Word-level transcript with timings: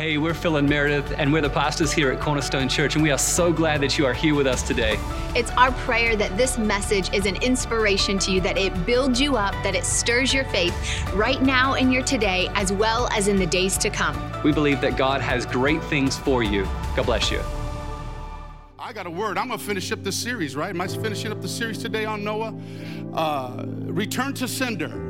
Hey, 0.00 0.16
we're 0.16 0.32
Phil 0.32 0.56
and 0.56 0.66
Meredith, 0.66 1.12
and 1.18 1.30
we're 1.30 1.42
the 1.42 1.50
pastors 1.50 1.92
here 1.92 2.10
at 2.10 2.20
Cornerstone 2.20 2.70
Church, 2.70 2.94
and 2.94 3.02
we 3.02 3.10
are 3.10 3.18
so 3.18 3.52
glad 3.52 3.82
that 3.82 3.98
you 3.98 4.06
are 4.06 4.14
here 4.14 4.34
with 4.34 4.46
us 4.46 4.62
today. 4.62 4.98
It's 5.36 5.50
our 5.58 5.72
prayer 5.72 6.16
that 6.16 6.38
this 6.38 6.56
message 6.56 7.12
is 7.12 7.26
an 7.26 7.36
inspiration 7.42 8.18
to 8.20 8.32
you, 8.32 8.40
that 8.40 8.56
it 8.56 8.86
builds 8.86 9.20
you 9.20 9.36
up, 9.36 9.52
that 9.62 9.74
it 9.74 9.84
stirs 9.84 10.32
your 10.32 10.44
faith 10.44 10.74
right 11.12 11.42
now 11.42 11.74
in 11.74 11.92
your 11.92 12.02
today, 12.02 12.48
as 12.54 12.72
well 12.72 13.08
as 13.12 13.28
in 13.28 13.36
the 13.36 13.44
days 13.44 13.76
to 13.76 13.90
come. 13.90 14.16
We 14.42 14.52
believe 14.52 14.80
that 14.80 14.96
God 14.96 15.20
has 15.20 15.44
great 15.44 15.84
things 15.84 16.16
for 16.16 16.42
you. 16.42 16.64
God 16.96 17.04
bless 17.04 17.30
you. 17.30 17.42
I 18.78 18.94
got 18.94 19.04
a 19.04 19.10
word. 19.10 19.36
I'm 19.36 19.48
going 19.48 19.60
to 19.60 19.66
finish 19.66 19.92
up 19.92 20.02
the 20.02 20.12
series, 20.12 20.56
right? 20.56 20.70
Am 20.70 20.80
I 20.80 20.88
finishing 20.88 21.30
up 21.30 21.42
the 21.42 21.48
series 21.48 21.76
today 21.76 22.06
on 22.06 22.24
Noah? 22.24 22.58
Uh, 23.12 23.64
return 23.66 24.32
to 24.32 24.48
sender. 24.48 25.09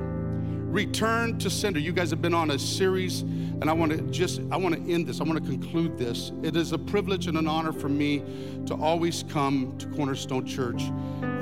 Return 0.70 1.36
to 1.40 1.50
sender. 1.50 1.80
You 1.80 1.92
guys 1.92 2.10
have 2.10 2.22
been 2.22 2.32
on 2.32 2.52
a 2.52 2.58
series, 2.58 3.22
and 3.22 3.68
I 3.68 3.72
want 3.72 3.90
to 3.90 4.02
just 4.02 4.40
I 4.52 4.56
want 4.56 4.76
to 4.76 4.92
end 4.92 5.08
this. 5.08 5.20
I 5.20 5.24
want 5.24 5.42
to 5.42 5.50
conclude 5.50 5.98
this. 5.98 6.30
It 6.44 6.54
is 6.54 6.70
a 6.70 6.78
privilege 6.78 7.26
and 7.26 7.36
an 7.36 7.48
honor 7.48 7.72
for 7.72 7.88
me 7.88 8.22
to 8.66 8.74
always 8.74 9.24
come 9.24 9.76
to 9.78 9.88
Cornerstone 9.88 10.46
Church 10.46 10.82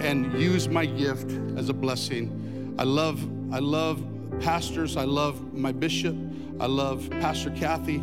and 0.00 0.32
use 0.40 0.70
my 0.70 0.86
gift 0.86 1.30
as 1.58 1.68
a 1.68 1.74
blessing. 1.74 2.74
I 2.78 2.84
love 2.84 3.22
I 3.52 3.58
love 3.58 4.02
pastors. 4.40 4.96
I 4.96 5.04
love 5.04 5.52
my 5.52 5.72
bishop. 5.72 6.16
I 6.58 6.64
love 6.64 7.06
Pastor 7.10 7.50
Kathy, 7.50 7.96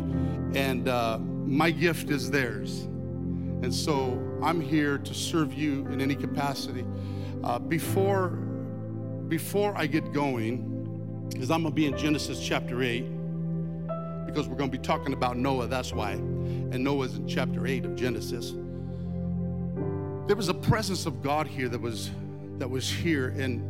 and 0.54 0.86
uh, 0.86 1.18
my 1.18 1.72
gift 1.72 2.08
is 2.08 2.30
theirs. 2.30 2.82
And 3.62 3.74
so 3.74 4.22
I'm 4.44 4.60
here 4.60 4.96
to 4.98 5.12
serve 5.12 5.52
you 5.52 5.88
in 5.88 6.00
any 6.00 6.14
capacity. 6.14 6.84
Uh, 7.42 7.58
before 7.58 8.28
before 9.26 9.76
I 9.76 9.86
get 9.86 10.12
going 10.12 10.75
because 11.30 11.50
I'm 11.50 11.62
going 11.62 11.72
to 11.72 11.76
be 11.76 11.86
in 11.86 11.96
Genesis 11.96 12.40
chapter 12.40 12.82
8 12.82 13.00
because 14.26 14.48
we're 14.48 14.56
going 14.56 14.70
to 14.70 14.76
be 14.76 14.82
talking 14.82 15.12
about 15.12 15.36
Noah, 15.36 15.66
that's 15.66 15.92
why. 15.92 16.12
And 16.12 16.84
Noah's 16.84 17.16
in 17.16 17.26
chapter 17.26 17.66
8 17.66 17.84
of 17.84 17.96
Genesis. 17.96 18.52
There 20.26 20.36
was 20.36 20.48
a 20.48 20.54
presence 20.54 21.06
of 21.06 21.22
God 21.22 21.46
here 21.46 21.68
that 21.68 21.80
was 21.80 22.10
that 22.58 22.68
was 22.68 22.90
here 22.90 23.28
and 23.38 23.62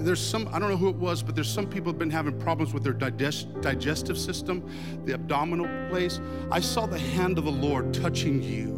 there's 0.00 0.20
some 0.20 0.48
i 0.52 0.58
don't 0.58 0.70
know 0.70 0.76
who 0.76 0.88
it 0.88 0.96
was 0.96 1.22
but 1.22 1.34
there's 1.34 1.52
some 1.52 1.66
people 1.66 1.92
have 1.92 1.98
been 1.98 2.10
having 2.10 2.38
problems 2.38 2.72
with 2.72 2.82
their 2.82 2.92
digest, 2.92 3.48
digestive 3.60 4.18
system 4.18 4.68
the 5.04 5.12
abdominal 5.12 5.66
place 5.88 6.20
i 6.50 6.60
saw 6.60 6.86
the 6.86 6.98
hand 6.98 7.38
of 7.38 7.44
the 7.44 7.50
lord 7.50 7.92
touching 7.92 8.42
you 8.42 8.72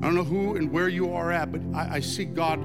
i 0.00 0.06
don't 0.06 0.14
know 0.14 0.24
who 0.24 0.56
and 0.56 0.70
where 0.70 0.88
you 0.88 1.12
are 1.12 1.30
at 1.32 1.52
but 1.52 1.60
i, 1.74 1.96
I 1.96 2.00
see 2.00 2.24
god 2.24 2.60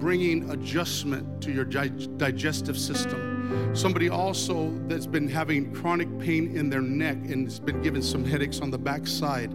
bringing 0.00 0.50
adjustment 0.50 1.42
to 1.42 1.52
your 1.52 1.64
digestive 1.64 2.78
system 2.78 3.37
Somebody 3.72 4.08
also 4.08 4.72
that's 4.86 5.06
been 5.06 5.28
having 5.28 5.74
chronic 5.74 6.18
pain 6.18 6.56
in 6.56 6.68
their 6.70 6.80
neck 6.80 7.16
and 7.16 7.46
has 7.46 7.60
been 7.60 7.82
given 7.82 8.02
some 8.02 8.24
headaches 8.24 8.60
on 8.60 8.70
the 8.70 8.78
backside. 8.78 9.54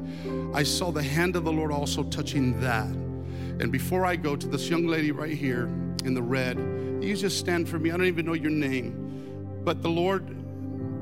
I 0.53 0.63
saw 0.63 0.91
the 0.91 1.03
hand 1.03 1.35
of 1.35 1.43
the 1.43 1.51
Lord 1.51 1.71
also 1.71 2.03
touching 2.03 2.59
that. 2.61 2.87
And 2.87 3.71
before 3.71 4.05
I 4.05 4.15
go 4.15 4.35
to 4.35 4.47
this 4.47 4.69
young 4.69 4.87
lady 4.87 5.11
right 5.11 5.35
here 5.35 5.65
in 6.05 6.13
the 6.13 6.21
red, 6.21 6.57
you 7.01 7.15
just 7.15 7.37
stand 7.37 7.69
for 7.69 7.79
me. 7.79 7.91
I 7.91 7.97
don't 7.97 8.07
even 8.07 8.25
know 8.25 8.33
your 8.33 8.51
name, 8.51 9.61
but 9.63 9.81
the 9.81 9.89
Lord 9.89 10.35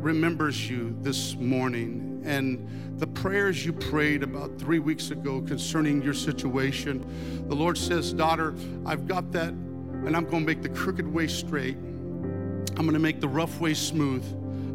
remembers 0.04 0.70
you 0.70 0.96
this 1.02 1.36
morning 1.36 2.22
and 2.26 2.68
the 3.00 3.08
prayers 3.08 3.66
you 3.66 3.74
prayed 3.74 4.24
about 4.24 4.60
three 4.60 4.80
weeks 4.80 5.12
ago 5.12 5.42
concerning 5.42 6.02
your 6.02 6.14
situation. 6.14 7.06
The 7.48 7.56
Lord 7.56 7.78
says, 7.78 8.14
Daughter, 8.14 8.54
I've 8.86 9.08
got 9.08 9.32
that, 9.32 9.50
and 9.50 10.16
I'm 10.16 10.26
going 10.26 10.44
to 10.44 10.48
make 10.48 10.62
the 10.62 10.70
crooked 10.70 11.12
way 11.12 11.28
straight. 11.28 11.78
I'm 12.78 12.86
going 12.86 12.94
to 12.94 13.00
make 13.00 13.20
the 13.20 13.28
rough 13.28 13.60
way 13.60 13.74
smooth. 13.74 14.24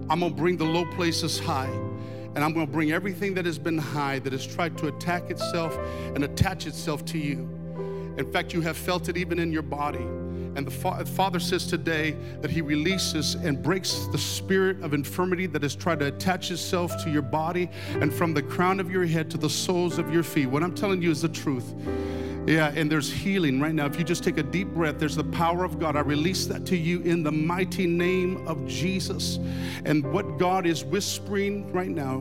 I'm 0.09 0.21
going 0.21 0.33
to 0.33 0.37
bring 0.39 0.57
the 0.57 0.65
low 0.65 0.85
places 0.93 1.39
high. 1.39 1.73
And 2.35 2.45
I'm 2.45 2.53
going 2.53 2.67
to 2.67 2.73
bring 2.73 2.93
everything 2.93 3.33
that 3.35 3.47
has 3.47 3.59
been 3.59 3.79
high, 3.79 4.19
that 4.21 4.33
has 4.33 4.47
tried 4.47 4.77
to 4.79 4.89
attack 4.89 5.31
itself 5.31 5.77
and 6.15 6.23
attach 6.23 6.67
itself 6.67 7.05
to 7.07 7.19
you. 7.19 7.49
In 8.19 8.31
fact, 8.31 8.53
you 8.53 8.61
have 8.61 8.77
felt 8.77 9.09
it 9.09 9.17
even 9.17 9.39
in 9.39 9.51
your 9.51 9.63
body. 9.63 10.07
And 10.57 10.67
the 10.67 10.71
fa- 10.71 11.05
Father 11.05 11.39
says 11.39 11.67
today 11.67 12.13
that 12.41 12.51
He 12.51 12.61
releases 12.63 13.35
and 13.35 13.63
breaks 13.63 14.07
the 14.13 14.19
spirit 14.19 14.83
of 14.83 14.95
infirmity 14.95 15.47
that 15.47 15.63
has 15.63 15.75
tried 15.75 16.01
to 16.01 16.07
attach 16.07 16.51
itself 16.51 16.93
to 17.05 17.11
your 17.11 17.23
body 17.23 17.71
and 18.01 18.13
from 18.13 18.33
the 18.33 18.43
crown 18.43 18.81
of 18.81 18.91
your 18.91 19.05
head 19.05 19.31
to 19.33 19.39
the 19.39 19.51
soles 19.51 19.99
of 19.99 20.13
your 20.13 20.23
feet. 20.23 20.47
What 20.47 20.63
I'm 20.63 20.75
telling 20.75 21.03
you 21.03 21.11
is 21.11 21.23
the 21.23 21.29
truth. 21.29 21.75
Yeah, 22.47 22.73
and 22.77 22.91
there's 22.91 23.13
healing 23.13 23.61
right 23.61 23.75
now. 23.75 23.87
If 23.87 23.99
you 23.99 24.05
just 24.05 24.23
take 24.23 24.39
a 24.39 24.43
deep 24.43 24.69
breath, 24.69 25.01
there's 25.01 25.17
the 25.17 25.25
power 25.25 25.65
of 25.65 25.81
God. 25.81 25.97
I 25.97 26.01
release 26.01 26.47
that 26.47 26.65
to 26.67 26.77
you 26.77 27.01
in 27.01 27.25
the 27.25 27.33
mighty 27.33 27.87
name 27.87 28.47
of 28.47 28.65
Jesus. 28.69 29.41
And 29.85 30.05
what 30.13 30.39
God 30.39 30.65
is 30.65 30.85
whispering 30.85 31.73
right 31.73 31.91
now, 31.91 32.21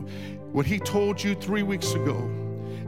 what 0.50 0.66
He 0.66 0.80
told 0.80 1.22
you 1.22 1.36
three 1.36 1.62
weeks 1.62 1.92
ago 1.92 2.28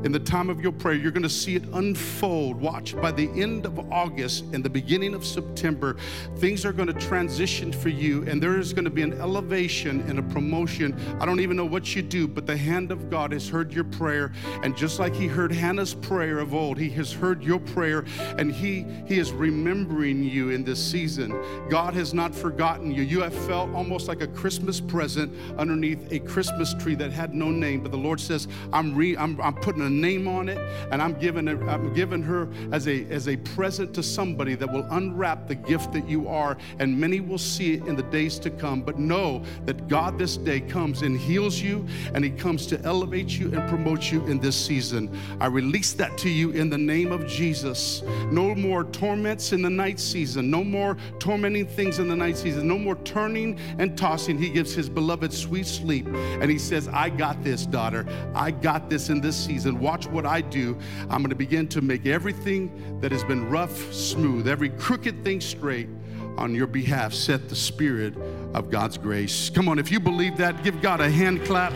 in 0.04 0.12
the 0.12 0.20
time 0.20 0.48
of 0.48 0.60
your 0.60 0.72
prayer, 0.72 0.94
you're 0.94 1.10
going 1.10 1.22
to 1.22 1.28
see 1.28 1.56
it 1.56 1.64
unfold. 1.72 2.60
Watch 2.60 2.96
by 2.96 3.10
the 3.10 3.28
end 3.40 3.66
of 3.66 3.92
August 3.92 4.44
and 4.52 4.64
the 4.64 4.70
beginning 4.70 5.14
of 5.14 5.24
September, 5.24 5.96
things 6.36 6.64
are 6.64 6.72
going 6.72 6.86
to 6.86 6.94
transition 6.94 7.72
for 7.72 7.88
you, 7.88 8.22
and 8.28 8.40
there 8.40 8.58
is 8.58 8.72
going 8.72 8.84
to 8.84 8.90
be 8.90 9.02
an 9.02 9.14
elevation 9.20 10.00
and 10.02 10.18
a 10.18 10.22
promotion. 10.22 10.98
I 11.20 11.26
don't 11.26 11.40
even 11.40 11.56
know 11.56 11.64
what 11.64 11.96
you 11.96 12.02
do, 12.02 12.28
but 12.28 12.46
the 12.46 12.56
hand 12.56 12.92
of 12.92 13.10
God 13.10 13.32
has 13.32 13.48
heard 13.48 13.72
your 13.72 13.84
prayer, 13.84 14.32
and 14.62 14.76
just 14.76 14.98
like 14.98 15.14
He 15.14 15.26
heard 15.26 15.50
Hannah's 15.50 15.94
prayer 15.94 16.38
of 16.38 16.54
old, 16.54 16.78
He 16.78 16.90
has 16.90 17.12
heard 17.12 17.42
your 17.42 17.58
prayer, 17.58 18.04
and 18.38 18.52
He 18.52 18.86
He 19.06 19.18
is 19.18 19.32
remembering 19.32 20.22
you 20.22 20.50
in 20.50 20.62
this 20.62 20.82
season. 20.82 21.36
God 21.68 21.94
has 21.94 22.14
not 22.14 22.34
forgotten 22.34 22.92
you. 22.92 23.02
You 23.02 23.20
have 23.22 23.34
felt 23.46 23.74
almost 23.74 24.06
like 24.06 24.20
a 24.20 24.28
Christmas 24.28 24.80
present 24.80 25.34
underneath 25.58 26.12
a 26.12 26.20
Christmas 26.20 26.74
tree 26.74 26.94
that 26.94 27.10
had 27.10 27.34
no 27.34 27.50
name, 27.50 27.82
but 27.82 27.90
the 27.90 27.98
Lord 27.98 28.20
says, 28.20 28.46
"I'm 28.72 28.94
re, 28.94 29.16
I'm, 29.16 29.40
I'm 29.40 29.54
putting 29.54 29.87
a 29.88 29.90
name 29.90 30.28
on 30.28 30.48
it, 30.48 30.58
and 30.92 31.02
I'm 31.02 31.14
giving 31.14 31.48
it, 31.48 31.58
I'm 31.62 31.92
giving 31.94 32.22
her 32.22 32.48
as 32.70 32.86
a 32.86 33.06
as 33.10 33.26
a 33.28 33.36
present 33.36 33.94
to 33.94 34.02
somebody 34.02 34.54
that 34.54 34.70
will 34.70 34.86
unwrap 34.90 35.48
the 35.48 35.54
gift 35.54 35.92
that 35.92 36.08
you 36.08 36.28
are, 36.28 36.56
and 36.78 36.98
many 36.98 37.20
will 37.20 37.38
see 37.38 37.74
it 37.74 37.86
in 37.86 37.96
the 37.96 38.02
days 38.04 38.38
to 38.40 38.50
come. 38.50 38.82
But 38.82 38.98
know 38.98 39.42
that 39.64 39.88
God 39.88 40.18
this 40.18 40.36
day 40.36 40.60
comes 40.60 41.02
and 41.02 41.18
heals 41.18 41.60
you, 41.60 41.86
and 42.14 42.22
He 42.22 42.30
comes 42.30 42.66
to 42.68 42.80
elevate 42.84 43.30
you 43.30 43.46
and 43.52 43.68
promote 43.68 44.12
you 44.12 44.24
in 44.26 44.38
this 44.38 44.56
season. 44.56 45.10
I 45.40 45.46
release 45.46 45.94
that 45.94 46.16
to 46.18 46.28
you 46.28 46.50
in 46.50 46.68
the 46.70 46.78
name 46.78 47.10
of 47.10 47.26
Jesus. 47.26 48.02
No 48.30 48.54
more 48.54 48.84
torments 48.84 49.52
in 49.52 49.62
the 49.62 49.70
night 49.70 49.98
season, 49.98 50.50
no 50.50 50.62
more 50.62 50.96
tormenting 51.18 51.66
things 51.66 51.98
in 51.98 52.08
the 52.08 52.16
night 52.16 52.36
season, 52.36 52.68
no 52.68 52.78
more 52.78 52.96
turning 52.96 53.58
and 53.78 53.96
tossing. 53.96 54.38
He 54.38 54.50
gives 54.50 54.74
His 54.74 54.88
beloved 54.88 55.32
sweet 55.32 55.66
sleep, 55.66 56.06
and 56.06 56.50
He 56.50 56.58
says, 56.58 56.88
I 56.88 57.08
got 57.08 57.42
this, 57.42 57.64
daughter. 57.66 58.06
I 58.34 58.50
got 58.50 58.90
this 58.90 59.08
in 59.08 59.20
this 59.20 59.36
season 59.36 59.77
watch 59.78 60.06
what 60.06 60.26
I 60.26 60.40
do. 60.40 60.78
I'm 61.02 61.18
going 61.18 61.30
to 61.30 61.36
begin 61.36 61.68
to 61.68 61.80
make 61.80 62.06
everything 62.06 63.00
that 63.00 63.12
has 63.12 63.24
been 63.24 63.48
rough 63.48 63.92
smooth, 63.92 64.48
every 64.48 64.70
crooked 64.70 65.24
thing 65.24 65.40
straight 65.40 65.88
on 66.36 66.54
your 66.54 66.66
behalf. 66.66 67.12
Set 67.12 67.48
the 67.48 67.56
spirit 67.56 68.14
of 68.54 68.70
God's 68.70 68.98
grace. 68.98 69.50
Come 69.50 69.68
on, 69.68 69.78
if 69.78 69.90
you 69.90 70.00
believe 70.00 70.36
that, 70.38 70.62
give 70.62 70.80
God 70.80 71.00
a 71.00 71.10
hand 71.10 71.44
clap. 71.44 71.72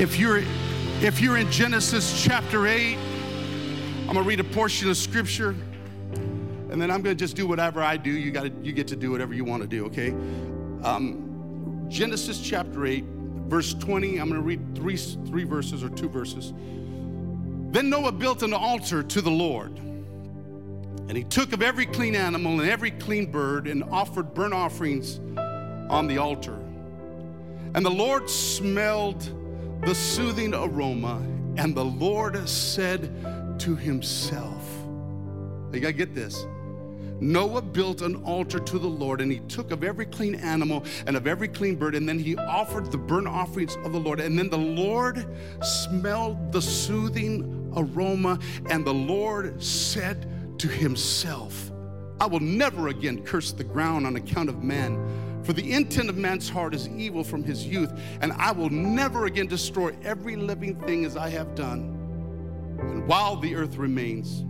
If 0.00 0.18
you're 0.18 0.42
if 1.00 1.20
you're 1.20 1.36
in 1.36 1.50
Genesis 1.50 2.22
chapter 2.22 2.68
8, 2.68 2.96
I'm 2.96 4.06
going 4.06 4.18
to 4.18 4.22
read 4.22 4.38
a 4.38 4.44
portion 4.44 4.88
of 4.88 4.96
scripture 4.96 5.56
and 6.72 6.80
then 6.80 6.90
I'm 6.90 7.02
going 7.02 7.14
to 7.14 7.22
just 7.22 7.36
do 7.36 7.46
whatever 7.46 7.82
I 7.82 7.98
do. 7.98 8.10
You 8.10 8.30
got 8.30 8.64
you 8.64 8.72
get 8.72 8.88
to 8.88 8.96
do 8.96 9.10
whatever 9.10 9.34
you 9.34 9.44
want 9.44 9.62
to 9.62 9.68
do, 9.68 9.84
okay? 9.86 10.10
Um, 10.82 11.86
Genesis 11.90 12.40
chapter 12.40 12.86
8 12.86 13.04
verse 13.48 13.74
20, 13.74 14.18
I'm 14.18 14.28
going 14.28 14.40
to 14.40 14.46
read 14.46 14.74
three, 14.74 14.96
three 14.96 15.44
verses 15.44 15.82
or 15.82 15.88
two 15.88 16.08
verses. 16.08 16.52
Then 17.72 17.88
Noah 17.88 18.12
built 18.12 18.42
an 18.42 18.52
altar 18.52 19.02
to 19.02 19.20
the 19.20 19.30
Lord. 19.30 19.78
And 21.08 21.16
he 21.16 21.24
took 21.24 21.52
of 21.52 21.62
every 21.62 21.86
clean 21.86 22.14
animal 22.14 22.60
and 22.60 22.68
every 22.68 22.90
clean 22.90 23.30
bird 23.30 23.66
and 23.66 23.84
offered 23.84 24.34
burnt 24.34 24.54
offerings 24.54 25.18
on 25.90 26.06
the 26.06 26.18
altar. 26.18 26.58
And 27.74 27.84
the 27.84 27.90
Lord 27.90 28.28
smelled 28.28 29.22
the 29.82 29.94
soothing 29.94 30.54
aroma, 30.54 31.16
and 31.56 31.74
the 31.74 31.84
Lord 31.84 32.48
said 32.48 33.10
to 33.60 33.74
himself, 33.74 34.64
You 35.72 35.80
gotta 35.80 35.92
get 35.92 36.14
this. 36.14 36.46
Noah 37.22 37.62
built 37.62 38.02
an 38.02 38.16
altar 38.24 38.58
to 38.58 38.78
the 38.78 38.88
Lord, 38.88 39.20
and 39.20 39.30
he 39.30 39.38
took 39.40 39.70
of 39.70 39.84
every 39.84 40.06
clean 40.06 40.34
animal 40.34 40.84
and 41.06 41.16
of 41.16 41.28
every 41.28 41.46
clean 41.46 41.76
bird, 41.76 41.94
and 41.94 42.08
then 42.08 42.18
he 42.18 42.36
offered 42.36 42.90
the 42.90 42.98
burnt 42.98 43.28
offerings 43.28 43.76
of 43.84 43.92
the 43.92 44.00
Lord. 44.00 44.18
And 44.18 44.36
then 44.36 44.50
the 44.50 44.58
Lord 44.58 45.24
smelled 45.62 46.50
the 46.50 46.60
soothing 46.60 47.72
aroma, 47.76 48.40
and 48.68 48.84
the 48.84 48.92
Lord 48.92 49.62
said 49.62 50.28
to 50.58 50.66
himself, 50.66 51.70
I 52.20 52.26
will 52.26 52.40
never 52.40 52.88
again 52.88 53.24
curse 53.24 53.52
the 53.52 53.64
ground 53.64 54.06
on 54.06 54.16
account 54.16 54.48
of 54.48 54.62
man. 54.64 55.42
For 55.44 55.52
the 55.52 55.72
intent 55.72 56.08
of 56.08 56.16
man's 56.16 56.48
heart 56.48 56.74
is 56.74 56.88
evil 56.88 57.24
from 57.24 57.42
his 57.42 57.64
youth, 57.66 57.92
and 58.20 58.32
I 58.32 58.50
will 58.52 58.70
never 58.70 59.26
again 59.26 59.46
destroy 59.46 59.96
every 60.02 60.36
living 60.36 60.74
thing 60.82 61.04
as 61.04 61.16
I 61.16 61.28
have 61.30 61.54
done. 61.54 61.98
And 62.80 63.06
while 63.06 63.36
the 63.36 63.54
earth 63.54 63.76
remains, 63.76 64.44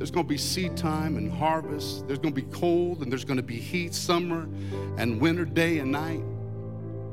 there's 0.00 0.10
going 0.10 0.24
to 0.24 0.28
be 0.30 0.38
seed 0.38 0.78
time 0.78 1.18
and 1.18 1.30
harvest. 1.30 2.06
There's 2.06 2.18
going 2.18 2.34
to 2.34 2.42
be 2.42 2.50
cold 2.56 3.02
and 3.02 3.12
there's 3.12 3.26
going 3.26 3.36
to 3.36 3.42
be 3.42 3.58
heat, 3.58 3.92
summer 3.92 4.48
and 4.96 5.20
winter, 5.20 5.44
day 5.44 5.76
and 5.76 5.92
night 5.92 6.22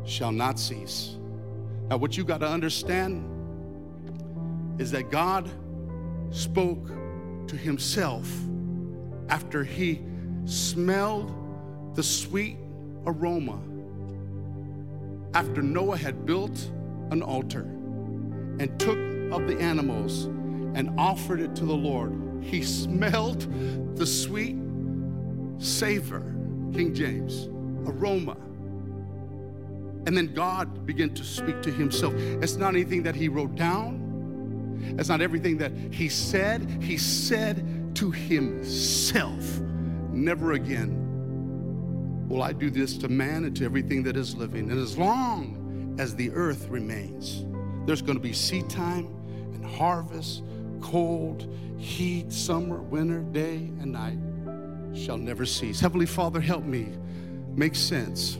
shall 0.05 0.31
not 0.31 0.57
cease. 0.57 1.17
Now, 1.89 1.97
what 1.97 2.15
you 2.15 2.23
got 2.23 2.39
to 2.39 2.47
understand 2.47 3.25
is 4.79 4.89
that 4.91 5.11
God 5.11 5.49
spoke 6.31 6.87
to 7.47 7.57
himself 7.57 8.25
after 9.27 9.65
he 9.65 10.01
smelled 10.45 11.33
the 11.93 12.03
sweet 12.03 12.55
aroma. 13.05 13.59
After 15.33 15.61
Noah 15.61 15.97
had 15.97 16.25
built 16.25 16.57
an 17.11 17.21
altar 17.21 17.63
and 18.59 18.79
took 18.79 18.97
of 19.33 19.45
the 19.45 19.57
animals 19.59 20.23
and 20.23 20.97
offered 20.97 21.41
it 21.41 21.53
to 21.57 21.65
the 21.65 21.75
Lord, 21.75 22.26
he 22.47 22.63
smelled 22.63 23.41
the 23.97 24.05
sweet 24.05 24.57
savor, 25.57 26.21
King 26.73 26.93
James, 26.93 27.47
aroma. 27.85 28.37
And 30.05 30.15
then 30.15 30.33
God 30.33 30.85
began 30.85 31.13
to 31.15 31.23
speak 31.23 31.61
to 31.63 31.71
himself. 31.71 32.13
It's 32.15 32.55
not 32.55 32.69
anything 32.69 33.03
that 33.03 33.15
he 33.15 33.27
wrote 33.27 33.55
down, 33.55 34.05
it's 34.97 35.09
not 35.09 35.21
everything 35.21 35.57
that 35.57 35.73
he 35.91 36.07
said. 36.07 36.81
He 36.81 36.97
said 36.97 37.95
to 37.95 38.11
himself, 38.11 39.59
Never 40.11 40.53
again 40.53 42.27
will 42.27 42.43
I 42.43 42.53
do 42.53 42.69
this 42.69 42.97
to 42.99 43.09
man 43.09 43.43
and 43.45 43.55
to 43.57 43.65
everything 43.65 44.03
that 44.03 44.15
is 44.15 44.35
living. 44.35 44.71
And 44.71 44.79
as 44.79 44.97
long 44.97 45.95
as 45.99 46.15
the 46.15 46.31
earth 46.31 46.67
remains, 46.69 47.45
there's 47.85 48.01
going 48.01 48.17
to 48.17 48.21
be 48.21 48.33
seed 48.33 48.69
time 48.69 49.07
and 49.53 49.65
harvest, 49.65 50.43
cold, 50.81 51.47
heat, 51.77 52.31
summer, 52.31 52.77
winter, 52.77 53.19
day, 53.19 53.55
and 53.81 53.91
night 53.93 54.17
shall 54.97 55.17
never 55.17 55.45
cease. 55.45 55.79
Heavenly 55.79 56.05
Father, 56.05 56.39
help 56.39 56.63
me 56.63 56.89
make 57.55 57.75
sense 57.75 58.37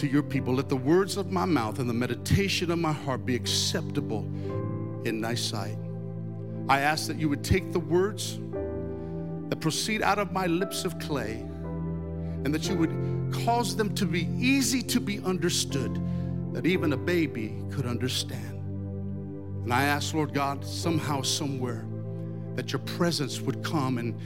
to 0.00 0.06
your 0.06 0.22
people. 0.22 0.54
Let 0.54 0.68
the 0.68 0.76
words 0.76 1.16
of 1.16 1.30
my 1.30 1.44
mouth 1.44 1.78
and 1.78 1.88
the 1.88 1.94
meditation 1.94 2.70
of 2.70 2.78
my 2.78 2.92
heart 2.92 3.26
be 3.26 3.34
acceptable 3.34 4.24
in 5.04 5.20
thy 5.20 5.34
sight. 5.34 5.76
I 6.68 6.80
ask 6.80 7.06
that 7.08 7.16
you 7.16 7.28
would 7.28 7.42
take 7.42 7.72
the 7.72 7.80
words 7.80 8.38
that 9.48 9.60
proceed 9.60 10.02
out 10.02 10.18
of 10.18 10.32
my 10.32 10.46
lips 10.46 10.84
of 10.84 10.98
clay 10.98 11.44
and 12.44 12.54
that 12.54 12.68
you 12.68 12.76
would 12.76 12.90
cause 13.44 13.76
them 13.76 13.94
to 13.96 14.06
be 14.06 14.28
easy 14.38 14.82
to 14.82 15.00
be 15.00 15.20
understood, 15.20 16.00
that 16.52 16.66
even 16.66 16.92
a 16.92 16.96
baby 16.96 17.62
could 17.70 17.86
understand. 17.86 18.59
And 19.70 19.78
I 19.78 19.84
ask, 19.84 20.14
Lord 20.14 20.34
God, 20.34 20.64
somehow, 20.64 21.22
somewhere, 21.22 21.84
that 22.56 22.72
your 22.72 22.80
presence 22.80 23.40
would 23.40 23.62
come 23.62 23.98
and, 23.98 24.16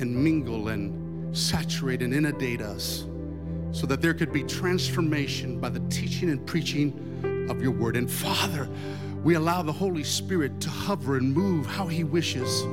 and 0.00 0.16
mingle 0.16 0.68
and 0.68 1.36
saturate 1.36 2.00
and 2.00 2.14
inundate 2.14 2.62
us 2.62 3.04
so 3.72 3.86
that 3.86 4.00
there 4.00 4.14
could 4.14 4.32
be 4.32 4.42
transformation 4.42 5.60
by 5.60 5.68
the 5.68 5.80
teaching 5.90 6.30
and 6.30 6.46
preaching 6.46 7.46
of 7.50 7.60
your 7.60 7.72
word. 7.72 7.94
And 7.94 8.10
Father, 8.10 8.70
we 9.22 9.34
allow 9.34 9.60
the 9.60 9.70
Holy 9.70 10.02
Spirit 10.02 10.62
to 10.62 10.70
hover 10.70 11.18
and 11.18 11.30
move 11.30 11.66
how 11.66 11.86
He 11.86 12.02
wishes. 12.02 12.64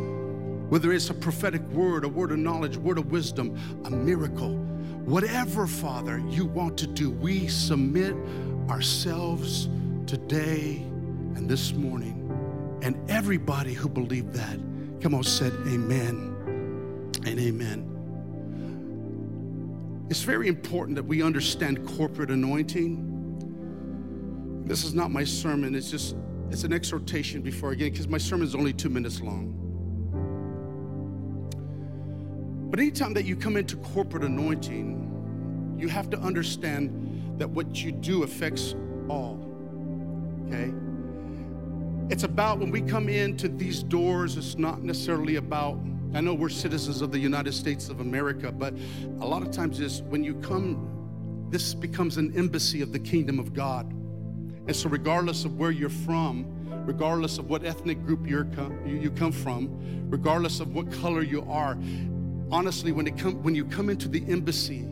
Whether 0.70 0.94
it's 0.94 1.10
a 1.10 1.14
prophetic 1.14 1.62
word, 1.72 2.06
a 2.06 2.08
word 2.08 2.32
of 2.32 2.38
knowledge, 2.38 2.78
word 2.78 3.00
of 3.00 3.12
wisdom, 3.12 3.60
a 3.84 3.90
miracle, 3.90 4.56
whatever, 5.04 5.68
Father, 5.68 6.24
you 6.30 6.46
want 6.46 6.78
to 6.78 6.88
do, 6.88 7.12
we 7.12 7.50
submit 7.50 8.16
ourselves 8.70 9.68
today 10.06 10.88
and 11.38 11.48
this 11.48 11.72
morning. 11.74 12.30
And 12.82 12.98
everybody 13.10 13.74
who 13.74 13.88
believed 13.88 14.34
that, 14.34 14.60
come 15.00 15.14
on, 15.14 15.24
said 15.24 15.54
amen 15.68 16.34
and 17.26 17.40
amen. 17.40 17.94
It's 20.10 20.24
very 20.24 20.48
important 20.48 20.96
that 20.96 21.04
we 21.04 21.22
understand 21.22 21.88
corporate 21.88 22.32
anointing. 22.32 23.04
This 24.66 24.84
is 24.84 24.96
not 24.96 25.12
my 25.12 25.24
sermon, 25.24 25.76
it's 25.76 25.92
just 25.92 26.16
it's 26.50 26.64
an 26.64 26.74
exhortation 26.74 27.42
before 27.42 27.76
get 27.76 27.92
because 27.92 28.08
my 28.08 28.18
sermon 28.18 28.48
is 28.48 28.56
only 28.56 28.74
two 28.74 28.90
minutes 28.90 29.22
long. 29.22 29.54
But 32.72 32.80
anytime 32.80 33.14
that 33.14 33.26
you 33.26 33.36
come 33.36 33.58
into 33.58 33.76
corporate 33.78 34.24
anointing, 34.24 35.76
you 35.78 35.88
have 35.90 36.10
to 36.10 36.18
understand 36.20 37.36
that 37.38 37.50
what 37.50 37.84
you 37.84 37.92
do 37.92 38.24
affects 38.24 38.76
all. 39.10 39.44
Okay? 40.48 40.72
It's 42.10 42.24
about 42.24 42.60
when 42.60 42.72
we 42.72 42.82
come 42.82 43.10
into 43.10 43.50
these 43.50 43.84
doors, 43.84 44.38
it's 44.38 44.58
not 44.58 44.82
necessarily 44.82 45.36
about, 45.36 45.78
I 46.14 46.22
know 46.22 46.34
we're 46.34 46.48
citizens 46.48 47.02
of 47.02 47.12
the 47.12 47.20
United 47.20 47.54
States 47.54 47.90
of 47.90 48.00
America, 48.00 48.50
but 48.50 48.74
a 49.20 49.28
lot 49.28 49.42
of 49.42 49.52
times 49.52 49.82
is 49.82 50.04
when 50.04 50.24
you 50.24 50.36
come, 50.36 51.48
this 51.50 51.74
becomes 51.74 52.16
an 52.16 52.34
embassy 52.38 52.82
of 52.82 52.94
the 52.94 53.00
kingdom 53.00 53.40
of 53.40 53.54
God. 53.54 53.92
And 53.92 54.74
so, 54.74 54.88
regardless 54.88 55.44
of 55.44 55.58
where 55.58 55.70
you're 55.70 55.90
from, 55.90 56.46
regardless 56.86 57.40
of 57.40 57.50
what 57.50 57.66
ethnic 57.66 58.02
group 58.06 58.26
you're 58.26 58.46
com- 58.46 58.88
you, 58.88 59.12
come 59.12 59.34
from, 59.34 59.70
regardless 60.10 60.62
of 60.62 60.74
what 60.74 60.90
color 60.94 61.22
you 61.22 61.42
are, 61.50 61.78
honestly, 62.52 62.94
when, 62.94 63.06
it 63.06 63.18
come, 63.18 63.44
when 63.44 63.54
you 63.54 63.66
come 63.66 63.90
into 63.90 64.08
the 64.08 64.24
embassy, 64.30 64.88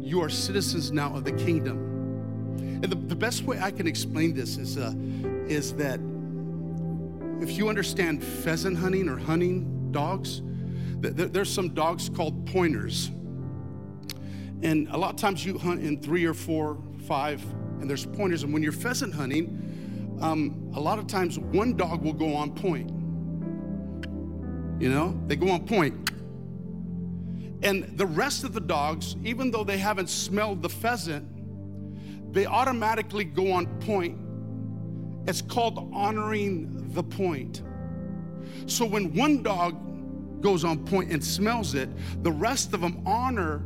you 0.00 0.20
are 0.20 0.28
citizens 0.28 0.90
now 0.90 1.14
of 1.14 1.22
the 1.22 1.32
kingdom. 1.32 1.78
And 2.82 2.84
the, 2.84 2.96
the 2.96 3.16
best 3.16 3.44
way 3.44 3.60
I 3.60 3.70
can 3.70 3.86
explain 3.86 4.34
this 4.34 4.56
is, 4.56 4.76
uh, 4.76 4.92
is 5.46 5.74
that 5.74 6.00
if 7.40 7.56
you 7.56 7.68
understand 7.68 8.22
pheasant 8.22 8.76
hunting 8.76 9.08
or 9.08 9.16
hunting 9.16 9.92
dogs, 9.92 10.42
th- 11.02 11.32
there's 11.32 11.52
some 11.52 11.70
dogs 11.74 12.08
called 12.08 12.46
pointers. 12.46 13.10
And 14.62 14.88
a 14.90 14.96
lot 14.96 15.10
of 15.10 15.16
times 15.16 15.44
you 15.46 15.56
hunt 15.56 15.82
in 15.82 16.00
three 16.02 16.24
or 16.24 16.34
four, 16.34 16.82
five 17.06 17.42
and 17.80 17.88
there's 17.88 18.06
pointers. 18.06 18.42
And 18.42 18.52
when 18.52 18.62
you're 18.62 18.72
pheasant 18.72 19.14
hunting, 19.14 20.18
um, 20.20 20.72
a 20.74 20.80
lot 20.80 20.98
of 20.98 21.06
times 21.06 21.38
one 21.38 21.76
dog 21.76 22.02
will 22.02 22.12
go 22.12 22.34
on 22.34 22.52
point. 22.54 22.90
You 24.80 24.90
know, 24.90 25.20
they 25.26 25.36
go 25.36 25.50
on 25.50 25.64
point. 25.66 26.10
And 27.62 27.96
the 27.96 28.06
rest 28.06 28.44
of 28.44 28.52
the 28.52 28.60
dogs, 28.60 29.16
even 29.24 29.50
though 29.50 29.64
they 29.64 29.78
haven't 29.78 30.08
smelled 30.08 30.62
the 30.62 30.68
pheasant, 30.68 32.32
they 32.32 32.46
automatically 32.46 33.24
go 33.24 33.52
on 33.52 33.66
point. 33.80 34.18
It's 35.28 35.42
called 35.42 35.90
honoring 35.92 36.92
the 36.94 37.02
point. 37.02 37.62
So 38.66 38.84
when 38.84 39.14
one 39.14 39.42
dog 39.42 40.40
goes 40.40 40.64
on 40.64 40.84
point 40.84 41.12
and 41.12 41.22
smells 41.22 41.74
it, 41.74 41.88
the 42.24 42.32
rest 42.32 42.74
of 42.74 42.80
them 42.80 43.02
honor 43.06 43.62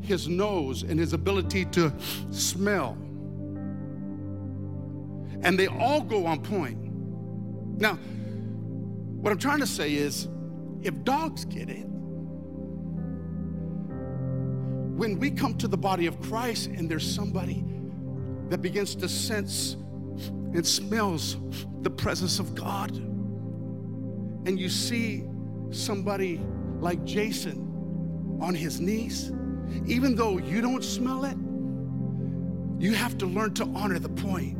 his 0.00 0.28
nose 0.28 0.82
and 0.82 0.98
his 0.98 1.12
ability 1.12 1.66
to 1.66 1.92
smell 2.30 2.96
and 5.42 5.58
they 5.58 5.66
all 5.66 6.02
go 6.02 6.26
on 6.26 6.40
point. 6.42 6.78
Now, 7.80 7.94
what 7.94 9.32
I'm 9.32 9.38
trying 9.38 9.60
to 9.60 9.66
say 9.66 9.94
is 9.94 10.28
if 10.82 11.02
dogs 11.04 11.44
get 11.44 11.70
it, 11.70 11.86
when 14.96 15.18
we 15.18 15.30
come 15.30 15.56
to 15.58 15.68
the 15.68 15.78
body 15.78 16.06
of 16.06 16.20
Christ 16.20 16.66
and 16.66 16.90
there's 16.90 17.10
somebody 17.10 17.64
that 18.50 18.60
begins 18.60 18.94
to 18.96 19.08
sense 19.08 19.76
and 20.28 20.66
smells 20.66 21.36
the 21.82 21.90
presence 21.90 22.38
of 22.38 22.54
God, 22.54 22.96
and 24.46 24.58
you 24.58 24.68
see 24.68 25.24
somebody 25.70 26.40
like 26.80 27.04
Jason 27.04 28.38
on 28.40 28.54
his 28.54 28.80
knees, 28.80 29.32
even 29.86 30.14
though 30.14 30.38
you 30.38 30.60
don't 30.60 30.82
smell 30.84 31.24
it, 31.24 31.36
you 32.82 32.94
have 32.94 33.18
to 33.18 33.26
learn 33.26 33.52
to 33.54 33.64
honor 33.74 33.98
the 33.98 34.08
point. 34.08 34.56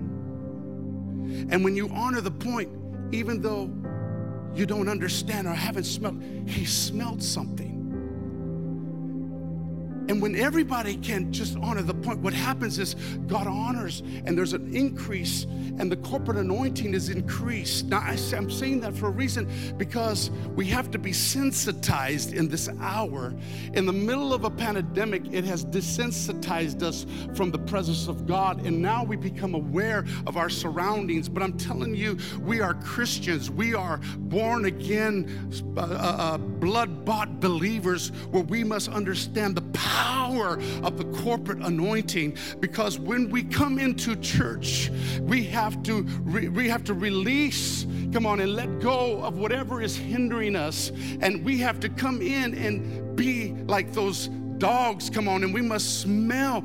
And 1.51 1.65
when 1.65 1.75
you 1.75 1.89
honor 1.89 2.21
the 2.21 2.31
point, 2.31 2.71
even 3.13 3.41
though 3.41 3.71
you 4.55 4.67
don't 4.67 4.89
understand 4.89 5.47
or 5.47 5.55
haven't 5.55 5.85
smelled, 5.85 6.23
he 6.47 6.65
smelled 6.65 7.23
something. 7.23 7.80
And 10.11 10.21
when 10.21 10.35
everybody 10.35 10.97
can 10.97 11.33
just 11.33 11.57
honor 11.59 11.83
the 11.83 11.95
point, 11.95 12.19
what 12.19 12.35
happens 12.35 12.81
is 12.81 12.97
God 13.29 13.47
honors 13.47 14.03
and 14.27 14.37
there's 14.37 14.55
an 14.55 14.75
increase 14.75 15.45
and 15.79 15.91
the 15.91 15.99
corporate 15.99 16.37
anointing 16.37 16.95
is 16.95 17.11
increased. 17.11 17.87
Now, 17.87 18.01
I, 18.01 18.19
am 18.35 18.51
saying 18.51 18.81
that 18.81 18.93
for 18.97 19.07
a 19.07 19.11
reason 19.11 19.49
because 19.79 20.31
we 20.57 20.67
have 20.67 20.91
to 20.91 20.99
be 20.99 21.13
sensitized 21.13 22.35
in 22.35 22.49
this 22.49 22.69
hour. 22.81 23.33
In 23.75 23.87
the 23.87 23.93
middle 23.93 24.35
of 24.35 24.43
a 24.43 24.51
pandemic, 24.51 25.33
it 25.33 25.45
has 25.45 25.65
desensitized 25.65 26.83
us 26.83 27.07
from 27.37 27.53
the 27.53 27.59
presence 27.59 28.09
of 28.09 28.27
God, 28.27 28.67
and 28.67 28.83
now 28.83 29.05
we 29.05 29.17
become 29.17 29.55
aware 29.55 30.05
of 30.27 30.37
our 30.37 30.51
surroundings. 30.51 31.29
But 31.29 31.45
I'm 31.45 31.57
telling 31.57 31.95
you, 31.95 32.19
we 32.41 32.61
are 32.61 32.75
Christians, 32.75 33.49
we 33.49 33.75
are 33.75 34.01
born 34.19 34.65
again, 34.65 35.51
uh, 35.77 35.81
uh, 35.81 36.37
blood 36.37 37.05
bought 37.05 37.41
believers 37.41 38.09
where 38.33 38.43
we 38.43 38.65
must 38.65 38.89
understand 38.89 39.55
the 39.55 39.63
power 39.73 40.00
power 40.01 40.59
of 40.83 40.97
the 40.97 41.05
corporate 41.23 41.59
anointing 41.59 42.35
because 42.59 42.99
when 42.99 43.29
we 43.29 43.43
come 43.43 43.79
into 43.79 44.17
church, 44.17 44.91
we 45.21 45.45
have 45.45 45.83
to 45.83 46.03
re- 46.23 46.49
we 46.49 46.69
have 46.69 46.83
to 46.85 46.95
release, 46.95 47.87
come 48.13 48.25
on, 48.25 48.41
and 48.41 48.55
let 48.55 48.81
go 48.81 49.23
of 49.23 49.37
whatever 49.37 49.83
is 49.83 49.95
hindering 49.97 50.57
us, 50.57 50.91
and 51.21 51.45
we 51.45 51.59
have 51.59 51.81
to 51.81 51.89
come 51.91 52.23
in 52.23 52.55
and 52.55 53.15
be 53.15 53.53
like 53.67 53.93
those 53.93 54.31
dogs, 54.61 55.11
come 55.11 55.27
on, 55.27 55.43
and 55.43 55.53
we 55.53 55.63
must 55.63 56.01
smell, 56.03 56.63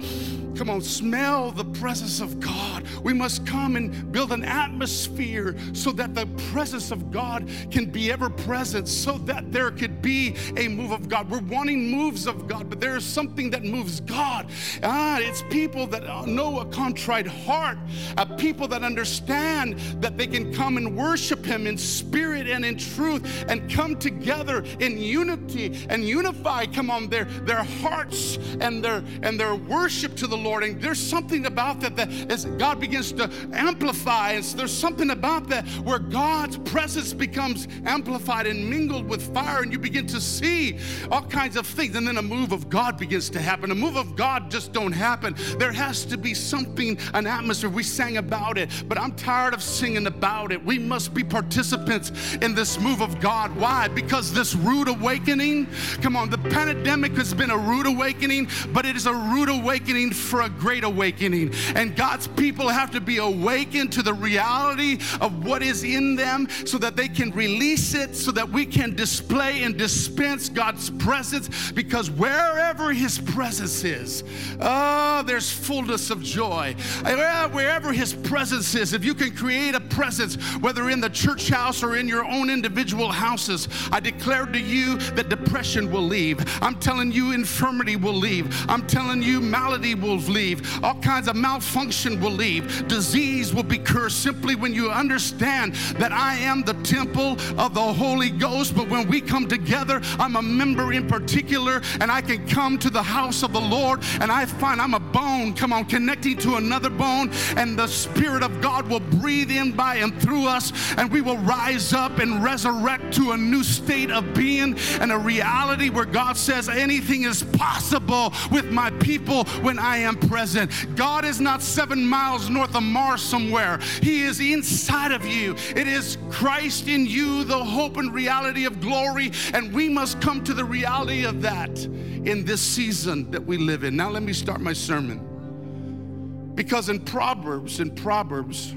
come 0.56 0.70
on, 0.70 0.82
smell 0.82 1.50
the 1.50 1.66
presence 1.66 2.20
of 2.20 2.40
God. 2.40 2.86
We 3.04 3.14
must 3.14 3.46
come 3.48 3.76
and 3.76 4.12
build 4.12 4.32
an 4.32 4.44
atmosphere 4.44 5.56
so 5.74 5.92
that 5.94 6.14
the 6.14 6.28
presence 6.52 6.92
of 6.92 7.10
God 7.10 7.50
can 7.72 7.86
be 7.86 8.12
ever 8.12 8.30
present, 8.30 8.88
so 8.88 9.18
that 9.20 9.52
there 9.52 9.72
could 9.72 10.02
be 10.02 10.36
a 10.58 10.68
move 10.68 10.92
of 10.92 11.10
God. 11.10 11.30
We're 11.30 11.40
wanting 11.40 11.90
moves 11.90 12.28
of 12.28 12.48
God, 12.48 12.70
but 12.70 12.80
there 12.80 12.98
is 12.98 13.06
something 13.06 13.50
that 13.52 13.64
moves 13.64 14.02
God. 14.02 14.48
Ah, 14.84 15.20
it's 15.20 15.42
people 15.44 15.88
that 15.88 16.28
know 16.28 16.60
a 16.60 16.66
contrite 16.66 17.28
heart, 17.28 17.78
a 18.18 18.26
people 18.26 18.68
that 18.68 18.84
understand 18.84 19.80
that 20.02 20.18
they 20.18 20.28
can 20.28 20.54
come 20.54 20.78
and 20.78 20.98
worship 20.98 21.46
Him 21.46 21.66
in 21.66 21.78
spirit 21.78 22.48
and 22.48 22.66
in 22.66 22.78
truth 22.78 23.46
and 23.48 23.72
come 23.72 23.96
together 23.96 24.66
in 24.80 24.98
unity 24.98 25.86
and 25.90 26.04
unify, 26.04 26.66
come 26.66 26.90
on, 26.90 27.08
their, 27.08 27.24
their 27.24 27.64
hearts 27.86 28.38
and 28.60 28.84
their 28.84 29.04
and 29.22 29.40
their 29.40 29.56
worship 29.56 30.16
to 30.16 30.28
the 30.28 30.38
Lord. 30.38 30.64
And 30.64 30.82
there's 30.82 31.00
something 31.00 31.46
about 31.46 31.80
that 31.82 31.96
that 31.98 32.10
as 32.32 32.46
God 32.46 32.80
begins 32.80 33.12
to 33.14 33.30
amplify, 33.54 34.32
and 34.32 34.44
so 34.44 34.58
there's 34.58 34.76
something 34.76 35.12
about 35.12 35.48
that 35.50 35.68
where 35.84 36.00
God's 36.00 36.58
presence 36.58 37.14
becomes 37.14 37.68
amplified 37.86 38.48
and 38.48 38.70
mingled 38.70 39.08
with 39.08 39.34
fire, 39.34 39.62
and 39.62 39.72
you 39.72 39.80
begin 39.80 40.08
to 40.08 40.20
see 40.22 40.80
all 41.12 41.24
kinds 41.24 41.56
of 41.56 41.68
things. 41.68 41.96
And 41.96 42.08
then 42.08 42.18
a 42.18 42.22
move 42.22 42.52
of 42.52 42.70
God 42.70 42.98
begins 42.98 43.30
to 43.32 43.40
happen. 43.40 43.72
A 43.72 43.76
move 43.76 43.98
of 43.98 44.16
God 44.16 44.50
just 44.50 44.74
don't 44.74 44.92
happen. 44.92 45.36
There 45.60 45.72
has 45.72 46.06
to 46.06 46.18
be 46.18 46.34
something, 46.34 46.98
an 47.14 47.28
atmosphere. 47.28 47.70
We 47.70 47.84
sang 47.84 48.18
about 48.18 48.58
it, 48.58 48.70
but 48.88 48.98
I'm 48.98 49.14
tired 49.14 49.54
of 49.54 49.62
singing 49.62 50.08
about 50.08 50.52
it. 50.52 50.64
We 50.64 50.80
must 50.80 51.14
be 51.14 51.24
participants 51.24 52.36
in 52.42 52.56
this 52.56 52.80
move 52.80 53.02
of 53.02 53.20
God. 53.20 53.56
Why? 53.56 53.88
Because 53.88 54.34
this 54.34 54.56
rude 54.56 54.88
awakening, 54.88 55.68
come 56.02 56.16
on, 56.16 56.30
the 56.30 56.38
pandemic 56.38 57.14
has 57.14 57.34
been 57.34 57.52
a 57.52 57.58
rude 57.58 57.75
awakening, 57.84 58.48
but 58.74 58.86
it 58.86 58.96
is 58.96 59.06
a 59.06 59.14
rude 59.14 59.50
awakening 59.50 60.12
for 60.12 60.42
a 60.42 60.50
great 60.50 60.84
awakening. 60.84 61.54
And 61.76 61.96
God's 61.96 62.28
people 62.28 62.70
have 62.70 62.92
to 62.92 63.02
be 63.02 63.18
awakened 63.18 63.92
to 63.94 64.02
the 64.02 64.14
reality 64.14 65.00
of 65.20 65.46
what 65.46 65.62
is 65.62 65.84
in 65.84 66.16
them 66.16 66.48
so 66.66 66.78
that 66.78 66.96
they 66.96 67.08
can 67.08 67.32
release 67.32 67.94
it, 67.94 68.16
so 68.16 68.32
that 68.32 68.50
we 68.50 68.66
can 68.66 68.96
display 68.96 69.64
and 69.64 69.78
dispense 69.78 70.48
God's 70.48 70.90
presence. 70.90 71.72
Because 71.72 72.10
wherever 72.10 72.94
His 72.94 73.20
presence 73.20 73.84
is, 73.84 74.24
oh, 74.62 75.24
there's 75.26 75.52
fullness 75.52 76.10
of 76.10 76.24
joy. 76.24 76.76
Wherever 77.04 77.92
His 77.92 78.14
presence 78.14 78.74
is, 78.76 78.94
if 78.94 79.04
you 79.04 79.14
can 79.14 79.36
create 79.36 79.76
a 79.76 79.82
presence, 79.82 80.36
whether 80.62 80.90
in 80.90 81.02
the 81.02 81.10
church 81.10 81.50
house 81.50 81.84
or 81.84 81.98
in 81.98 82.08
your 82.08 82.24
own 82.26 82.50
individual 82.50 83.12
houses, 83.12 83.68
I 83.92 84.00
declare 84.00 84.46
to 84.46 84.60
you 84.60 84.98
that 85.16 85.30
depression 85.30 85.92
will 85.92 86.04
leave. 86.04 86.40
I'm 86.62 86.80
telling 86.80 87.12
you, 87.12 87.32
infirmity 87.32 87.65
will 87.66 88.14
leave. 88.14 88.54
I'm 88.70 88.86
telling 88.86 89.24
you, 89.24 89.42
malady 89.42 89.96
will 89.96 90.18
leave. 90.18 90.84
All 90.84 91.00
kinds 91.02 91.28
of 91.28 91.36
malfunction 91.36 92.22
will 92.22 92.32
leave. 92.32 92.88
Disease 92.88 93.54
will 93.56 93.64
be 93.64 93.80
cursed 93.80 94.22
simply 94.22 94.56
when 94.56 94.72
you 94.72 94.92
understand 94.92 95.74
that 95.98 96.12
I 96.12 96.36
am 96.36 96.62
the 96.62 96.76
temple 96.84 97.38
of 97.58 97.74
the 97.74 97.82
Holy 97.82 98.30
Ghost. 98.30 98.76
But 98.76 98.88
when 98.90 99.08
we 99.08 99.20
come 99.20 99.48
together, 99.48 100.00
I'm 100.20 100.36
a 100.36 100.42
member 100.44 100.94
in 100.94 101.08
particular, 101.08 101.82
and 102.00 102.12
I 102.12 102.22
can 102.22 102.48
come 102.48 102.78
to 102.80 102.90
the 102.92 103.02
house 103.02 103.42
of 103.42 103.52
the 103.52 103.62
Lord 103.62 104.04
and 104.22 104.32
I 104.32 104.46
find 104.46 104.80
I'm 104.80 104.94
a 104.94 105.00
bone, 105.00 105.54
come 105.54 105.74
on, 105.74 105.86
connecting 105.86 106.38
to 106.40 106.56
another 106.56 106.90
bone, 106.90 107.32
and 107.58 107.78
the 107.78 107.88
Spirit 107.88 108.44
of 108.44 108.62
God 108.62 108.88
will 108.88 109.00
breathe 109.00 109.50
in 109.50 109.72
by 109.72 109.96
and 109.96 110.22
through 110.22 110.48
us, 110.48 110.72
and 110.98 111.12
we 111.12 111.22
will 111.22 111.38
rise 111.38 111.94
up 111.94 112.20
and 112.20 112.44
resurrect 112.44 113.14
to 113.16 113.32
a 113.32 113.38
new 113.38 113.64
state 113.64 114.12
of 114.12 114.34
being 114.34 114.78
and 115.00 115.12
a 115.12 115.18
reality 115.18 115.90
where 115.90 116.06
God 116.06 116.38
says 116.38 116.70
anything 116.70 117.24
is 117.24 117.44
possible 117.46 118.34
with 118.52 118.66
my 118.72 118.90
people 118.92 119.46
when 119.62 119.80
I 119.80 119.98
am 119.98 120.16
present. 120.16 120.72
God 120.96 121.26
is 121.26 121.40
not 121.40 121.62
seven 121.62 122.06
miles 122.06 122.50
north 122.50 122.76
of 122.76 122.84
Mars 122.84 123.22
somewhere, 123.22 123.80
He 124.02 124.24
is 124.24 124.40
inside 124.40 125.12
of 125.12 125.26
you. 125.26 125.56
It 125.76 125.88
is 125.88 126.18
Christ 126.30 126.88
in 126.88 127.06
you, 127.06 127.44
the 127.44 127.64
hope 127.64 127.98
and 127.98 128.14
reality 128.14 128.66
of 128.66 128.82
glory, 128.82 129.32
and 129.54 129.74
we 129.74 129.90
must 129.90 130.22
come 130.22 130.44
to 130.44 130.54
the 130.54 130.66
reality 130.66 131.26
of 131.26 131.42
that 131.42 131.86
in 131.86 132.44
this 132.46 132.62
season 132.62 133.30
that 133.32 133.46
we 133.46 133.58
live 133.58 133.84
in. 133.84 133.96
Now, 133.96 134.10
let 134.10 134.24
me 134.24 134.34
start 134.34 134.62
my 134.62 134.74
sermon. 134.74 136.54
Because 136.56 136.90
in 136.90 137.00
Proverbs, 137.02 137.80
in 137.80 137.92
Proverbs, 137.94 138.74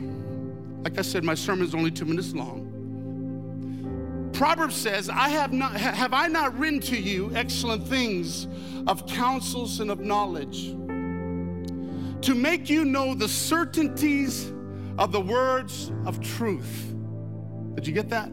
like 0.82 0.98
I 0.98 1.02
said, 1.02 1.24
my 1.24 1.34
sermon 1.34 1.66
is 1.66 1.74
only 1.74 1.90
two 1.90 2.04
minutes 2.04 2.32
long. 2.34 2.67
Proverbs 4.32 4.76
says, 4.76 5.08
I 5.08 5.28
have 5.30 5.52
not 5.52 5.72
have 5.72 6.12
I 6.12 6.28
not 6.28 6.56
written 6.58 6.80
to 6.80 6.96
you 6.96 7.32
excellent 7.34 7.86
things 7.86 8.46
of 8.86 9.06
counsels 9.06 9.80
and 9.80 9.90
of 9.90 10.00
knowledge 10.00 10.74
to 12.22 12.34
make 12.34 12.68
you 12.68 12.84
know 12.84 13.14
the 13.14 13.28
certainties 13.28 14.52
of 14.98 15.12
the 15.12 15.20
words 15.20 15.92
of 16.04 16.20
truth. 16.20 16.94
Did 17.74 17.86
you 17.86 17.92
get 17.92 18.08
that? 18.10 18.30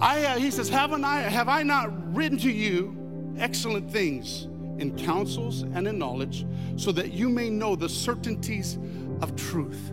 I, 0.00 0.24
uh, 0.24 0.38
he 0.38 0.50
says, 0.50 0.68
Haven't 0.68 1.04
I, 1.04 1.20
have 1.20 1.48
I 1.48 1.62
not 1.62 2.14
written 2.14 2.38
to 2.38 2.50
you 2.50 2.96
excellent 3.38 3.90
things 3.90 4.44
in 4.78 4.96
counsels 4.96 5.62
and 5.62 5.88
in 5.88 5.98
knowledge 5.98 6.46
so 6.76 6.92
that 6.92 7.12
you 7.12 7.28
may 7.28 7.50
know 7.50 7.74
the 7.74 7.88
certainties 7.88 8.78
of 9.20 9.34
truth? 9.34 9.92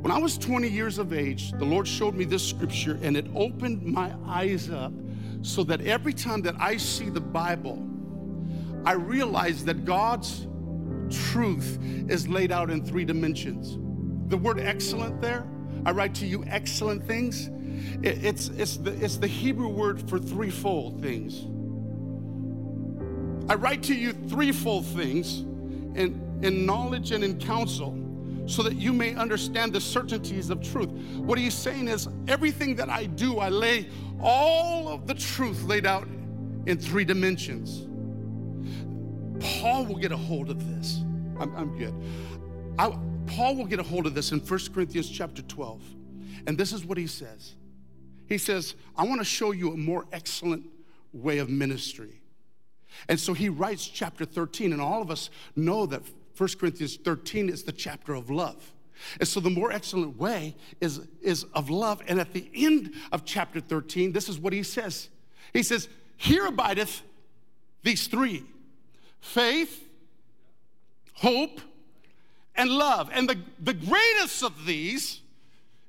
When 0.00 0.10
I 0.10 0.18
was 0.18 0.38
20 0.38 0.66
years 0.66 0.96
of 0.96 1.12
age, 1.12 1.52
the 1.52 1.64
Lord 1.66 1.86
showed 1.86 2.14
me 2.14 2.24
this 2.24 2.42
scripture 2.48 2.98
and 3.02 3.18
it 3.18 3.26
opened 3.34 3.82
my 3.84 4.10
eyes 4.26 4.70
up 4.70 4.92
so 5.42 5.62
that 5.64 5.82
every 5.82 6.14
time 6.14 6.40
that 6.42 6.54
I 6.58 6.78
see 6.78 7.10
the 7.10 7.20
Bible, 7.20 7.86
I 8.86 8.92
realize 8.92 9.62
that 9.66 9.84
God's 9.84 10.46
truth 11.10 11.78
is 12.08 12.26
laid 12.28 12.50
out 12.50 12.70
in 12.70 12.82
three 12.82 13.04
dimensions. 13.04 13.76
The 14.30 14.38
word 14.38 14.58
excellent 14.58 15.20
there, 15.20 15.46
I 15.84 15.90
write 15.90 16.14
to 16.16 16.26
you 16.26 16.44
excellent 16.46 17.06
things. 17.06 17.50
It's, 18.02 18.48
it's, 18.48 18.78
the, 18.78 18.92
it's 19.04 19.18
the 19.18 19.26
Hebrew 19.26 19.68
word 19.68 20.08
for 20.08 20.18
threefold 20.18 21.02
things. 21.02 21.42
I 23.50 23.54
write 23.54 23.82
to 23.84 23.94
you 23.94 24.12
threefold 24.12 24.86
things 24.86 25.40
in, 25.40 26.40
in 26.42 26.64
knowledge 26.64 27.10
and 27.12 27.22
in 27.22 27.38
counsel 27.38 28.06
so 28.50 28.64
that 28.64 28.74
you 28.74 28.92
may 28.92 29.14
understand 29.14 29.72
the 29.72 29.80
certainties 29.80 30.50
of 30.50 30.60
truth. 30.60 30.90
What 31.18 31.38
he's 31.38 31.54
saying 31.54 31.86
is, 31.86 32.08
everything 32.26 32.74
that 32.76 32.88
I 32.88 33.04
do, 33.06 33.38
I 33.38 33.48
lay 33.48 33.88
all 34.20 34.88
of 34.88 35.06
the 35.06 35.14
truth 35.14 35.62
laid 35.62 35.86
out 35.86 36.08
in 36.66 36.76
three 36.76 37.04
dimensions. 37.04 37.86
Paul 39.40 39.86
will 39.86 39.98
get 39.98 40.10
a 40.10 40.16
hold 40.16 40.50
of 40.50 40.68
this. 40.68 40.98
I'm, 41.38 41.54
I'm 41.54 41.78
good. 41.78 41.94
I, 42.76 42.90
Paul 43.26 43.54
will 43.54 43.66
get 43.66 43.78
a 43.78 43.84
hold 43.84 44.06
of 44.06 44.14
this 44.14 44.32
in 44.32 44.40
1 44.40 44.60
Corinthians 44.74 45.08
chapter 45.08 45.42
12. 45.42 45.80
And 46.48 46.58
this 46.58 46.72
is 46.72 46.84
what 46.84 46.98
he 46.98 47.06
says 47.06 47.54
He 48.26 48.36
says, 48.36 48.74
I 48.96 49.04
want 49.04 49.20
to 49.20 49.24
show 49.24 49.52
you 49.52 49.72
a 49.72 49.76
more 49.76 50.06
excellent 50.12 50.66
way 51.12 51.38
of 51.38 51.48
ministry. 51.48 52.20
And 53.08 53.18
so 53.20 53.32
he 53.32 53.48
writes 53.48 53.86
chapter 53.86 54.24
13, 54.24 54.72
and 54.72 54.82
all 54.82 55.00
of 55.00 55.10
us 55.10 55.30
know 55.54 55.86
that 55.86 56.02
1 56.40 56.48
Corinthians 56.58 56.96
13 56.96 57.50
is 57.50 57.64
the 57.64 57.72
chapter 57.72 58.14
of 58.14 58.30
love. 58.30 58.72
And 59.18 59.28
so 59.28 59.40
the 59.40 59.50
more 59.50 59.70
excellent 59.70 60.16
way 60.16 60.56
is, 60.80 61.06
is 61.20 61.44
of 61.52 61.68
love. 61.68 62.00
And 62.08 62.18
at 62.18 62.32
the 62.32 62.50
end 62.54 62.94
of 63.12 63.26
chapter 63.26 63.60
13, 63.60 64.12
this 64.12 64.26
is 64.26 64.38
what 64.38 64.54
he 64.54 64.62
says. 64.62 65.10
He 65.52 65.62
says, 65.62 65.86
Here 66.16 66.46
abideth 66.46 67.02
these 67.82 68.06
three 68.06 68.44
faith, 69.20 69.86
hope, 71.12 71.60
and 72.54 72.70
love. 72.70 73.10
And 73.12 73.28
the, 73.28 73.36
the 73.58 73.74
greatest 73.74 74.42
of 74.42 74.64
these 74.64 75.20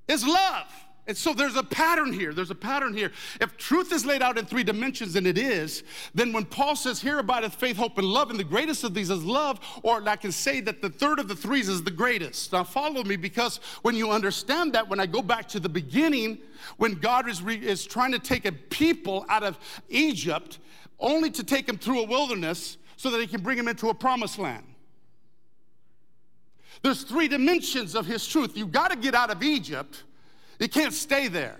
is 0.10 0.28
love. 0.28 0.68
And 1.12 1.18
so 1.18 1.34
there's 1.34 1.58
a 1.58 1.64
pattern 1.64 2.14
here. 2.14 2.34
There's 2.34 2.52
a 2.52 2.56
pattern 2.56 2.96
here. 2.96 3.12
If 3.42 3.58
truth 3.58 3.92
is 3.92 4.06
laid 4.06 4.22
out 4.22 4.38
in 4.38 4.46
three 4.46 4.64
dimensions, 4.64 5.18
and 5.18 5.28
it 5.28 5.38
is, 5.38 5.84
then 6.16 6.32
when 6.32 6.46
Paul 6.46 6.74
says, 6.78 7.02
Here 7.02 7.20
abideth 7.20 7.54
faith, 7.56 7.76
hope, 7.76 7.98
and 7.98 8.08
love, 8.08 8.30
and 8.30 8.40
the 8.40 8.46
greatest 8.46 8.86
of 8.86 8.94
these 8.94 9.10
is 9.10 9.22
love, 9.22 9.60
or 9.84 10.08
I 10.08 10.16
can 10.16 10.32
say 10.32 10.62
that 10.62 10.82
the 10.82 10.90
third 10.90 11.20
of 11.20 11.28
the 11.28 11.36
threes 11.36 11.68
is 11.68 11.84
the 11.84 11.92
greatest. 11.92 12.54
Now 12.54 12.64
follow 12.64 13.04
me 13.04 13.18
because 13.18 13.60
when 13.82 13.94
you 13.94 14.10
understand 14.10 14.72
that, 14.72 14.88
when 14.88 15.02
I 15.02 15.06
go 15.06 15.22
back 15.22 15.50
to 15.50 15.60
the 15.60 15.68
beginning, 15.68 16.38
when 16.78 16.94
God 16.94 17.28
is, 17.28 17.42
re- 17.44 17.58
is 17.58 17.86
trying 17.86 18.14
to 18.14 18.20
take 18.20 18.46
a 18.46 18.54
people 18.54 19.26
out 19.28 19.44
of 19.44 19.60
Egypt, 19.90 20.60
only 20.98 21.30
to 21.32 21.44
take 21.44 21.68
them 21.68 21.78
through 21.78 22.04
a 22.04 22.06
wilderness 22.06 22.78
so 22.96 23.10
that 23.10 23.20
he 23.20 23.28
can 23.28 23.42
bring 23.42 23.58
them 23.58 23.68
into 23.68 23.90
a 23.90 23.94
promised 23.94 24.40
land. 24.40 24.64
There's 26.84 27.04
three 27.04 27.28
dimensions 27.28 27.96
of 27.96 28.06
his 28.06 28.26
truth. 28.26 28.56
You've 28.56 28.72
got 28.72 28.92
to 28.92 28.96
get 28.96 29.14
out 29.14 29.30
of 29.30 29.44
Egypt 29.44 30.04
you 30.62 30.70
can't 30.70 30.94
stay 30.94 31.28
there 31.28 31.58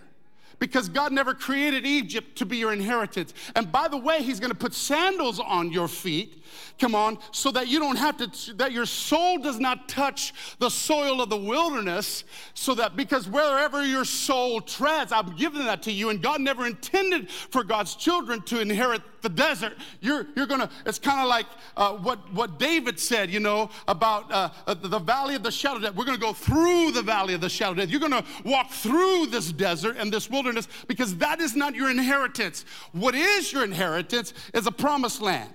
because 0.62 0.90
God 0.90 1.12
never 1.12 1.34
created 1.34 1.88
Egypt 1.88 2.38
to 2.38 2.46
be 2.46 2.58
your 2.58 2.72
inheritance. 2.72 3.34
And 3.56 3.72
by 3.72 3.88
the 3.88 3.98
way, 3.98 4.22
He's 4.22 4.40
going 4.40 4.52
to 4.52 4.58
put 4.58 4.76
sandals 4.76 5.40
on 5.40 5.72
your 5.72 5.88
feet. 5.88 6.44
Come 6.78 6.94
on, 6.94 7.18
so 7.32 7.52
that 7.52 7.68
you 7.68 7.80
don't 7.80 7.96
have 7.96 8.18
to, 8.18 8.54
that 8.56 8.72
your 8.72 8.86
sole 8.86 9.40
does 9.40 9.60
not 9.60 9.90
touch 9.90 10.34
the 10.60 10.70
soil 10.70 11.20
of 11.20 11.30
the 11.30 11.38
wilderness, 11.38 12.24
so 12.54 12.76
that 12.76 12.96
because 12.96 13.28
wherever 13.28 13.84
your 13.84 14.06
sole 14.06 14.62
treads, 14.62 15.12
I'm 15.12 15.36
giving 15.36 15.66
that 15.66 15.82
to 15.84 15.92
you. 15.92 16.10
And 16.10 16.22
God 16.22 16.42
never 16.42 16.68
intended 16.68 17.30
for 17.30 17.64
God's 17.64 17.96
children 17.96 18.42
to 18.44 18.62
inherit 18.62 19.02
the 19.22 19.30
desert. 19.30 19.74
You're, 20.00 20.28
you're 20.36 20.46
gonna, 20.46 20.70
it's 20.86 21.00
kind 21.00 21.20
of 21.22 21.28
like 21.28 21.46
uh, 21.78 21.94
what, 21.94 22.32
what 22.34 22.60
David 22.60 23.00
said, 23.00 23.30
you 23.30 23.40
know, 23.40 23.70
about 23.88 24.32
uh, 24.32 24.50
uh, 24.68 24.74
the 24.74 25.00
valley 25.00 25.36
of 25.36 25.44
the 25.44 25.52
shadow 25.52 25.78
of 25.78 25.82
death. 25.84 25.96
We're 25.96 26.06
gonna 26.06 26.18
go 26.18 26.34
through 26.34 26.92
the 26.92 27.02
valley 27.02 27.34
of 27.34 27.42
the 27.42 27.50
shadow 27.50 27.72
of 27.72 27.78
death. 27.78 27.90
You're 27.90 28.00
gonna 28.00 28.26
walk 28.44 28.72
through 28.72 29.28
this 29.28 29.52
desert 29.52 29.98
and 29.98 30.12
this 30.12 30.30
wilderness 30.30 30.68
because 30.88 31.16
that 31.18 31.40
is 31.40 31.56
not 31.56 31.76
your 31.76 31.90
inheritance. 31.90 32.66
What 32.92 33.16
is 33.16 33.52
your 33.52 33.64
inheritance 33.64 34.34
is 34.54 34.68
a 34.68 34.72
promised 34.72 35.22
land. 35.22 35.50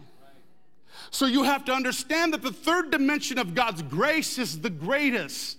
So 1.11 1.27
you 1.27 1.45
have 1.45 1.65
to 1.67 1.73
understand 1.73 2.33
that 2.35 2.43
the 2.43 2.53
third 2.53 2.91
dimension 2.91 3.39
of 3.39 3.55
God's 3.55 3.83
grace 3.83 4.39
is 4.39 4.61
the 4.61 4.71
greatest. 4.71 5.59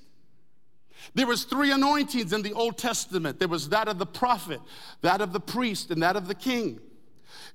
There 1.14 1.28
was 1.28 1.46
three 1.46 1.72
anointings 1.72 2.34
in 2.34 2.42
the 2.42 2.54
Old 2.54 2.78
Testament. 2.78 3.40
There 3.40 3.48
was 3.48 3.70
that 3.70 3.88
of 3.88 3.98
the 3.98 4.06
prophet, 4.06 4.60
that 5.02 5.22
of 5.22 5.34
the 5.34 5.40
priest, 5.40 5.90
and 5.90 6.04
that 6.04 6.16
of 6.16 6.28
the 6.28 6.36
king. 6.36 6.80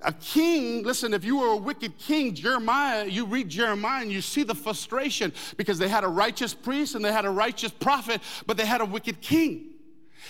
A 0.00 0.12
king, 0.12 0.82
listen, 0.82 1.14
if 1.14 1.24
you 1.24 1.38
were 1.38 1.52
a 1.52 1.56
wicked 1.56 1.98
king, 1.98 2.34
Jeremiah, 2.34 3.06
you 3.06 3.24
read 3.24 3.48
Jeremiah 3.48 4.02
and 4.02 4.12
you 4.12 4.20
see 4.20 4.42
the 4.42 4.54
frustration 4.54 5.32
because 5.56 5.78
they 5.78 5.88
had 5.88 6.04
a 6.04 6.08
righteous 6.08 6.54
priest 6.54 6.94
and 6.94 7.04
they 7.04 7.12
had 7.12 7.24
a 7.24 7.30
righteous 7.30 7.70
prophet, 7.70 8.20
but 8.46 8.56
they 8.56 8.66
had 8.66 8.80
a 8.80 8.86
wicked 8.86 9.20
king. 9.20 9.68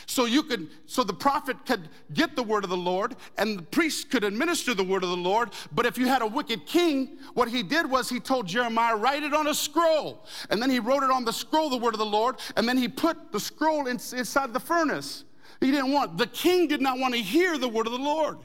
So 0.07 0.25
you 0.25 0.43
could, 0.43 0.69
so 0.87 1.05
the 1.05 1.13
prophet 1.13 1.57
could 1.67 1.89
get 2.13 2.37
the 2.37 2.43
word 2.43 2.65
of 2.65 2.71
the 2.71 2.77
Lord 2.77 3.17
and 3.39 3.59
the 3.59 3.63
priest 3.63 4.11
could 4.11 4.25
administer 4.25 4.75
the 4.75 4.85
word 4.85 5.03
of 5.03 5.11
the 5.11 5.17
Lord. 5.17 5.51
But 5.73 5.87
if 5.87 5.99
you 5.99 6.07
had 6.07 6.23
a 6.23 6.27
wicked 6.27 6.67
king, 6.67 7.19
what 7.35 7.49
he 7.49 7.63
did 7.63 7.89
was 7.91 8.09
he 8.09 8.21
told 8.21 8.47
Jeremiah, 8.47 8.97
write 8.97 9.23
it 9.23 9.35
on 9.35 9.47
a 9.49 9.55
scroll. 9.55 10.27
And 10.51 10.61
then 10.61 10.71
he 10.71 10.81
wrote 10.81 11.03
it 11.03 11.11
on 11.11 11.25
the 11.25 11.33
scroll, 11.33 11.71
the 11.71 11.77
word 11.77 11.95
of 11.95 11.99
the 11.99 12.07
Lord, 12.07 12.37
and 12.57 12.69
then 12.69 12.77
he 12.77 12.89
put 12.89 13.33
the 13.33 13.41
scroll 13.41 13.87
inside 13.87 14.53
the 14.53 14.61
furnace. 14.61 15.25
He 15.61 15.71
didn't 15.71 15.93
want, 15.93 16.19
the 16.19 16.27
king 16.27 16.69
did 16.69 16.81
not 16.81 16.99
want 16.99 17.15
to 17.15 17.21
hear 17.21 17.57
the 17.59 17.69
word 17.69 17.87
of 17.87 17.93
the 17.93 17.99
Lord. 17.99 18.39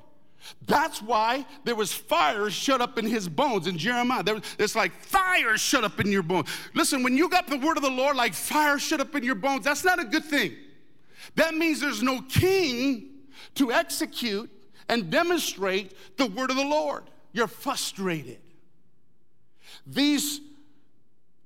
That's 0.65 1.01
why 1.01 1.45
there 1.63 1.75
was 1.75 1.93
fire 1.93 2.49
shut 2.49 2.81
up 2.81 2.97
in 2.97 3.05
his 3.05 3.27
bones 3.27 3.67
in 3.67 3.77
Jeremiah. 3.77 4.23
There, 4.23 4.41
it's 4.59 4.75
like 4.75 4.93
fire 5.01 5.57
shut 5.57 5.83
up 5.83 5.99
in 5.99 6.11
your 6.11 6.23
bones. 6.23 6.49
Listen, 6.73 7.03
when 7.03 7.17
you 7.17 7.29
got 7.29 7.47
the 7.47 7.57
word 7.57 7.77
of 7.77 7.83
the 7.83 7.89
Lord 7.89 8.15
like 8.15 8.33
fire 8.33 8.79
shut 8.79 8.99
up 8.99 9.15
in 9.15 9.23
your 9.23 9.35
bones, 9.35 9.65
that's 9.65 9.83
not 9.83 9.99
a 9.99 10.05
good 10.05 10.25
thing. 10.25 10.53
That 11.35 11.55
means 11.55 11.79
there's 11.79 12.03
no 12.03 12.21
king 12.21 13.09
to 13.55 13.71
execute 13.71 14.49
and 14.89 15.09
demonstrate 15.09 15.93
the 16.17 16.27
word 16.27 16.49
of 16.49 16.55
the 16.55 16.65
Lord. 16.65 17.03
You're 17.33 17.47
frustrated. 17.47 18.39
These 19.85 20.41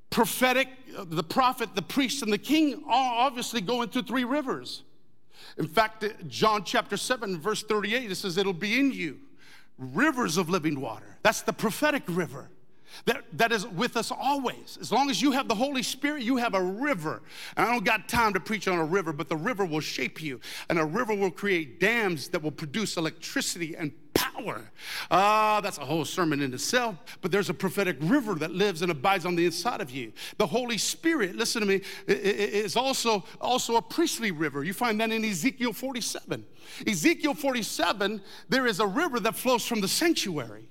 prophetic, 0.10 0.68
uh, 0.98 1.06
the 1.08 1.24
prophet, 1.24 1.76
the 1.76 1.82
priest, 1.82 2.22
and 2.22 2.32
the 2.32 2.38
king 2.38 2.84
are 2.88 3.26
obviously 3.26 3.62
going 3.62 3.90
through 3.90 4.04
three 4.04 4.24
rivers. 4.24 4.84
In 5.62 5.68
fact, 5.68 6.04
John 6.28 6.64
chapter 6.64 6.98
7, 6.98 7.40
verse 7.40 7.62
38, 7.62 8.10
it 8.10 8.16
says, 8.16 8.36
It'll 8.36 8.52
be 8.52 8.80
in 8.80 8.92
you 8.92 9.20
rivers 9.78 10.38
of 10.38 10.50
living 10.50 10.82
water. 10.82 11.18
That's 11.22 11.44
the 11.44 11.54
prophetic 11.54 12.02
river 12.08 12.50
that, 13.06 13.26
that 13.34 13.52
is 13.52 13.68
with 13.68 13.96
us 13.96 14.12
always. 14.12 14.80
As 14.82 14.92
long 14.92 15.12
as 15.12 15.22
you 15.22 15.34
have 15.34 15.48
the 15.48 15.54
Holy 15.54 15.84
Spirit, 15.84 16.24
you 16.24 16.38
have 16.38 16.56
a 16.56 16.62
river. 16.62 17.22
And 17.56 17.68
I 17.68 17.72
don't 17.72 17.86
got 17.86 18.10
time 18.10 18.34
to 18.34 18.40
preach 18.40 18.68
on 18.68 18.80
a 18.80 18.84
river, 18.84 19.14
but 19.14 19.30
the 19.30 19.38
river 19.38 19.64
will 19.64 19.82
shape 19.82 20.20
you, 20.20 20.40
and 20.68 20.80
a 20.80 20.86
river 20.86 21.14
will 21.14 21.30
create 21.30 21.80
dams 21.80 22.30
that 22.30 22.42
will 22.42 22.52
produce 22.52 22.98
electricity 22.98 23.76
and 23.76 23.92
power. 24.34 24.62
Ah, 25.10 25.58
uh, 25.58 25.62
that's 25.62 25.78
a 25.78 25.86
whole 25.86 26.06
sermon 26.06 26.42
in 26.42 26.54
itself, 26.54 26.96
but 27.22 27.32
there's 27.32 27.50
a 27.50 27.54
prophetic 27.54 27.98
river 28.02 28.36
that 28.36 28.52
lives 28.52 28.82
and 28.82 28.92
abides 28.92 29.26
on 29.26 29.36
the 29.36 29.46
inside 29.46 29.82
of 29.82 29.92
you. 29.92 30.12
The 30.38 30.48
Holy 30.48 30.78
Spirit, 30.78 31.36
listen 31.36 31.62
to 31.62 31.68
me, 31.68 31.82
is 32.08 32.76
also, 32.76 33.24
also 33.40 33.76
a 33.76 33.82
priestly 33.82 34.32
river. 34.32 34.64
You 34.64 34.74
find 34.74 35.00
that 35.02 35.12
in 35.12 35.24
Ezekiel 35.24 35.74
47. 35.74 36.46
Ezekiel 36.88 37.34
47, 37.34 38.22
there 38.50 38.68
is 38.68 38.80
a 38.80 38.88
river 38.88 39.20
that 39.20 39.36
flows 39.36 39.66
from 39.66 39.82
the 39.82 39.88
sanctuary. 39.88 40.68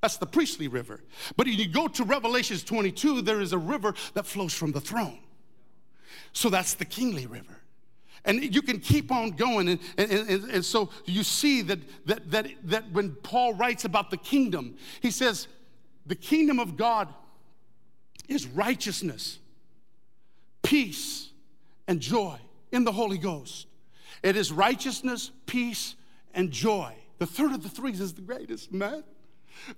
That's 0.00 0.16
the 0.16 0.26
priestly 0.26 0.68
river. 0.68 1.00
But 1.36 1.48
if 1.48 1.58
you 1.58 1.68
go 1.68 1.88
to 1.88 2.04
Revelations 2.04 2.62
22, 2.62 3.22
there 3.22 3.40
is 3.40 3.52
a 3.52 3.58
river 3.58 3.94
that 4.14 4.26
flows 4.26 4.54
from 4.54 4.72
the 4.72 4.80
throne. 4.80 5.18
So 6.32 6.50
that's 6.50 6.74
the 6.74 6.84
kingly 6.84 7.26
river. 7.26 7.57
And 8.28 8.54
you 8.54 8.60
can 8.60 8.78
keep 8.78 9.10
on 9.10 9.30
going. 9.30 9.70
And, 9.70 9.80
and, 9.96 10.10
and, 10.12 10.44
and, 10.50 10.64
so 10.64 10.90
you 11.06 11.22
see 11.22 11.62
that, 11.62 11.78
that, 12.06 12.30
that, 12.30 12.46
that 12.64 12.92
when 12.92 13.12
Paul 13.12 13.54
writes 13.54 13.86
about 13.86 14.10
the 14.10 14.18
kingdom, 14.18 14.76
he 15.00 15.10
says, 15.10 15.48
the 16.04 16.14
kingdom 16.14 16.60
of 16.60 16.76
God 16.76 17.08
is 18.28 18.46
righteousness, 18.46 19.38
peace, 20.62 21.30
and 21.86 22.00
joy 22.00 22.36
in 22.70 22.84
the 22.84 22.92
Holy 22.92 23.16
Ghost. 23.16 23.66
It 24.22 24.36
is 24.36 24.52
righteousness, 24.52 25.30
peace, 25.46 25.94
and 26.34 26.50
joy. 26.50 26.94
The 27.18 27.26
third 27.26 27.52
of 27.52 27.62
the 27.62 27.70
threes 27.70 27.98
is 27.98 28.12
the 28.12 28.20
greatest, 28.20 28.72
man. 28.72 29.04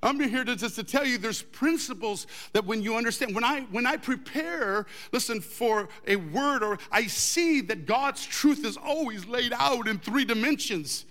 I'm 0.03 0.21
here 0.21 0.45
to 0.45 0.57
just 0.57 0.77
to 0.77 0.85
tell 0.85 1.07
you 1.07 1.19
there's 1.19 1.43
principles 1.43 2.27
that 2.53 2.65
when 2.65 2.83
you 2.83 2.97
understand, 2.97 3.35
when 3.35 3.45
I 3.45 3.63
when 3.71 3.87
I 3.87 3.97
prepare, 3.97 4.87
listen, 5.13 5.41
for 5.41 5.89
a 6.07 6.17
word, 6.17 6.63
or 6.63 6.79
I 6.91 7.07
see 7.07 7.61
that 7.63 7.87
God's 7.87 8.25
truth 8.25 8.65
is 8.65 8.77
always 8.77 9.27
laid 9.27 9.53
out 9.53 9.89
in 9.89 9.99
three 9.99 10.25
dimensions. 10.25 11.05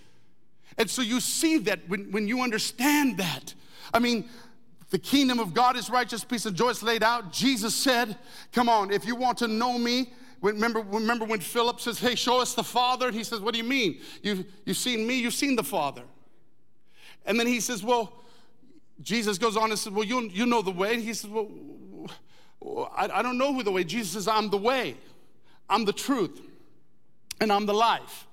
And 0.78 0.90
so 0.90 1.02
you 1.02 1.20
see 1.20 1.58
that 1.60 1.88
when, 1.88 2.12
when 2.12 2.28
you 2.28 2.42
understand 2.42 3.18
that. 3.18 3.54
I 3.94 4.00
mean, 4.00 4.30
the 4.90 5.00
kingdom 5.00 5.40
of 5.40 5.54
God 5.54 5.78
is 5.78 5.90
righteous, 5.90 6.24
peace, 6.24 6.46
and 6.46 6.56
joy. 6.56 6.70
is 6.70 6.82
laid 6.82 7.04
out. 7.04 7.32
Jesus 7.32 7.76
said, 7.76 8.18
Come 8.52 8.70
on, 8.70 8.92
if 8.92 9.06
you 9.06 9.16
want 9.16 9.38
to 9.40 9.48
know 9.48 9.78
me, 9.78 10.14
remember, 10.42 10.82
remember 10.82 11.26
when 11.26 11.40
Philip 11.40 11.80
says, 11.80 12.00
Hey, 12.00 12.16
show 12.16 12.42
us 12.42 12.56
the 12.56 12.64
Father? 12.64 13.08
And 13.08 13.16
he 13.16 13.24
says, 13.24 13.40
What 13.40 13.54
do 13.54 13.60
you 13.60 13.66
mean? 13.66 14.00
You've, 14.24 14.46
you've 14.66 14.78
seen 14.78 15.06
me, 15.06 15.20
you've 15.20 15.34
seen 15.34 15.56
the 15.56 15.64
Father. 15.64 16.04
And 17.26 17.40
then 17.40 17.46
he 17.46 17.60
says, 17.60 17.84
Well, 17.84 18.14
Jesus 19.02 19.38
goes 19.38 19.56
on 19.56 19.70
and 19.70 19.80
says, 19.80 19.94
Well, 19.94 20.06
you, 20.06 20.22
you 20.30 20.46
know 20.46 20.62
the 20.62 20.72
way. 20.72 20.94
And 20.94 21.04
he 21.04 21.14
says, 21.14 21.30
Well, 21.30 21.50
I, 22.96 23.10
I 23.14 23.22
don't 23.22 23.38
know 23.38 23.54
who 23.54 23.64
the 23.64 23.72
way. 23.72 23.84
Jesus 23.84 24.12
says, 24.12 24.28
I'm 24.28 24.50
the 24.50 24.58
way, 24.58 24.98
I'm 25.70 25.86
the 25.86 25.94
truth, 25.94 26.42
and 27.40 27.52
I'm 27.52 27.66
the 27.66 27.74
life. 27.74 28.28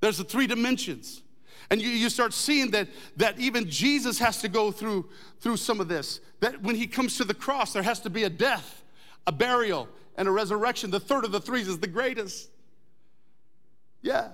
There's 0.00 0.18
the 0.18 0.24
three 0.24 0.46
dimensions. 0.46 1.22
And 1.70 1.80
you, 1.80 1.88
you 1.88 2.10
start 2.10 2.34
seeing 2.34 2.70
that, 2.72 2.88
that 3.16 3.38
even 3.38 3.70
Jesus 3.70 4.18
has 4.18 4.40
to 4.42 4.48
go 4.48 4.70
through, 4.70 5.08
through 5.40 5.56
some 5.56 5.80
of 5.80 5.88
this. 5.88 6.20
That 6.40 6.60
when 6.62 6.74
he 6.74 6.86
comes 6.86 7.16
to 7.18 7.24
the 7.24 7.34
cross, 7.34 7.72
there 7.72 7.82
has 7.82 8.00
to 8.00 8.10
be 8.10 8.24
a 8.24 8.30
death, 8.30 8.82
a 9.26 9.32
burial, 9.32 9.88
and 10.16 10.28
a 10.28 10.30
resurrection. 10.30 10.90
The 10.90 11.00
third 11.00 11.24
of 11.24 11.32
the 11.32 11.40
threes 11.40 11.68
is 11.68 11.78
the 11.78 11.86
greatest. 11.86 12.50
Yeah. 14.02 14.28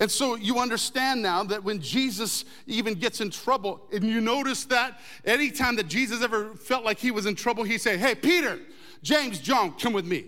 And 0.00 0.10
so 0.10 0.34
you 0.34 0.58
understand 0.58 1.20
now 1.20 1.44
that 1.44 1.62
when 1.62 1.78
Jesus 1.78 2.46
even 2.66 2.94
gets 2.94 3.20
in 3.20 3.30
trouble, 3.30 3.82
and 3.92 4.02
you 4.02 4.22
notice 4.22 4.64
that 4.64 4.98
anytime 5.26 5.76
that 5.76 5.88
Jesus 5.88 6.22
ever 6.22 6.54
felt 6.54 6.84
like 6.84 6.98
he 6.98 7.10
was 7.10 7.26
in 7.26 7.34
trouble, 7.34 7.64
he 7.64 7.76
said, 7.76 8.00
Hey, 8.00 8.14
Peter, 8.14 8.58
James, 9.02 9.38
John, 9.38 9.72
come 9.72 9.92
with 9.92 10.06
me. 10.06 10.24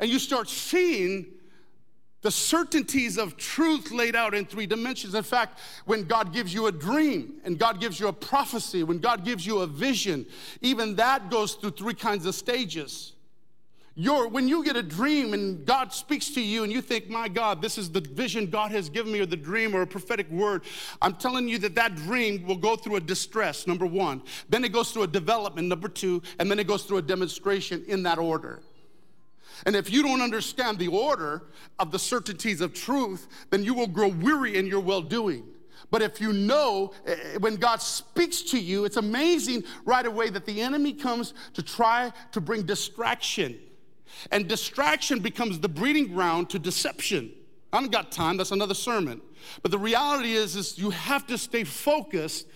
And 0.00 0.10
you 0.10 0.18
start 0.18 0.48
seeing 0.48 1.26
the 2.22 2.30
certainties 2.30 3.18
of 3.18 3.36
truth 3.36 3.92
laid 3.92 4.16
out 4.16 4.34
in 4.34 4.46
three 4.46 4.66
dimensions. 4.66 5.14
In 5.14 5.22
fact, 5.22 5.60
when 5.84 6.04
God 6.04 6.32
gives 6.32 6.52
you 6.52 6.66
a 6.66 6.72
dream 6.72 7.34
and 7.44 7.58
God 7.58 7.80
gives 7.80 8.00
you 8.00 8.08
a 8.08 8.12
prophecy, 8.12 8.82
when 8.82 8.98
God 8.98 9.24
gives 9.24 9.46
you 9.46 9.58
a 9.58 9.66
vision, 9.66 10.24
even 10.62 10.96
that 10.96 11.30
goes 11.30 11.54
through 11.54 11.72
three 11.72 11.94
kinds 11.94 12.24
of 12.24 12.34
stages. 12.34 13.12
Your, 13.98 14.28
when 14.28 14.46
you 14.46 14.62
get 14.62 14.76
a 14.76 14.82
dream 14.82 15.32
and 15.32 15.64
God 15.64 15.90
speaks 15.90 16.28
to 16.32 16.40
you 16.42 16.64
and 16.64 16.72
you 16.72 16.82
think, 16.82 17.08
my 17.08 17.28
God, 17.28 17.62
this 17.62 17.78
is 17.78 17.90
the 17.90 18.02
vision 18.02 18.50
God 18.50 18.70
has 18.70 18.90
given 18.90 19.10
me 19.10 19.20
or 19.20 19.26
the 19.26 19.38
dream 19.38 19.74
or 19.74 19.80
a 19.80 19.86
prophetic 19.86 20.30
word, 20.30 20.64
I'm 21.00 21.14
telling 21.14 21.48
you 21.48 21.56
that 21.60 21.74
that 21.76 21.94
dream 21.94 22.46
will 22.46 22.56
go 22.58 22.76
through 22.76 22.96
a 22.96 23.00
distress, 23.00 23.66
number 23.66 23.86
one. 23.86 24.22
Then 24.50 24.64
it 24.64 24.72
goes 24.72 24.90
through 24.92 25.04
a 25.04 25.06
development, 25.08 25.68
number 25.68 25.88
two, 25.88 26.22
and 26.38 26.50
then 26.50 26.58
it 26.58 26.66
goes 26.66 26.82
through 26.82 26.98
a 26.98 27.02
demonstration 27.02 27.86
in 27.88 28.02
that 28.02 28.18
order. 28.18 28.60
And 29.64 29.74
if 29.74 29.90
you 29.90 30.02
don't 30.02 30.20
understand 30.20 30.78
the 30.78 30.88
order 30.88 31.44
of 31.78 31.90
the 31.90 31.98
certainties 31.98 32.60
of 32.60 32.74
truth, 32.74 33.26
then 33.48 33.64
you 33.64 33.72
will 33.72 33.86
grow 33.86 34.08
weary 34.08 34.58
in 34.58 34.66
your 34.66 34.80
well 34.80 35.00
doing. 35.00 35.44
But 35.90 36.02
if 36.02 36.20
you 36.20 36.34
know 36.34 36.92
eh, 37.06 37.38
when 37.38 37.56
God 37.56 37.80
speaks 37.80 38.42
to 38.42 38.60
you, 38.60 38.84
it's 38.84 38.98
amazing 38.98 39.64
right 39.86 40.04
away 40.04 40.28
that 40.28 40.44
the 40.44 40.60
enemy 40.60 40.92
comes 40.92 41.32
to 41.54 41.62
try 41.62 42.12
to 42.32 42.42
bring 42.42 42.64
distraction. 42.64 43.58
And 44.30 44.48
distraction 44.48 45.20
becomes 45.20 45.60
the 45.60 45.68
breeding 45.68 46.12
ground 46.12 46.50
to 46.50 46.58
deception. 46.58 47.32
I 47.72 47.76
haven't 47.76 47.92
got 47.92 48.12
time, 48.12 48.36
that's 48.36 48.52
another 48.52 48.74
sermon. 48.74 49.20
But 49.62 49.70
the 49.70 49.78
reality 49.78 50.32
is, 50.32 50.56
is 50.56 50.78
you 50.78 50.90
have 50.90 51.26
to 51.26 51.38
stay 51.38 51.64
focused 51.64 52.46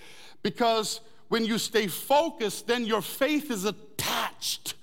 because 0.42 1.00
when 1.28 1.44
you 1.44 1.58
stay 1.58 1.86
focused, 1.86 2.66
then 2.66 2.86
your 2.86 3.02
faith 3.02 3.50
is 3.50 3.64
attached 3.64 4.74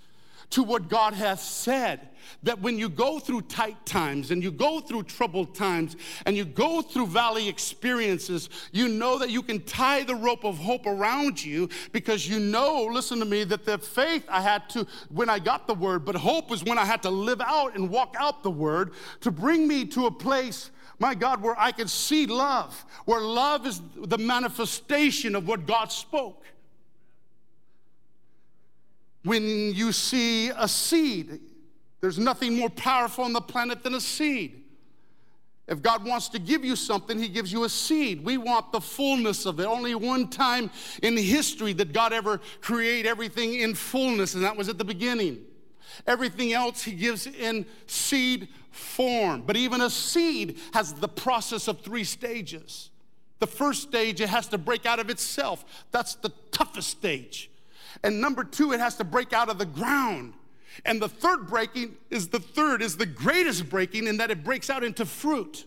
to 0.51 0.63
what 0.63 0.87
God 0.89 1.13
has 1.13 1.41
said. 1.41 2.09
That 2.43 2.61
when 2.61 2.77
you 2.77 2.89
go 2.89 3.19
through 3.19 3.41
tight 3.41 3.85
times 3.85 4.31
and 4.31 4.43
you 4.43 4.51
go 4.51 4.79
through 4.79 5.03
troubled 5.03 5.55
times 5.55 5.95
and 6.25 6.35
you 6.35 6.45
go 6.45 6.81
through 6.81 7.07
valley 7.07 7.47
experiences, 7.47 8.49
you 8.71 8.87
know 8.87 9.17
that 9.19 9.29
you 9.29 9.41
can 9.41 9.61
tie 9.61 10.03
the 10.03 10.15
rope 10.15 10.43
of 10.43 10.57
hope 10.57 10.85
around 10.85 11.43
you 11.43 11.69
because 11.91 12.27
you 12.27 12.39
know, 12.39 12.83
listen 12.91 13.19
to 13.19 13.25
me, 13.25 13.43
that 13.43 13.65
the 13.65 13.77
faith 13.77 14.25
I 14.29 14.41
had 14.41 14.69
to 14.69 14.87
when 15.09 15.29
I 15.29 15.39
got 15.39 15.67
the 15.67 15.75
word, 15.75 16.05
but 16.05 16.15
hope 16.15 16.49
was 16.49 16.63
when 16.63 16.77
I 16.77 16.85
had 16.85 17.03
to 17.03 17.09
live 17.09 17.41
out 17.41 17.75
and 17.75 17.89
walk 17.89 18.15
out 18.17 18.43
the 18.43 18.51
word 18.51 18.93
to 19.21 19.31
bring 19.31 19.67
me 19.67 19.85
to 19.85 20.05
a 20.05 20.11
place 20.11 20.71
my 20.99 21.13
God, 21.13 21.41
where 21.41 21.57
I 21.59 21.71
can 21.71 21.87
see 21.87 22.25
love, 22.25 22.85
where 23.05 23.21
love 23.21 23.67
is 23.67 23.81
the 23.95 24.17
manifestation 24.17 25.35
of 25.35 25.47
what 25.47 25.67
God 25.67 25.91
spoke. 25.91 26.43
When 29.23 29.43
you 29.43 29.91
see 29.91 30.49
a 30.49 30.67
seed, 30.67 31.39
there's 32.01 32.19
nothing 32.19 32.55
more 32.55 32.69
powerful 32.69 33.23
on 33.23 33.33
the 33.33 33.41
planet 33.41 33.83
than 33.83 33.95
a 33.95 34.01
seed. 34.01 34.63
If 35.67 35.81
God 35.81 36.05
wants 36.05 36.29
to 36.29 36.39
give 36.39 36.63
you 36.63 36.75
something, 36.75 37.19
He 37.19 37.27
gives 37.27 37.51
you 37.51 37.65
a 37.65 37.69
seed. 37.69 38.23
We 38.23 38.37
want 38.37 38.71
the 38.71 38.79
fullness 38.79 39.45
of 39.45 39.59
it. 39.59 39.65
Only 39.65 39.95
one 39.95 40.29
time 40.29 40.69
in 41.03 41.17
history 41.17 41.73
did 41.73 41.93
God 41.93 42.13
ever 42.13 42.39
create 42.61 43.05
everything 43.05 43.55
in 43.55 43.75
fullness, 43.75 44.33
and 44.33 44.43
that 44.45 44.55
was 44.55 44.69
at 44.69 44.77
the 44.77 44.85
beginning. 44.85 45.39
Everything 46.05 46.53
else 46.53 46.83
He 46.83 46.93
gives 46.93 47.27
in 47.27 47.65
seed 47.85 48.47
form. 48.71 49.41
But 49.41 49.57
even 49.57 49.81
a 49.81 49.89
seed 49.89 50.57
has 50.73 50.93
the 50.93 51.09
process 51.09 51.67
of 51.67 51.81
three 51.81 52.05
stages. 52.05 52.89
The 53.39 53.47
first 53.47 53.83
stage, 53.83 54.21
it 54.21 54.29
has 54.29 54.47
to 54.49 54.57
break 54.57 54.85
out 54.85 54.99
of 54.99 55.09
itself. 55.09 55.65
That's 55.91 56.15
the 56.15 56.31
toughest 56.51 56.89
stage. 56.89 57.51
And 58.03 58.21
number 58.21 58.43
two, 58.43 58.71
it 58.71 58.79
has 58.79 58.95
to 58.97 59.03
break 59.03 59.33
out 59.33 59.49
of 59.49 59.57
the 59.57 59.65
ground. 59.65 60.33
And 60.85 61.01
the 61.01 61.09
third 61.09 61.47
breaking 61.47 61.95
is 62.09 62.27
the 62.29 62.39
third, 62.39 62.81
is 62.81 62.97
the 62.97 63.05
greatest 63.05 63.69
breaking 63.69 64.07
in 64.07 64.17
that 64.17 64.31
it 64.31 64.43
breaks 64.43 64.69
out 64.69 64.83
into 64.83 65.05
fruit. 65.05 65.65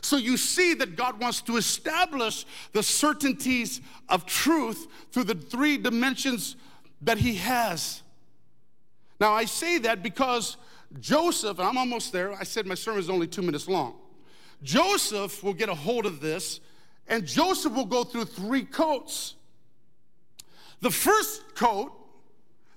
So 0.00 0.16
you 0.16 0.36
see 0.36 0.74
that 0.74 0.96
God 0.96 1.20
wants 1.20 1.40
to 1.42 1.56
establish 1.56 2.44
the 2.72 2.82
certainties 2.82 3.80
of 4.08 4.26
truth 4.26 4.86
through 5.10 5.24
the 5.24 5.34
three 5.34 5.78
dimensions 5.78 6.56
that 7.02 7.18
He 7.18 7.36
has. 7.36 8.02
Now, 9.18 9.32
I 9.32 9.46
say 9.46 9.78
that 9.78 10.02
because 10.02 10.56
Joseph, 11.00 11.58
and 11.58 11.66
I'm 11.66 11.78
almost 11.78 12.12
there, 12.12 12.32
I 12.32 12.44
said 12.44 12.66
my 12.66 12.74
sermon 12.74 13.00
is 13.00 13.10
only 13.10 13.26
two 13.26 13.42
minutes 13.42 13.68
long. 13.68 13.94
Joseph 14.62 15.42
will 15.42 15.54
get 15.54 15.68
a 15.68 15.74
hold 15.74 16.06
of 16.06 16.20
this, 16.20 16.60
and 17.08 17.26
Joseph 17.26 17.72
will 17.72 17.86
go 17.86 18.04
through 18.04 18.24
three 18.26 18.64
coats. 18.64 19.34
The 20.80 20.90
first 20.90 21.54
coat, 21.54 21.92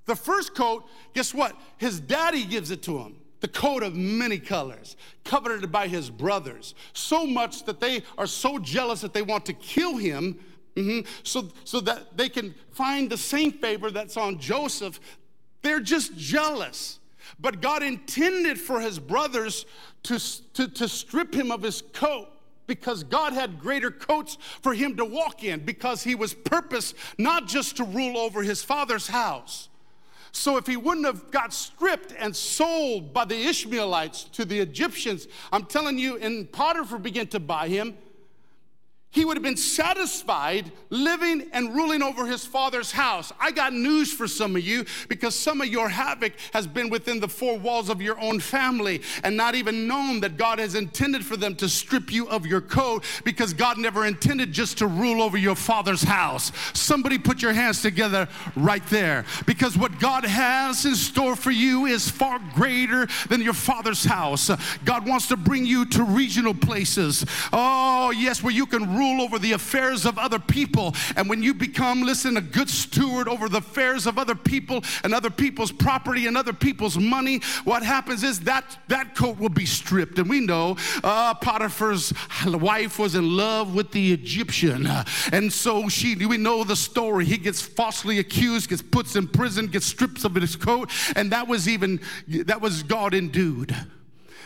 the 0.09 0.15
first 0.15 0.55
coat, 0.55 0.85
guess 1.13 1.33
what? 1.33 1.55
His 1.77 1.99
daddy 1.99 2.43
gives 2.43 2.71
it 2.71 2.81
to 2.83 2.97
him. 2.97 3.15
The 3.39 3.47
coat 3.47 3.83
of 3.83 3.95
many 3.95 4.37
colors, 4.37 4.97
coveted 5.23 5.71
by 5.71 5.87
his 5.87 6.09
brothers, 6.09 6.75
so 6.91 7.25
much 7.25 7.63
that 7.65 7.79
they 7.79 8.03
are 8.17 8.27
so 8.27 8.59
jealous 8.59 8.99
that 8.99 9.13
they 9.13 9.21
want 9.21 9.45
to 9.45 9.53
kill 9.53 9.95
him 9.95 10.39
Mm-hmm. 10.75 11.09
So, 11.23 11.49
so 11.65 11.79
that 11.81 12.15
they 12.15 12.29
can 12.29 12.55
find 12.71 13.09
the 13.09 13.17
same 13.17 13.51
favor 13.51 13.91
that's 13.91 14.15
on 14.17 14.39
Joseph. 14.39 14.99
They're 15.61 15.81
just 15.81 16.15
jealous. 16.15 16.99
But 17.39 17.61
God 17.61 17.83
intended 17.83 18.59
for 18.59 18.79
his 18.79 18.97
brothers 18.97 19.65
to, 20.03 20.19
to, 20.53 20.67
to 20.67 20.87
strip 20.87 21.33
him 21.33 21.51
of 21.51 21.61
his 21.61 21.81
coat 21.93 22.29
because 22.65 23.03
God 23.03 23.33
had 23.33 23.59
greater 23.59 23.91
coats 23.91 24.37
for 24.61 24.73
him 24.73 24.95
to 24.97 25.05
walk 25.05 25.43
in 25.43 25.59
because 25.65 26.03
he 26.03 26.15
was 26.15 26.33
purposed 26.33 26.95
not 27.17 27.47
just 27.47 27.77
to 27.77 27.83
rule 27.83 28.17
over 28.17 28.41
his 28.41 28.63
father's 28.63 29.07
house. 29.07 29.69
So 30.31 30.57
if 30.57 30.67
he 30.67 30.77
wouldn't 30.77 31.05
have 31.05 31.31
got 31.31 31.53
stripped 31.53 32.13
and 32.17 32.35
sold 32.35 33.13
by 33.13 33.25
the 33.25 33.35
Ishmaelites 33.35 34.23
to 34.25 34.45
the 34.45 34.59
Egyptians, 34.59 35.27
I'm 35.51 35.65
telling 35.65 35.97
you, 35.97 36.17
and 36.17 36.51
Potiphar 36.51 36.99
began 36.99 37.27
to 37.27 37.39
buy 37.39 37.67
him, 37.67 37.97
he 39.11 39.25
would 39.25 39.35
have 39.37 39.43
been 39.43 39.57
satisfied 39.57 40.71
living 40.91 41.49
and 41.51 41.75
ruling 41.75 42.03
over 42.03 42.27
his 42.27 42.45
father's 42.45 42.91
house. 42.91 43.33
I 43.39 43.49
got 43.49 43.73
news 43.73 44.13
for 44.13 44.27
some 44.27 44.55
of 44.55 44.61
you 44.61 44.85
because 45.07 45.33
some 45.33 45.61
of 45.61 45.67
your 45.67 45.89
havoc 45.89 46.33
has 46.53 46.67
been 46.67 46.91
within 46.91 47.19
the 47.19 47.27
four 47.27 47.57
walls 47.57 47.89
of 47.89 48.03
your 48.03 48.19
own 48.19 48.39
family 48.39 49.01
and 49.23 49.35
not 49.35 49.55
even 49.55 49.87
known 49.87 50.19
that 50.19 50.37
God 50.37 50.59
has 50.59 50.75
intended 50.75 51.25
for 51.25 51.37
them 51.37 51.55
to 51.55 51.67
strip 51.67 52.11
you 52.11 52.29
of 52.29 52.45
your 52.45 52.61
coat 52.61 53.03
because 53.23 53.51
God 53.51 53.79
never 53.79 54.05
intended 54.05 54.51
just 54.51 54.77
to 54.77 54.85
rule 54.87 55.23
over 55.23 55.37
your 55.37 55.55
father's 55.55 56.03
house. 56.03 56.51
Somebody 56.73 57.17
put 57.17 57.41
your 57.41 57.53
hands 57.53 57.81
together 57.81 58.27
right 58.55 58.85
there 58.87 59.25
because 59.47 59.75
what 59.75 59.99
God 59.99 60.23
has 60.23 60.85
in 60.85 60.93
store 60.93 61.35
for 61.35 61.51
you 61.51 61.87
is 61.87 62.07
far 62.07 62.39
greater 62.53 63.07
than 63.27 63.41
your 63.41 63.53
father's 63.53 64.03
house. 64.03 64.51
God 64.85 65.07
wants 65.07 65.27
to 65.29 65.37
bring 65.37 65.65
you 65.65 65.85
to 65.85 66.03
regional 66.03 66.53
places. 66.53 67.25
Oh, 67.51 68.11
yes, 68.11 68.43
where 68.43 68.53
you 68.53 68.67
can 68.67 68.98
rule 68.99 69.21
over 69.21 69.39
the 69.39 69.53
affairs 69.53 70.05
of 70.05 70.17
other 70.17 70.39
people. 70.39 70.93
And 71.15 71.29
when 71.29 71.41
you 71.41 71.53
become, 71.53 72.03
listen, 72.03 72.37
a 72.37 72.41
good 72.41 72.69
steward 72.69 73.27
over 73.27 73.49
the 73.49 73.59
affairs 73.59 74.05
of 74.05 74.17
other 74.17 74.35
people 74.35 74.83
and 75.03 75.13
other 75.13 75.29
people's 75.29 75.71
property 75.71 76.27
and 76.27 76.37
other 76.37 76.53
people's 76.53 76.97
money, 76.97 77.41
what 77.63 77.83
happens 77.83 78.23
is 78.23 78.41
that 78.41 78.77
that 78.89 79.15
coat 79.15 79.39
will 79.39 79.49
be 79.49 79.65
stripped. 79.65 80.19
And 80.19 80.29
we 80.29 80.39
know 80.39 80.77
uh, 81.03 81.33
Potiphar's 81.35 82.13
wife 82.45 82.99
was 82.99 83.15
in 83.15 83.35
love 83.35 83.73
with 83.73 83.91
the 83.91 84.13
Egyptian. 84.13 84.87
And 85.31 85.51
so 85.51 85.89
she, 85.89 86.15
we 86.15 86.37
know 86.37 86.63
the 86.63 86.75
story. 86.75 87.25
He 87.25 87.37
gets 87.37 87.61
falsely 87.61 88.19
accused, 88.19 88.69
gets 88.69 88.81
put 88.81 89.15
in 89.15 89.27
prison, 89.27 89.67
gets 89.67 89.85
stripped 89.85 90.25
of 90.25 90.35
his 90.35 90.55
coat. 90.55 90.91
And 91.15 91.31
that 91.31 91.47
was 91.47 91.67
even, 91.67 92.01
that 92.27 92.61
was 92.61 92.83
God 92.83 93.13
endued 93.13 93.75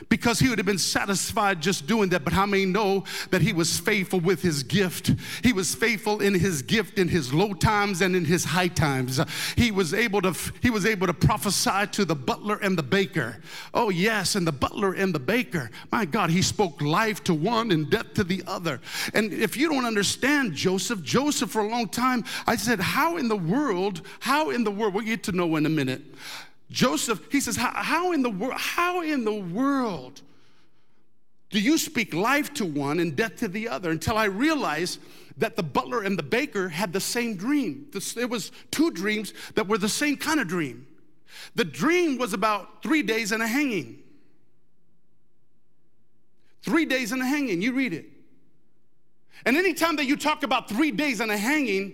because 0.10 0.39
he 0.39 0.50
would 0.50 0.58
have 0.58 0.66
been 0.66 0.78
satisfied 0.78 1.62
just 1.62 1.88
doing 1.88 2.10
that. 2.10 2.24
But 2.24 2.34
how 2.34 2.46
many 2.46 2.66
know 2.66 3.04
that 3.32 3.42
he 3.42 3.54
was 3.54 3.80
faithful 3.80 4.20
with 4.20 4.42
his 4.42 4.63
gift? 4.63 5.12
He 5.44 5.54
was 5.54 5.76
faithful 5.76 6.22
in 6.22 6.34
his 6.34 6.62
gift 6.62 7.00
in 7.00 7.08
his 7.08 7.34
low 7.34 7.54
times 7.54 8.02
and 8.02 8.16
in 8.16 8.26
his 8.26 8.44
high 8.44 8.68
times. 8.68 9.20
He 9.56 9.72
was 9.72 9.94
able 9.94 10.22
to 10.22 10.34
he 10.62 10.70
was 10.70 10.86
able 10.86 11.08
to 11.08 11.13
prophesy 11.13 11.88
to 11.92 12.06
the 12.06 12.16
butler 12.16 12.58
and 12.62 12.78
the 12.78 12.84
baker. 12.84 13.38
Oh 13.74 13.89
yes, 13.89 14.36
and 14.36 14.46
the 14.46 14.52
butler 14.52 14.94
and 14.94 15.13
the 15.13 15.20
baker. 15.20 15.70
My 15.92 16.06
God, 16.06 16.30
he 16.30 16.42
spoke 16.42 16.82
life 16.82 17.24
to 17.26 17.34
one 17.34 17.72
and 17.72 17.89
death 17.89 18.13
to 18.16 18.24
the 18.24 18.44
other. 18.48 18.80
And 19.13 19.34
if 19.34 19.58
you 19.58 19.70
don't 19.70 19.86
understand 19.86 20.54
Joseph, 20.54 21.02
Joseph 21.02 21.50
for 21.50 21.62
a 21.62 21.68
long 21.68 21.88
time, 21.88 22.24
I 22.48 22.56
said, 22.56 22.80
how 22.80 23.18
in 23.18 23.28
the 23.28 23.38
world? 23.38 24.02
How 24.20 24.50
in 24.50 24.63
the 24.63 24.72
world? 24.72 24.94
We'll 24.94 25.06
get 25.06 25.24
to 25.24 25.32
know 25.32 25.56
in 25.56 25.66
a 25.66 25.70
minute. 25.70 26.02
Joseph, 26.74 27.32
he 27.32 27.40
says, 27.40 27.56
how, 27.56 28.14
in 28.14 28.24
the 28.24 28.32
world, 28.32 28.60
how 28.60 29.02
in 29.02 29.24
the 29.24 29.34
world 29.34 30.22
do 31.52 31.60
you 31.60 31.78
speak 31.78 32.16
life 32.16 32.52
to 32.56 32.66
one 32.66 33.00
and 33.00 33.16
death 33.16 33.36
to 33.38 33.48
the 33.48 33.70
other? 33.70 33.92
Until 33.92 34.18
I 34.18 34.26
realized 34.26 35.00
that 35.38 35.56
the 35.56 35.62
butler 35.62 36.02
and 36.02 36.18
the 36.18 36.24
baker 36.24 36.70
had 36.70 36.92
the 36.92 37.00
same 37.00 37.36
dream. 37.36 37.92
There 38.16 38.28
was 38.28 38.52
two 38.72 38.90
dreams 38.90 39.36
that 39.54 39.68
were 39.68 39.78
the 39.78 39.88
same 39.88 40.18
kind 40.18 40.40
of 40.40 40.48
dream. 40.48 40.88
The 41.54 41.64
dream 41.64 42.18
was 42.18 42.34
about 42.34 42.82
three 42.82 43.04
days 43.04 43.32
and 43.32 43.44
a 43.44 43.48
hanging. 43.48 44.00
Three 46.64 46.86
days 46.86 47.12
and 47.12 47.22
a 47.22 47.26
hanging, 47.26 47.62
you 47.62 47.74
read 47.74 47.94
it. 47.94 48.06
And 49.46 49.58
anytime 49.58 49.96
that 49.98 50.06
you 50.06 50.18
talk 50.18 50.42
about 50.42 50.70
three 50.70 50.90
days 50.90 51.20
and 51.20 51.30
a 51.30 51.38
hanging, 51.38 51.94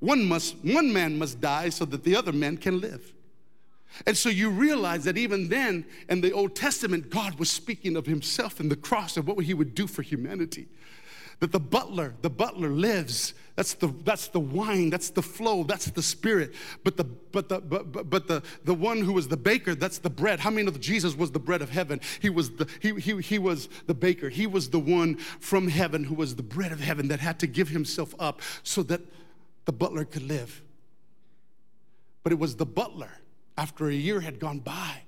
one 0.00 0.24
must 0.24 0.56
one 0.64 0.92
man 0.92 1.16
must 1.16 1.40
die 1.40 1.68
so 1.68 1.84
that 1.84 2.02
the 2.02 2.16
other 2.16 2.32
man 2.32 2.56
can 2.56 2.80
live. 2.80 3.12
And 4.06 4.16
so 4.16 4.28
you 4.28 4.50
realize 4.50 5.04
that 5.04 5.16
even 5.16 5.48
then 5.48 5.86
in 6.08 6.20
the 6.20 6.32
Old 6.32 6.54
Testament, 6.54 7.10
God 7.10 7.38
was 7.38 7.50
speaking 7.50 7.96
of 7.96 8.06
himself 8.06 8.60
and 8.60 8.70
the 8.70 8.76
cross 8.76 9.16
and 9.16 9.26
what 9.26 9.44
he 9.44 9.54
would 9.54 9.74
do 9.74 9.86
for 9.86 10.02
humanity. 10.02 10.68
That 11.40 11.52
the 11.52 11.60
butler, 11.60 12.14
the 12.22 12.30
butler 12.30 12.70
lives. 12.70 13.34
That's 13.56 13.74
the 13.74 13.88
that's 14.04 14.28
the 14.28 14.40
wine, 14.40 14.88
that's 14.88 15.10
the 15.10 15.22
flow, 15.22 15.64
that's 15.64 15.86
the 15.86 16.02
spirit. 16.02 16.54
But 16.82 16.96
the 16.96 17.04
but 17.04 17.50
the 17.50 17.60
but, 17.60 17.92
but, 17.92 18.08
but 18.08 18.26
the 18.26 18.42
the 18.64 18.72
one 18.72 19.02
who 19.02 19.12
was 19.12 19.28
the 19.28 19.36
baker, 19.36 19.74
that's 19.74 19.98
the 19.98 20.08
bread. 20.08 20.40
How 20.40 20.50
many 20.50 20.62
know 20.62 20.72
Jesus 20.72 21.14
was 21.14 21.32
the 21.32 21.38
bread 21.38 21.60
of 21.60 21.68
heaven? 21.68 22.00
He 22.20 22.30
was 22.30 22.50
the 22.50 22.68
he, 22.80 22.94
he, 22.94 23.20
he 23.20 23.38
was 23.38 23.68
the 23.86 23.92
baker. 23.94 24.30
He 24.30 24.46
was 24.46 24.70
the 24.70 24.78
one 24.78 25.16
from 25.16 25.68
heaven 25.68 26.04
who 26.04 26.14
was 26.14 26.36
the 26.36 26.42
bread 26.42 26.72
of 26.72 26.80
heaven 26.80 27.08
that 27.08 27.20
had 27.20 27.38
to 27.40 27.46
give 27.46 27.68
himself 27.68 28.14
up 28.18 28.40
so 28.62 28.82
that 28.84 29.02
the 29.66 29.72
butler 29.72 30.06
could 30.06 30.22
live. 30.22 30.62
But 32.22 32.32
it 32.32 32.38
was 32.38 32.56
the 32.56 32.66
butler 32.66 33.10
after 33.56 33.88
a 33.88 33.94
year 33.94 34.20
had 34.20 34.38
gone 34.38 34.58
by, 34.60 35.02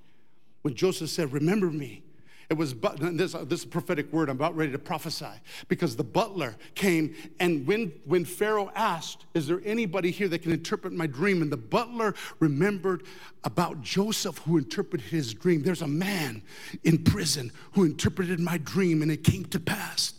when 0.63 0.75
Joseph 0.75 1.11
said, 1.11 1.33
Remember 1.33 1.71
me, 1.71 2.03
it 2.51 2.57
was 2.57 2.75
this, 2.75 3.33
this 3.45 3.67
prophetic 3.67 4.11
word 4.11 4.31
I'm 4.31 4.37
about 4.37 4.57
ready 4.57 4.73
to 4.73 4.79
prophesy 4.79 5.27
because 5.69 5.97
the 5.97 6.05
butler 6.05 6.57
came 6.75 7.15
and 7.41 7.67
when, 7.67 7.93
when 8.07 8.25
Pharaoh 8.25 8.71
asked, 8.75 9.27
Is 9.35 9.47
there 9.47 9.61
anybody 9.67 10.11
here 10.11 10.29
that 10.29 10.43
can 10.43 10.53
interpret 10.53 10.95
my 10.95 11.07
dream? 11.07 11.43
And 11.43 11.53
the 11.53 11.59
butler 11.59 12.15
remembered 12.41 13.03
about 13.45 13.83
Joseph 13.83 14.39
who 14.39 14.57
interpreted 14.57 15.09
his 15.09 15.35
dream. 15.35 15.63
There's 15.63 15.83
a 15.83 15.89
man 15.89 16.43
in 16.85 17.05
prison 17.05 17.53
who 17.73 17.85
interpreted 17.85 18.41
my 18.41 18.57
dream 18.59 19.03
and 19.03 19.11
it 19.11 19.25
came 19.25 19.45
to 19.47 19.61
pass. 19.61 20.15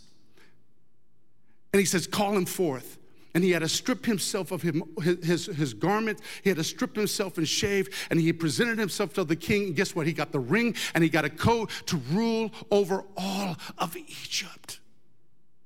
And 1.72 1.80
he 1.80 1.86
says, 1.86 2.06
Call 2.06 2.36
him 2.36 2.46
forth. 2.46 2.96
And 3.34 3.44
he 3.44 3.50
had 3.50 3.60
to 3.60 3.68
strip 3.68 4.04
himself 4.04 4.50
of 4.50 4.62
him, 4.62 4.82
his, 5.02 5.46
his 5.46 5.74
garment. 5.74 6.20
He 6.42 6.50
had 6.50 6.56
to 6.56 6.64
strip 6.64 6.96
himself 6.96 7.38
and 7.38 7.46
shave, 7.46 7.88
and 8.10 8.20
he 8.20 8.32
presented 8.32 8.78
himself 8.78 9.14
to 9.14 9.24
the 9.24 9.36
king. 9.36 9.66
And 9.66 9.76
guess 9.76 9.94
what? 9.94 10.06
He 10.06 10.12
got 10.12 10.32
the 10.32 10.40
ring 10.40 10.74
and 10.94 11.04
he 11.04 11.10
got 11.10 11.24
a 11.24 11.30
coat 11.30 11.70
to 11.86 11.96
rule 12.10 12.50
over 12.70 13.04
all 13.16 13.56
of 13.78 13.96
Egypt. 13.96 14.80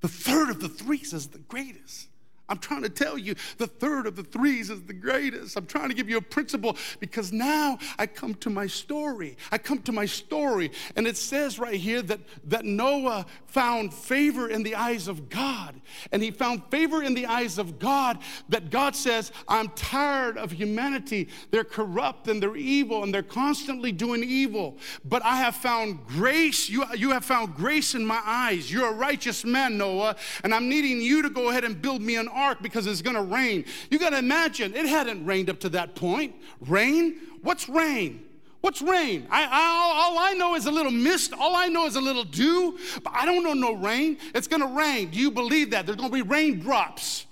The 0.01 0.09
third 0.09 0.51
of 0.51 0.61
the 0.61 0.69
three 0.69 0.99
is 0.99 1.29
the 1.29 1.39
greatest. 1.39 2.09
I'm 2.49 2.59
trying 2.59 2.83
to 2.83 2.91
tell 2.91 3.17
you 3.17 3.35
the 3.57 3.67
third 3.67 4.07
of 4.07 4.17
the 4.17 4.23
threes 4.23 4.69
is 4.69 4.83
the 4.83 4.93
greatest. 4.93 5.57
I'm 5.57 5.67
trying 5.67 5.89
to 5.89 5.95
give 5.95 6.11
you 6.11 6.19
a 6.19 6.23
principle 6.23 6.77
because 7.01 7.33
now 7.33 7.79
I 7.99 8.07
come 8.07 8.35
to 8.37 8.51
my 8.51 8.67
story. 8.67 9.37
I 9.51 9.59
come 9.59 9.81
to 9.83 9.93
my 9.93 10.05
story, 10.05 10.71
and 10.95 11.07
it 11.07 11.17
says 11.17 11.59
right 11.59 11.81
here 11.81 12.03
that, 12.03 12.21
that 12.45 12.65
Noah 12.65 13.25
found 13.47 13.95
favor 13.95 14.49
in 14.49 14.63
the 14.63 14.75
eyes 14.75 15.09
of 15.09 15.29
God. 15.31 15.81
And 16.13 16.23
he 16.23 16.31
found 16.31 16.65
favor 16.71 17.03
in 17.03 17.15
the 17.15 17.27
eyes 17.27 17.57
of 17.57 17.79
God 17.79 18.19
that 18.51 18.71
God 18.71 18.95
says, 18.95 19.33
I'm 19.49 19.69
tired 19.71 20.37
of 20.37 20.51
humanity. 20.51 21.29
They're 21.51 21.65
corrupt 21.65 22.29
and 22.29 22.43
they're 22.43 22.57
evil 22.57 23.05
and 23.05 23.15
they're 23.15 23.23
constantly 23.23 23.93
doing 23.93 24.23
evil. 24.23 24.77
But 25.05 25.25
I 25.25 25.37
have 25.37 25.55
found 25.55 26.07
grace. 26.07 26.69
You, 26.69 26.85
you 26.95 27.11
have 27.13 27.25
found 27.25 27.55
grace 27.55 27.95
in 27.95 28.05
my 28.05 28.21
eyes. 28.25 28.71
You're 28.71 28.91
a 28.91 28.95
righteous 28.95 29.45
man, 29.45 29.79
Noah, 29.79 30.17
and 30.43 30.53
I'm 30.53 30.69
needing 30.69 31.01
you 31.01 31.23
to 31.23 31.31
go 31.31 31.51
ahead 31.51 31.65
and 31.65 31.81
build 31.81 32.03
me 32.03 32.17
an 32.17 32.29
ark 32.29 32.35
because 32.63 32.87
it's 32.87 33.03
going 33.03 33.17
to 33.17 33.23
rain. 33.23 33.65
You 33.91 33.99
got 33.99 34.11
to 34.11 34.19
imagine, 34.19 34.75
it 34.75 34.87
hadn't 34.87 35.25
rained 35.25 35.51
up 35.51 35.61
to 35.61 35.69
that 35.71 35.95
point. 35.95 36.35
Rain? 36.61 37.17
What's 37.43 37.69
rain? 37.69 38.25
What's 38.61 38.81
rain? 38.81 39.27
I, 39.31 39.45
I, 39.45 39.93
all 39.95 40.19
I 40.19 40.33
know 40.33 40.55
is 40.55 40.65
a 40.65 40.71
little 40.71 40.91
mist. 40.91 41.35
All 41.39 41.55
I 41.55 41.69
know 41.69 41.85
is 41.85 41.97
a 41.97 42.01
little 42.01 42.25
dew, 42.25 42.79
but 43.03 43.13
I 43.15 43.27
don't 43.27 43.45
know 43.45 43.53
no 43.53 43.75
rain. 43.75 44.17
It's 44.35 44.47
going 44.47 44.63
to 44.63 44.69
rain. 44.69 45.11
Do 45.11 45.19
you 45.19 45.31
believe 45.31 45.71
that? 45.73 45.85
There's 45.85 45.97
going 45.97 46.11
to 46.11 46.15
be 46.15 46.23
raindrops. 46.23 47.27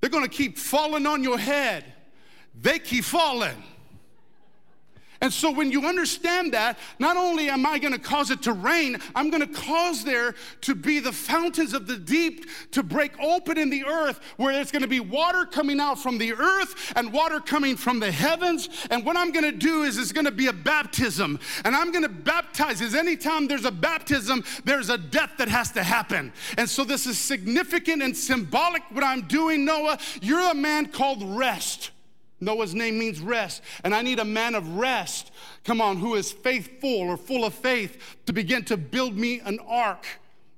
They're 0.00 0.10
going 0.10 0.22
to 0.22 0.30
keep 0.30 0.56
falling 0.56 1.06
on 1.06 1.24
your 1.24 1.38
head. 1.38 1.84
They 2.54 2.78
keep 2.78 3.04
falling. 3.04 3.62
And 5.22 5.32
so 5.32 5.50
when 5.50 5.70
you 5.70 5.84
understand 5.84 6.54
that, 6.54 6.78
not 6.98 7.16
only 7.16 7.50
am 7.50 7.66
I 7.66 7.78
going 7.78 7.92
to 7.92 7.98
cause 7.98 8.30
it 8.30 8.42
to 8.42 8.52
rain, 8.52 8.96
I'm 9.14 9.28
going 9.28 9.46
to 9.46 9.60
cause 9.60 10.02
there 10.02 10.34
to 10.62 10.74
be 10.74 10.98
the 10.98 11.12
fountains 11.12 11.74
of 11.74 11.86
the 11.86 11.98
deep 11.98 12.46
to 12.70 12.82
break 12.82 13.18
open 13.20 13.58
in 13.58 13.68
the 13.68 13.84
earth 13.84 14.20
where 14.38 14.54
there's 14.54 14.70
going 14.70 14.82
to 14.82 14.88
be 14.88 15.00
water 15.00 15.44
coming 15.44 15.78
out 15.78 15.98
from 15.98 16.16
the 16.16 16.32
earth 16.32 16.92
and 16.96 17.12
water 17.12 17.38
coming 17.38 17.76
from 17.76 18.00
the 18.00 18.10
heavens. 18.10 18.68
And 18.90 19.04
what 19.04 19.16
I'm 19.16 19.30
going 19.30 19.44
to 19.44 19.52
do 19.52 19.82
is 19.82 19.98
it's 19.98 20.12
going 20.12 20.24
to 20.24 20.30
be 20.30 20.46
a 20.46 20.52
baptism. 20.54 21.38
And 21.64 21.76
I'm 21.76 21.92
going 21.92 22.04
to 22.04 22.08
baptize. 22.08 22.80
Is 22.80 22.94
anytime 22.94 23.46
there's 23.46 23.66
a 23.66 23.70
baptism, 23.70 24.42
there's 24.64 24.88
a 24.88 24.96
death 24.96 25.32
that 25.36 25.48
has 25.48 25.70
to 25.72 25.82
happen. 25.82 26.32
And 26.56 26.68
so 26.68 26.82
this 26.82 27.06
is 27.06 27.18
significant 27.18 28.02
and 28.02 28.16
symbolic 28.16 28.82
what 28.90 29.04
I'm 29.04 29.22
doing, 29.22 29.66
Noah. 29.66 29.98
You're 30.22 30.50
a 30.50 30.54
man 30.54 30.86
called 30.86 31.22
rest. 31.22 31.90
Noah's 32.40 32.74
name 32.74 32.98
means 32.98 33.20
rest. 33.20 33.62
And 33.84 33.94
I 33.94 34.02
need 34.02 34.18
a 34.18 34.24
man 34.24 34.54
of 34.54 34.76
rest, 34.76 35.30
come 35.64 35.80
on, 35.80 35.98
who 35.98 36.14
is 36.14 36.32
faithful 36.32 37.00
or 37.00 37.16
full 37.16 37.44
of 37.44 37.54
faith 37.54 38.18
to 38.26 38.32
begin 38.32 38.64
to 38.64 38.76
build 38.76 39.16
me 39.16 39.40
an 39.40 39.58
ark. 39.66 40.06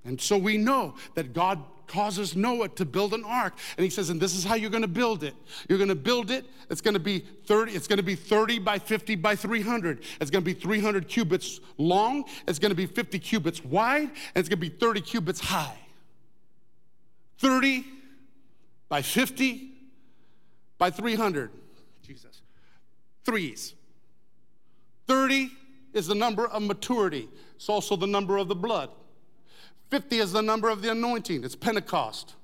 And 0.04 0.20
so 0.20 0.36
we 0.36 0.56
know 0.56 0.94
that 1.14 1.32
God 1.32 1.62
causes 1.86 2.34
Noah 2.34 2.68
to 2.70 2.84
build 2.84 3.12
an 3.12 3.22
ark. 3.24 3.54
And 3.76 3.84
he 3.84 3.90
says, 3.90 4.08
and 4.08 4.20
this 4.20 4.34
is 4.34 4.44
how 4.44 4.54
you're 4.54 4.70
going 4.70 4.82
to 4.82 4.88
build 4.88 5.22
it. 5.22 5.34
You're 5.68 5.78
going 5.78 5.88
to 5.88 5.94
build 5.94 6.30
it. 6.30 6.46
It's 6.70 6.80
going 6.80 6.94
to 6.94 7.00
be 7.00 7.18
30, 7.46 7.72
it's 7.72 7.86
going 7.86 7.98
to 7.98 8.02
be 8.02 8.14
30 8.14 8.58
by 8.60 8.78
50 8.78 9.16
by 9.16 9.36
300. 9.36 10.02
It's 10.20 10.30
going 10.30 10.42
to 10.42 10.54
be 10.54 10.58
300 10.58 11.06
cubits 11.06 11.60
long. 11.76 12.24
It's 12.48 12.58
going 12.58 12.70
to 12.70 12.76
be 12.76 12.86
50 12.86 13.18
cubits 13.18 13.62
wide. 13.64 14.08
And 14.08 14.36
it's 14.36 14.48
going 14.48 14.60
to 14.60 14.68
be 14.70 14.74
30 14.74 15.00
cubits 15.02 15.40
high. 15.40 15.78
30 17.38 17.84
by 18.88 19.02
50 19.02 19.72
by 20.78 20.90
300 20.90 21.50
threes. 23.24 23.74
30 25.06 25.50
is 25.92 26.06
the 26.06 26.14
number 26.14 26.46
of 26.46 26.62
maturity, 26.62 27.28
it's 27.56 27.68
also 27.68 27.96
the 27.96 28.06
number 28.06 28.36
of 28.36 28.48
the 28.48 28.54
blood. 28.54 28.90
50 29.90 30.18
is 30.18 30.32
the 30.32 30.42
number 30.42 30.70
of 30.70 30.80
the 30.82 30.90
anointing, 30.90 31.44
it's 31.44 31.54
Pentecost. 31.54 32.34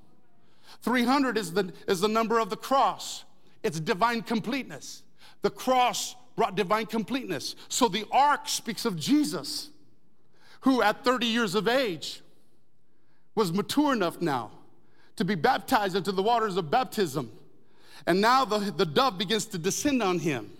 300 0.81 1.37
is 1.37 1.53
the, 1.53 1.73
is 1.87 1.99
the 1.99 2.07
number 2.07 2.39
of 2.39 2.49
the 2.49 2.55
cross, 2.55 3.23
it's 3.63 3.79
divine 3.79 4.21
completeness. 4.21 5.03
The 5.41 5.49
cross 5.49 6.15
brought 6.35 6.55
divine 6.55 6.85
completeness. 6.85 7.55
So 7.67 7.87
the 7.87 8.05
ark 8.11 8.47
speaks 8.47 8.85
of 8.85 8.97
Jesus, 8.97 9.69
who 10.61 10.81
at 10.81 11.03
30 11.03 11.25
years 11.25 11.55
of 11.55 11.67
age 11.67 12.21
was 13.35 13.51
mature 13.51 13.93
enough 13.93 14.21
now 14.21 14.51
to 15.15 15.25
be 15.25 15.35
baptized 15.35 15.95
into 15.95 16.11
the 16.11 16.23
waters 16.23 16.55
of 16.55 16.71
baptism. 16.71 17.31
And 18.05 18.21
now 18.21 18.45
the, 18.45 18.59
the 18.71 18.85
dove 18.85 19.17
begins 19.17 19.45
to 19.47 19.57
descend 19.57 20.01
on 20.01 20.19
him. 20.19 20.51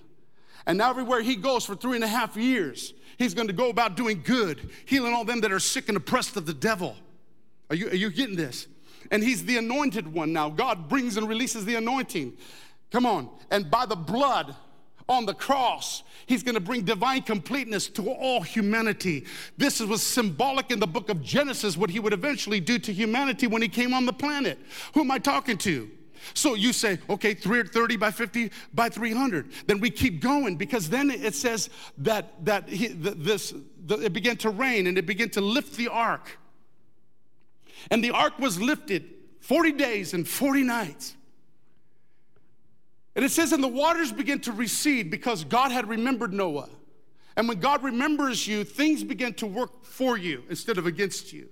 And 0.65 0.78
now, 0.78 0.89
everywhere 0.91 1.21
he 1.21 1.36
goes 1.36 1.65
for 1.65 1.75
three 1.75 1.95
and 1.95 2.04
a 2.04 2.08
half 2.08 2.36
years, 2.36 2.93
he's 3.17 3.34
going 3.34 3.47
to 3.47 3.54
go 3.54 3.69
about 3.69 3.95
doing 3.95 4.21
good, 4.23 4.69
healing 4.86 5.13
all 5.13 5.25
them 5.25 5.41
that 5.41 5.52
are 5.52 5.60
sick 5.60 5.88
and 5.88 5.97
oppressed 5.97 6.38
of 6.38 6.45
the 6.45 6.54
devil. 6.54 6.95
Are 7.69 7.75
you, 7.75 7.88
are 7.89 7.95
you 7.95 8.12
getting 8.12 8.36
this? 8.36 8.67
And 9.12 9.23
he's 9.23 9.45
the 9.45 9.58
anointed 9.58 10.12
one 10.12 10.34
now. 10.34 10.49
God 10.49 10.88
brings 10.88 11.17
and 11.17 11.28
releases 11.28 11.65
the 11.65 11.75
anointing. 11.75 12.34
Come 12.91 13.06
on. 13.06 13.30
And 13.49 13.71
by 13.71 13.86
the 13.86 13.95
blood 13.95 14.56
on 15.08 15.25
the 15.25 15.34
cross, 15.34 16.04
he's 16.28 16.43
going 16.43 16.56
to 16.56 16.62
bring 16.62 16.84
divine 16.84 17.23
completeness 17.23 17.88
to 17.89 18.10
all 18.12 18.41
humanity. 18.41 19.25
This 19.58 19.80
was 19.80 20.04
symbolic 20.04 20.69
in 20.69 20.80
the 20.80 20.88
book 20.88 21.10
of 21.10 21.23
Genesis, 21.23 21.78
what 21.78 21.89
he 21.89 21.99
would 21.99 22.13
eventually 22.13 22.60
do 22.60 22.78
to 22.78 22.93
humanity 22.93 23.47
when 23.47 23.62
he 23.62 23.69
came 23.69 23.93
on 23.93 24.06
the 24.06 24.13
planet. 24.13 24.60
Who 24.93 25.02
am 25.02 25.10
I 25.10 25.17
talking 25.17 25.58
to? 25.60 25.89
So 26.34 26.55
you 26.55 26.73
say, 26.73 26.99
okay, 27.10 27.34
30 27.34 27.97
by 27.97 28.12
50 28.12 28.51
by 28.73 28.89
300. 28.89 29.51
Then 29.67 29.79
we 29.79 29.89
keep 29.89 30.21
going 30.21 30.55
because 30.55 30.89
then 30.89 31.10
it 31.12 31.36
says 31.36 31.69
that, 31.99 32.45
that 32.45 32.69
he, 32.69 32.88
this, 32.88 33.53
the, 33.86 33.97
it 34.05 34.13
began 34.13 34.38
to 34.38 34.49
rain 34.49 34.88
and 34.88 34.97
it 34.97 35.05
began 35.05 35.29
to 35.32 35.41
lift 35.41 35.75
the 35.77 35.88
ark. 35.88 36.38
And 37.91 38.03
the 38.03 38.12
ark 38.12 38.38
was 38.39 38.60
lifted 38.62 39.05
40 39.41 39.71
days 39.73 40.13
and 40.13 40.27
40 40.27 40.63
nights. 40.63 41.15
And 43.15 43.25
it 43.25 43.32
says, 43.32 43.51
and 43.51 43.63
the 43.63 43.67
waters 43.67 44.12
began 44.12 44.39
to 44.41 44.51
recede 44.51 45.10
because 45.10 45.43
God 45.43 45.71
had 45.71 45.89
remembered 45.89 46.34
Noah. 46.34 46.69
And 47.36 47.47
when 47.47 47.60
God 47.60 47.84
remembers 47.84 48.47
you, 48.47 48.63
things 48.63 49.03
begin 49.03 49.34
to 49.36 49.47
work 49.47 49.86
for 49.86 50.17
you 50.17 50.43
instead 50.49 50.77
of 50.77 50.86
against 50.86 51.34
you. 51.34 51.49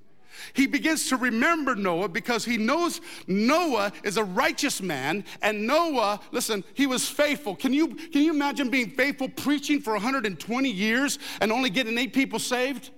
He 0.53 0.67
begins 0.67 1.09
to 1.09 1.17
remember 1.17 1.75
Noah 1.75 2.09
because 2.09 2.45
he 2.45 2.57
knows 2.57 3.01
Noah 3.27 3.91
is 4.03 4.17
a 4.17 4.23
righteous 4.23 4.81
man 4.81 5.23
and 5.41 5.67
Noah, 5.67 6.19
listen, 6.31 6.63
he 6.73 6.87
was 6.87 7.07
faithful. 7.07 7.55
Can 7.55 7.73
you, 7.73 7.95
can 7.95 8.21
you 8.21 8.31
imagine 8.31 8.69
being 8.69 8.91
faithful 8.91 9.29
preaching 9.29 9.81
for 9.81 9.93
120 9.93 10.69
years 10.69 11.19
and 11.41 11.51
only 11.51 11.69
getting 11.69 11.97
eight 11.97 12.13
people 12.13 12.39
saved? 12.39 12.91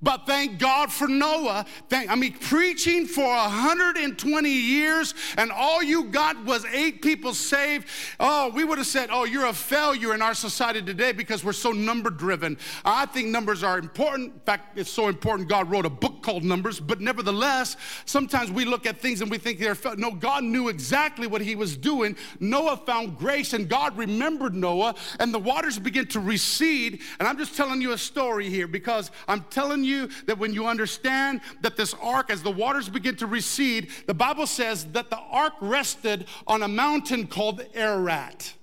But 0.00 0.26
thank 0.26 0.58
God 0.58 0.92
for 0.92 1.08
Noah. 1.08 1.66
Thank, 1.88 2.10
I 2.10 2.14
mean, 2.14 2.34
preaching 2.34 3.06
for 3.06 3.26
120 3.26 4.48
years 4.48 5.14
and 5.36 5.50
all 5.50 5.82
you 5.82 6.04
got 6.04 6.44
was 6.44 6.64
eight 6.66 7.02
people 7.02 7.34
saved. 7.34 7.88
Oh, 8.20 8.50
we 8.50 8.64
would 8.64 8.78
have 8.78 8.86
said, 8.86 9.08
oh, 9.10 9.24
you're 9.24 9.46
a 9.46 9.52
failure 9.52 10.14
in 10.14 10.22
our 10.22 10.34
society 10.34 10.82
today 10.82 11.12
because 11.12 11.44
we're 11.44 11.52
so 11.52 11.72
number 11.72 12.10
driven. 12.10 12.58
I 12.84 13.06
think 13.06 13.28
numbers 13.28 13.64
are 13.64 13.78
important. 13.78 14.34
In 14.34 14.40
fact, 14.40 14.78
it's 14.78 14.90
so 14.90 15.08
important 15.08 15.48
God 15.48 15.70
wrote 15.70 15.86
a 15.86 15.90
book 15.90 16.22
called 16.22 16.44
Numbers. 16.44 16.78
But 16.78 17.00
nevertheless, 17.00 17.76
sometimes 18.04 18.52
we 18.52 18.64
look 18.64 18.86
at 18.86 18.98
things 18.98 19.20
and 19.20 19.30
we 19.30 19.38
think 19.38 19.58
they're, 19.58 19.76
no, 19.96 20.12
God 20.12 20.44
knew 20.44 20.68
exactly 20.68 21.26
what 21.26 21.40
he 21.40 21.56
was 21.56 21.76
doing. 21.76 22.16
Noah 22.38 22.76
found 22.76 23.18
grace 23.18 23.52
and 23.52 23.68
God 23.68 23.96
remembered 23.96 24.54
Noah 24.54 24.94
and 25.18 25.34
the 25.34 25.38
waters 25.38 25.78
began 25.78 26.06
to 26.08 26.20
recede. 26.20 27.00
And 27.18 27.26
I'm 27.26 27.36
just 27.36 27.56
telling 27.56 27.80
you 27.80 27.92
a 27.92 27.98
story 27.98 28.48
here 28.48 28.68
because 28.68 29.10
I'm 29.26 29.42
telling 29.50 29.82
you 29.82 29.87
you 29.88 30.08
that 30.26 30.38
when 30.38 30.52
you 30.52 30.66
understand 30.66 31.40
that 31.62 31.76
this 31.76 31.94
ark, 32.00 32.30
as 32.30 32.42
the 32.42 32.50
waters 32.50 32.88
begin 32.88 33.16
to 33.16 33.26
recede, 33.26 33.90
the 34.06 34.14
Bible 34.14 34.46
says 34.46 34.84
that 34.92 35.10
the 35.10 35.18
ark 35.18 35.54
rested 35.60 36.26
on 36.46 36.62
a 36.62 36.68
mountain 36.68 37.26
called 37.26 37.64
Ararat. 37.74 38.54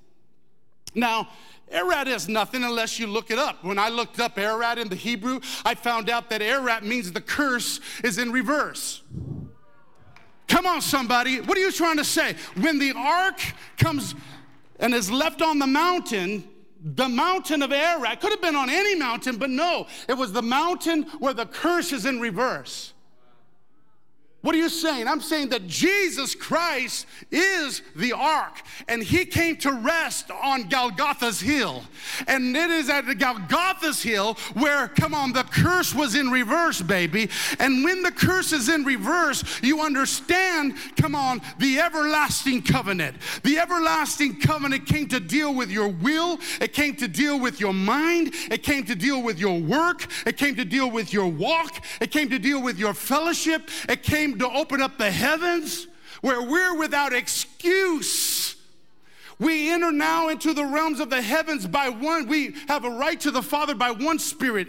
Now, 0.93 1.27
Ararat 1.69 2.07
is 2.07 2.29
nothing 2.29 2.63
unless 2.63 2.99
you 2.99 3.07
look 3.07 3.31
it 3.31 3.39
up. 3.39 3.63
When 3.63 3.79
I 3.79 3.89
looked 3.89 4.19
up 4.19 4.37
Ararat 4.37 4.77
in 4.77 4.87
the 4.87 4.95
Hebrew, 4.95 5.41
I 5.65 5.75
found 5.75 6.09
out 6.09 6.29
that 6.29 6.41
Ararat 6.41 6.83
means 6.85 7.11
the 7.11 7.21
curse 7.21 7.79
is 8.03 8.17
in 8.17 8.31
reverse. 8.31 9.01
Come 10.47 10.67
on, 10.67 10.81
somebody. 10.81 11.41
What 11.41 11.57
are 11.57 11.61
you 11.61 11.71
trying 11.71 11.97
to 11.97 12.05
say? 12.05 12.35
When 12.55 12.77
the 12.77 12.93
ark 12.95 13.41
comes 13.77 14.13
and 14.79 14.93
is 14.93 15.09
left 15.09 15.41
on 15.41 15.57
the 15.59 15.67
mountain, 15.67 16.47
the 16.85 17.09
mountain 17.09 17.63
of 17.63 17.73
Ararat. 17.73 18.21
Could 18.21 18.31
have 18.31 18.41
been 18.41 18.55
on 18.55 18.69
any 18.69 18.95
mountain, 18.95 19.37
but 19.37 19.49
no, 19.49 19.87
it 20.07 20.13
was 20.13 20.31
the 20.31 20.43
mountain 20.43 21.03
where 21.19 21.33
the 21.33 21.47
curse 21.47 21.91
is 21.91 22.05
in 22.05 22.19
reverse. 22.19 22.93
What 24.45 24.53
are 24.53 24.59
you 24.59 24.69
saying? 24.69 25.07
I'm 25.07 25.21
saying 25.21 25.49
that 25.49 25.65
Jesus 25.65 26.35
Christ 26.35 27.07
is 27.31 27.81
the 27.95 28.13
ark, 28.13 28.61
and 28.87 29.01
he 29.01 29.25
came 29.25 29.55
to 29.57 29.71
rest 29.71 30.29
on 30.29 30.69
Golgotha's 30.69 31.39
hill. 31.39 31.83
And 32.27 32.55
it 32.55 32.69
is 32.69 32.87
at 32.87 33.05
Golgotha's 33.17 34.03
hill 34.03 34.35
where, 34.53 34.87
come 34.89 35.15
on, 35.15 35.33
the 35.33 35.45
curse 35.45 35.95
was 35.95 36.13
in 36.13 36.29
reverse, 36.29 36.79
baby. 36.79 37.27
And 37.57 37.83
when 37.83 38.03
the 38.03 38.11
curse 38.11 38.51
is 38.51 38.69
in 38.69 38.83
reverse, 38.83 39.43
you 39.63 39.81
understand, 39.81 40.75
come 40.95 41.15
on, 41.15 41.41
the 41.57 41.79
everlasting 41.79 42.61
covenant. 42.61 43.17
The 43.41 43.57
everlasting 43.57 44.41
covenant 44.41 44.85
came 44.85 45.07
to 45.07 45.19
deal 45.19 45.55
with 45.55 45.71
your 45.71 45.87
will, 45.87 46.39
it 46.61 46.71
came 46.71 46.95
to 46.97 47.07
deal 47.07 47.39
with 47.39 47.59
your 47.59 47.73
mind, 47.73 48.35
it 48.51 48.61
came 48.61 48.83
to 48.83 48.93
deal 48.93 49.23
with 49.23 49.39
your 49.39 49.59
work, 49.59 50.05
it 50.27 50.37
came 50.37 50.55
to 50.57 50.65
deal 50.65 50.91
with 50.91 51.13
your 51.13 51.25
walk, 51.25 51.83
it 51.99 52.11
came 52.11 52.29
to 52.29 52.37
deal 52.37 52.61
with 52.61 52.77
your 52.77 52.93
fellowship, 52.93 53.71
it 53.89 54.03
came 54.03 54.34
to 54.39 54.49
open 54.49 54.81
up 54.81 54.97
the 54.97 55.09
heavens 55.09 55.87
where 56.21 56.41
we're 56.41 56.77
without 56.77 57.13
excuse 57.13 58.44
we 59.39 59.71
enter 59.71 59.91
now 59.91 60.29
into 60.29 60.53
the 60.53 60.65
realms 60.65 60.99
of 60.99 61.09
the 61.09 61.21
heavens 61.21 61.67
by 61.67 61.89
one. 61.89 62.27
We 62.27 62.55
have 62.67 62.85
a 62.85 62.89
right 62.89 63.19
to 63.21 63.31
the 63.31 63.41
Father 63.41 63.75
by 63.75 63.91
one 63.91 64.19
Spirit. 64.19 64.67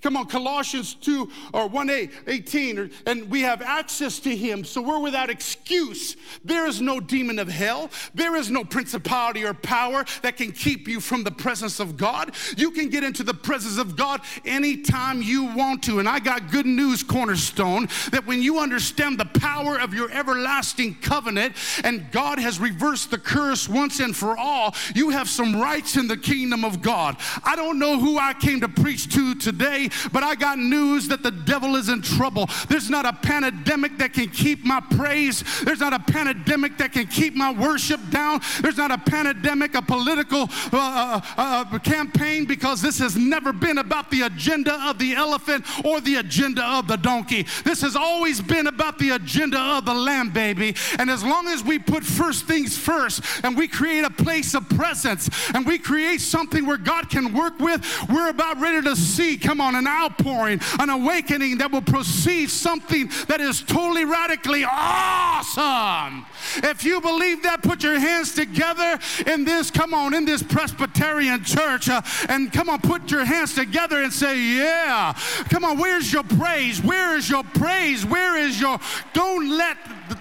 Come 0.00 0.16
on, 0.16 0.26
Colossians 0.26 0.94
2 0.94 1.30
or 1.52 1.68
1 1.68 1.90
8, 1.90 2.10
18, 2.26 2.90
and 3.06 3.30
we 3.30 3.42
have 3.42 3.62
access 3.62 4.18
to 4.20 4.34
Him. 4.34 4.64
So 4.64 4.82
we're 4.82 4.98
without 4.98 5.30
excuse. 5.30 6.16
There 6.44 6.66
is 6.66 6.80
no 6.80 6.98
demon 6.98 7.38
of 7.38 7.48
hell, 7.48 7.90
there 8.14 8.34
is 8.34 8.50
no 8.50 8.64
principality 8.64 9.44
or 9.44 9.54
power 9.54 10.04
that 10.22 10.36
can 10.36 10.50
keep 10.50 10.88
you 10.88 11.00
from 11.00 11.22
the 11.22 11.30
presence 11.30 11.78
of 11.78 11.96
God. 11.96 12.34
You 12.56 12.70
can 12.72 12.88
get 12.88 13.04
into 13.04 13.22
the 13.22 13.34
presence 13.34 13.78
of 13.78 13.96
God 13.96 14.20
anytime 14.44 15.22
you 15.22 15.44
want 15.44 15.82
to. 15.84 16.00
And 16.00 16.08
I 16.08 16.18
got 16.18 16.50
good 16.50 16.66
news, 16.66 17.02
Cornerstone, 17.02 17.88
that 18.10 18.26
when 18.26 18.42
you 18.42 18.58
understand 18.58 19.18
the 19.18 19.26
power 19.26 19.78
of 19.78 19.94
your 19.94 20.10
everlasting 20.10 20.96
covenant 20.96 21.54
and 21.84 22.10
God 22.10 22.38
has 22.38 22.58
reversed 22.58 23.10
the 23.10 23.18
curse 23.18 23.68
once 23.68 23.91
once 23.92 24.00
and 24.00 24.16
for 24.16 24.38
all, 24.38 24.74
you 24.94 25.10
have 25.10 25.28
some 25.28 25.60
rights 25.60 25.96
in 25.96 26.08
the 26.08 26.16
kingdom 26.16 26.64
of 26.64 26.80
God. 26.80 27.16
I 27.44 27.56
don't 27.56 27.78
know 27.78 27.98
who 27.98 28.18
I 28.18 28.32
came 28.32 28.60
to 28.60 28.68
preach 28.68 29.12
to 29.14 29.34
today, 29.34 29.90
but 30.12 30.22
I 30.22 30.34
got 30.34 30.58
news 30.58 31.08
that 31.08 31.22
the 31.22 31.30
devil 31.30 31.76
is 31.76 31.90
in 31.90 32.00
trouble. 32.00 32.48
There's 32.68 32.88
not 32.88 33.04
a 33.04 33.12
pandemic 33.12 33.98
that 33.98 34.14
can 34.14 34.28
keep 34.28 34.64
my 34.64 34.80
praise, 34.80 35.44
there's 35.64 35.80
not 35.80 35.92
a 35.92 35.98
pandemic 35.98 36.78
that 36.78 36.92
can 36.92 37.06
keep 37.06 37.34
my 37.34 37.52
worship 37.52 38.00
down, 38.10 38.40
there's 38.62 38.78
not 38.78 38.90
a 38.90 38.98
pandemic, 38.98 39.74
a 39.74 39.82
political 39.82 40.48
uh, 40.72 40.72
uh, 40.72 41.20
uh, 41.36 41.78
campaign, 41.80 42.46
because 42.46 42.80
this 42.80 42.98
has 42.98 43.14
never 43.14 43.52
been 43.52 43.78
about 43.78 44.10
the 44.10 44.22
agenda 44.22 44.74
of 44.88 44.98
the 44.98 45.12
elephant 45.12 45.66
or 45.84 46.00
the 46.00 46.16
agenda 46.16 46.64
of 46.64 46.88
the 46.88 46.96
donkey. 46.96 47.46
This 47.64 47.82
has 47.82 47.94
always 47.94 48.40
been 48.40 48.68
about 48.68 48.98
the 48.98 49.10
agenda 49.10 49.58
of 49.58 49.84
the 49.84 49.94
lamb, 49.94 50.30
baby. 50.30 50.74
And 50.98 51.10
as 51.10 51.22
long 51.22 51.46
as 51.48 51.62
we 51.62 51.78
put 51.78 52.04
first 52.04 52.46
things 52.46 52.76
first 52.78 53.22
and 53.42 53.56
we 53.56 53.68
create 53.68 53.81
a 53.82 54.10
place 54.10 54.54
of 54.54 54.68
presence 54.70 55.28
and 55.54 55.66
we 55.66 55.78
create 55.78 56.20
something 56.20 56.66
where 56.66 56.76
God 56.76 57.10
can 57.10 57.34
work 57.34 57.58
with, 57.58 57.84
we're 58.08 58.30
about 58.30 58.60
ready 58.60 58.80
to 58.82 58.94
see, 58.94 59.36
come 59.36 59.60
on, 59.60 59.74
an 59.74 59.86
outpouring, 59.86 60.60
an 60.78 60.88
awakening 60.88 61.58
that 61.58 61.70
will 61.70 61.82
proceed 61.82 62.48
something 62.48 63.10
that 63.28 63.40
is 63.40 63.62
totally 63.62 64.04
radically 64.04 64.64
awesome. 64.64 66.24
If 66.56 66.84
you 66.84 67.00
believe 67.00 67.42
that, 67.42 67.62
put 67.62 67.82
your 67.82 67.98
hands 67.98 68.34
together 68.34 68.98
in 69.26 69.44
this, 69.44 69.70
come 69.70 69.94
on, 69.94 70.14
in 70.14 70.24
this 70.24 70.42
Presbyterian 70.42 71.42
church, 71.44 71.88
uh, 71.88 72.02
and 72.28 72.52
come 72.52 72.68
on, 72.68 72.80
put 72.80 73.10
your 73.10 73.24
hands 73.24 73.54
together 73.54 74.02
and 74.02 74.12
say, 74.12 74.38
Yeah. 74.40 75.12
Come 75.50 75.64
on, 75.64 75.78
where's 75.78 76.12
your 76.12 76.24
praise? 76.24 76.82
Where 76.82 77.16
is 77.16 77.28
your 77.28 77.44
praise? 77.44 78.06
Where 78.06 78.36
is 78.36 78.60
your, 78.60 78.78
don't 79.12 79.48
let, 79.48 79.76
the, 80.08 80.18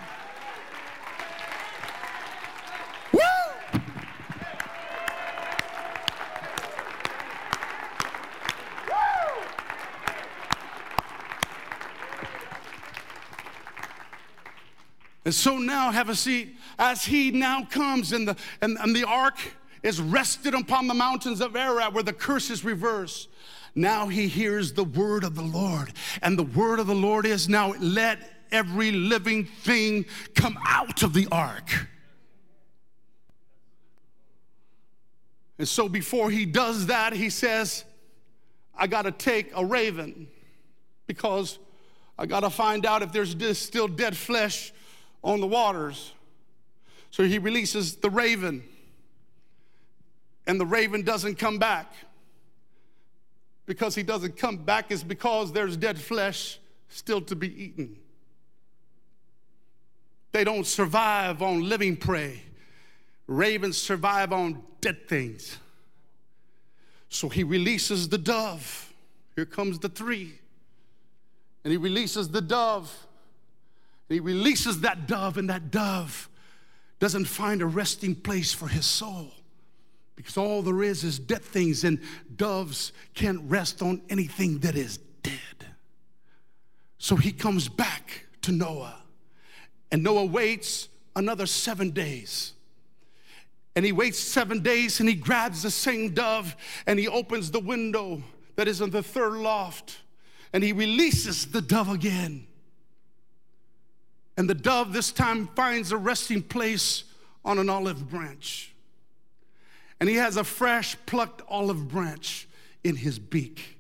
And 15.32 15.36
so 15.38 15.58
now, 15.60 15.92
have 15.92 16.10
a 16.10 16.16
seat, 16.16 16.58
as 16.78 17.06
he 17.06 17.32
now 17.32 17.64
comes 17.64 18.12
and 18.12 18.28
the, 18.28 18.36
and, 18.62 18.78
and 18.78 18.94
the 18.94 19.06
ark 19.06 19.38
is 19.82 20.02
rested 20.02 20.54
upon 20.54 20.90
the 20.90 20.94
mountains 20.94 21.40
of 21.40 21.56
Ararat 21.56 21.94
where 21.94 22.04
the 22.04 22.12
curse 22.12 22.50
is 22.50 22.66
reversed. 22.66 23.30
Now 23.74 24.10
he 24.10 24.28
hears 24.28 24.74
the 24.74 24.84
word 24.84 25.24
of 25.24 25.36
the 25.36 25.42
Lord. 25.42 25.94
And 26.22 26.38
the 26.38 26.44
word 26.44 26.82
of 26.82 26.88
the 26.88 26.94
Lord 26.94 27.26
is 27.26 27.48
now 27.48 27.74
let 27.80 28.20
every 28.52 28.92
living 28.92 29.46
thing 29.46 30.04
come 30.36 30.60
out 30.68 31.02
of 31.02 31.14
the 31.14 31.30
ark. 31.32 31.88
And 35.58 35.66
so 35.66 35.88
before 35.88 36.30
he 36.30 36.46
does 36.46 36.88
that, 36.88 37.14
he 37.14 37.30
says, 37.30 37.86
I 38.76 38.86
got 38.86 39.04
to 39.04 39.14
take 39.14 39.54
a 39.56 39.64
raven 39.64 40.28
because 41.08 41.58
I 42.20 42.26
got 42.26 42.42
to 42.42 42.50
find 42.50 42.86
out 42.86 43.02
if 43.02 43.14
there's 43.14 43.58
still 43.58 43.88
dead 43.88 44.18
flesh 44.18 44.74
on 45.24 45.40
the 45.40 45.48
waters. 45.48 46.14
So 47.12 47.24
he 47.24 47.40
releases 47.40 47.96
the 47.96 48.10
raven, 48.10 48.64
and 50.48 50.60
the 50.60 50.66
raven 50.66 51.04
doesn't 51.04 51.36
come 51.36 51.60
back. 51.60 51.94
Because 53.66 53.96
he 53.96 54.04
doesn't 54.04 54.38
come 54.38 54.58
back 54.58 54.92
is 54.92 55.04
because 55.04 55.54
there's 55.54 55.78
dead 55.78 56.00
flesh 56.00 56.60
still 56.90 57.22
to 57.22 57.36
be 57.36 57.64
eaten. 57.64 57.98
They 60.32 60.44
don't 60.44 60.66
survive 60.66 61.42
on 61.42 61.68
living 61.68 61.96
prey. 61.96 62.42
Ravens 63.28 63.78
survive 63.78 64.34
on 64.34 64.64
dead 64.82 65.08
things. 65.08 65.58
So 67.10 67.30
he 67.30 67.44
releases 67.44 68.10
the 68.10 68.18
dove. 68.18 68.94
Here 69.36 69.46
comes 69.46 69.80
the 69.80 69.90
three. 69.90 70.40
And 71.64 71.72
he 71.72 71.78
releases 71.78 72.30
the 72.30 72.42
dove 72.42 73.08
he 74.14 74.20
releases 74.20 74.82
that 74.82 75.08
dove, 75.08 75.38
and 75.38 75.50
that 75.50 75.72
dove 75.72 76.30
doesn't 77.00 77.26
find 77.26 77.62
a 77.62 77.66
resting 77.66 78.16
place 78.16 78.54
for 78.54 78.68
his 78.68 78.86
soul 78.86 79.32
because 80.16 80.38
all 80.38 80.62
there 80.62 80.84
is 80.84 81.04
is 81.04 81.18
dead 81.18 81.42
things, 81.42 81.84
and 81.84 82.00
doves 82.36 82.92
can't 83.16 83.42
rest 83.50 83.82
on 83.82 84.02
anything 84.10 84.60
that 84.60 84.76
is 84.76 84.98
dead. 85.24 85.66
So 86.98 87.16
he 87.16 87.32
comes 87.32 87.68
back 87.68 88.28
to 88.44 88.52
Noah, 88.52 89.02
and 89.92 90.04
Noah 90.04 90.26
waits 90.26 90.90
another 91.16 91.46
seven 91.46 91.90
days. 91.90 92.54
And 93.76 93.86
he 93.86 93.92
waits 93.94 94.20
seven 94.20 94.62
days 94.62 95.00
and 95.00 95.08
he 95.08 95.16
grabs 95.16 95.64
the 95.64 95.72
same 95.72 96.14
dove 96.14 96.56
and 96.86 97.00
he 97.00 97.08
opens 97.08 97.52
the 97.52 97.62
window 97.62 98.22
that 98.58 98.68
is 98.68 98.82
in 98.82 98.90
the 98.90 99.02
third 99.02 99.34
loft 99.34 100.02
and 100.52 100.62
he 100.62 100.74
releases 100.74 101.46
the 101.46 101.62
dove 101.62 101.88
again. 101.88 102.48
And 104.38 104.50
the 104.50 104.56
dove 104.56 104.94
this 104.94 105.12
time 105.12 105.48
finds 105.56 105.92
a 105.92 105.98
resting 105.98 106.42
place 106.42 107.04
on 107.44 107.60
an 107.60 107.70
olive 107.70 108.10
branch. 108.10 108.74
And 110.00 110.10
he 110.10 110.16
has 110.16 110.38
a 110.38 110.44
fresh 110.44 110.96
plucked 111.06 111.42
olive 111.48 111.88
branch 111.88 112.48
in 112.84 112.96
his 112.96 113.20
beak. 113.20 113.78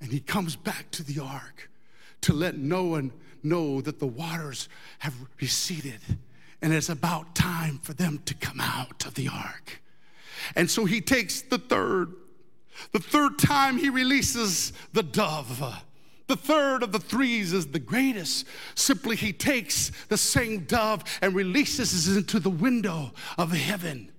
And 0.00 0.10
he 0.10 0.20
comes 0.20 0.56
back 0.56 0.90
to 0.92 1.02
the 1.02 1.20
ark 1.22 1.70
to 2.22 2.32
let 2.32 2.56
Noah 2.56 3.10
know 3.42 3.80
that 3.80 3.98
the 3.98 4.06
waters 4.06 4.68
have 5.00 5.14
receded 5.40 6.00
and 6.60 6.72
it's 6.72 6.88
about 6.88 7.34
time 7.34 7.78
for 7.78 7.92
them 7.92 8.20
to 8.26 8.34
come 8.34 8.60
out 8.60 9.06
of 9.06 9.14
the 9.14 9.28
ark. 9.28 9.80
And 10.56 10.70
so 10.70 10.84
he 10.84 11.00
takes 11.00 11.42
the 11.42 11.58
third, 11.58 12.12
the 12.92 12.98
third 12.98 13.38
time 13.38 13.76
he 13.78 13.90
releases 13.90 14.72
the 14.92 15.02
dove. 15.02 15.84
The 16.28 16.36
third 16.36 16.82
of 16.82 16.92
the 16.92 17.00
threes 17.00 17.52
is 17.52 17.66
the 17.66 17.78
greatest. 17.78 18.46
Simply, 18.74 19.16
he 19.16 19.32
takes 19.32 19.90
the 20.08 20.18
same 20.18 20.60
dove 20.60 21.02
and 21.20 21.34
releases 21.34 22.06
it 22.06 22.16
into 22.16 22.38
the 22.38 22.50
window 22.50 23.12
of 23.36 23.52
heaven. 23.52 24.12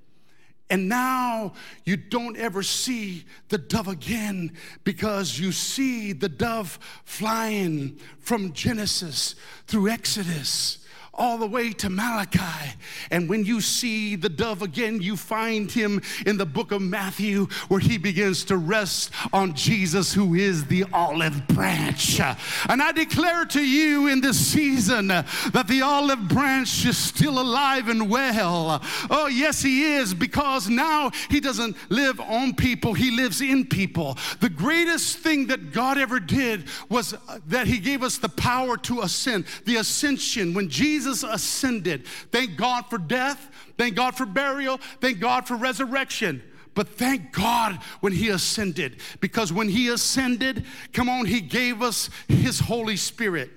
And 0.72 0.90
now 0.90 1.54
you 1.86 1.98
don't 1.98 2.38
ever 2.38 2.62
see 2.62 3.26
the 3.50 3.58
dove 3.58 3.88
again 3.88 4.54
because 4.84 5.40
you 5.40 5.52
see 5.52 6.12
the 6.12 6.30
dove 6.30 6.78
flying 7.06 8.00
from 8.20 8.54
Genesis 8.54 9.36
through 9.66 9.90
Exodus 9.90 10.79
all 11.20 11.38
the 11.38 11.46
way 11.46 11.72
to 11.74 11.90
Malachi. 11.90 12.72
And 13.12 13.30
when 13.30 13.46
you 13.46 13.60
see 13.62 14.16
the 14.16 14.30
dove 14.30 14.62
again, 14.62 15.02
you 15.02 15.18
find 15.18 15.70
him 15.70 16.02
in 16.26 16.38
the 16.38 16.46
book 16.46 16.72
of 16.72 16.82
Matthew 16.82 17.48
where 17.68 17.80
he 17.80 17.98
begins 17.98 18.46
to 18.46 18.58
rest 18.58 19.12
on 19.34 19.54
Jesus, 19.54 20.14
who 20.14 20.34
is 20.36 20.66
the 20.66 20.86
olive 20.94 21.46
branch. 21.50 22.20
And 22.20 22.82
I 22.82 22.94
declare 22.94 23.46
to 23.46 23.62
you 23.62 24.08
in 24.08 24.22
this 24.22 24.40
season 24.40 25.08
that 25.08 25.66
the 25.68 25.82
olive 25.82 26.28
branch 26.30 26.86
is 26.86 26.98
still 26.98 27.40
alive 27.40 27.90
and 27.90 28.10
well. 28.10 28.82
Oh, 29.10 29.28
yes, 29.28 29.62
he 29.62 29.96
is, 29.96 30.14
because 30.14 30.70
now 30.70 31.12
he 31.30 31.40
doesn't 31.42 31.76
live 31.90 32.20
on 32.22 32.54
people, 32.54 32.94
he 32.94 33.12
lives 33.12 33.42
in 33.42 33.66
people. 33.66 34.18
The 34.40 34.50
greatest 34.50 35.18
thing 35.18 35.48
that 35.48 35.74
God 35.74 35.98
ever 35.98 36.20
did 36.20 36.64
was 36.88 37.14
that 37.48 37.68
he 37.68 37.80
gave 37.80 38.04
us 38.04 38.18
the 38.18 38.30
power 38.30 38.78
to 38.78 39.02
ascend, 39.02 39.46
the 39.66 39.76
ascension. 39.76 40.54
When 40.54 40.70
Jesus 40.70 41.09
ascended, 41.24 42.06
thank 42.32 42.58
God 42.58 42.86
for 42.90 42.98
death, 42.98 43.50
thank 43.78 43.96
God 43.96 44.16
for 44.16 44.26
burial, 44.26 44.80
thank 45.02 45.20
God 45.20 45.48
for 45.48 45.56
resurrection. 45.56 46.42
But 46.76 46.88
thank 46.88 47.34
God 47.34 47.76
when 48.00 48.14
He 48.14 48.30
ascended, 48.30 49.02
because 49.20 49.52
when 49.52 49.68
He 49.70 49.90
ascended, 49.90 50.66
come 50.94 51.10
on, 51.10 51.26
He 51.26 51.42
gave 51.42 51.82
us 51.82 52.10
His 52.28 52.60
Holy 52.60 52.96
Spirit 52.96 53.52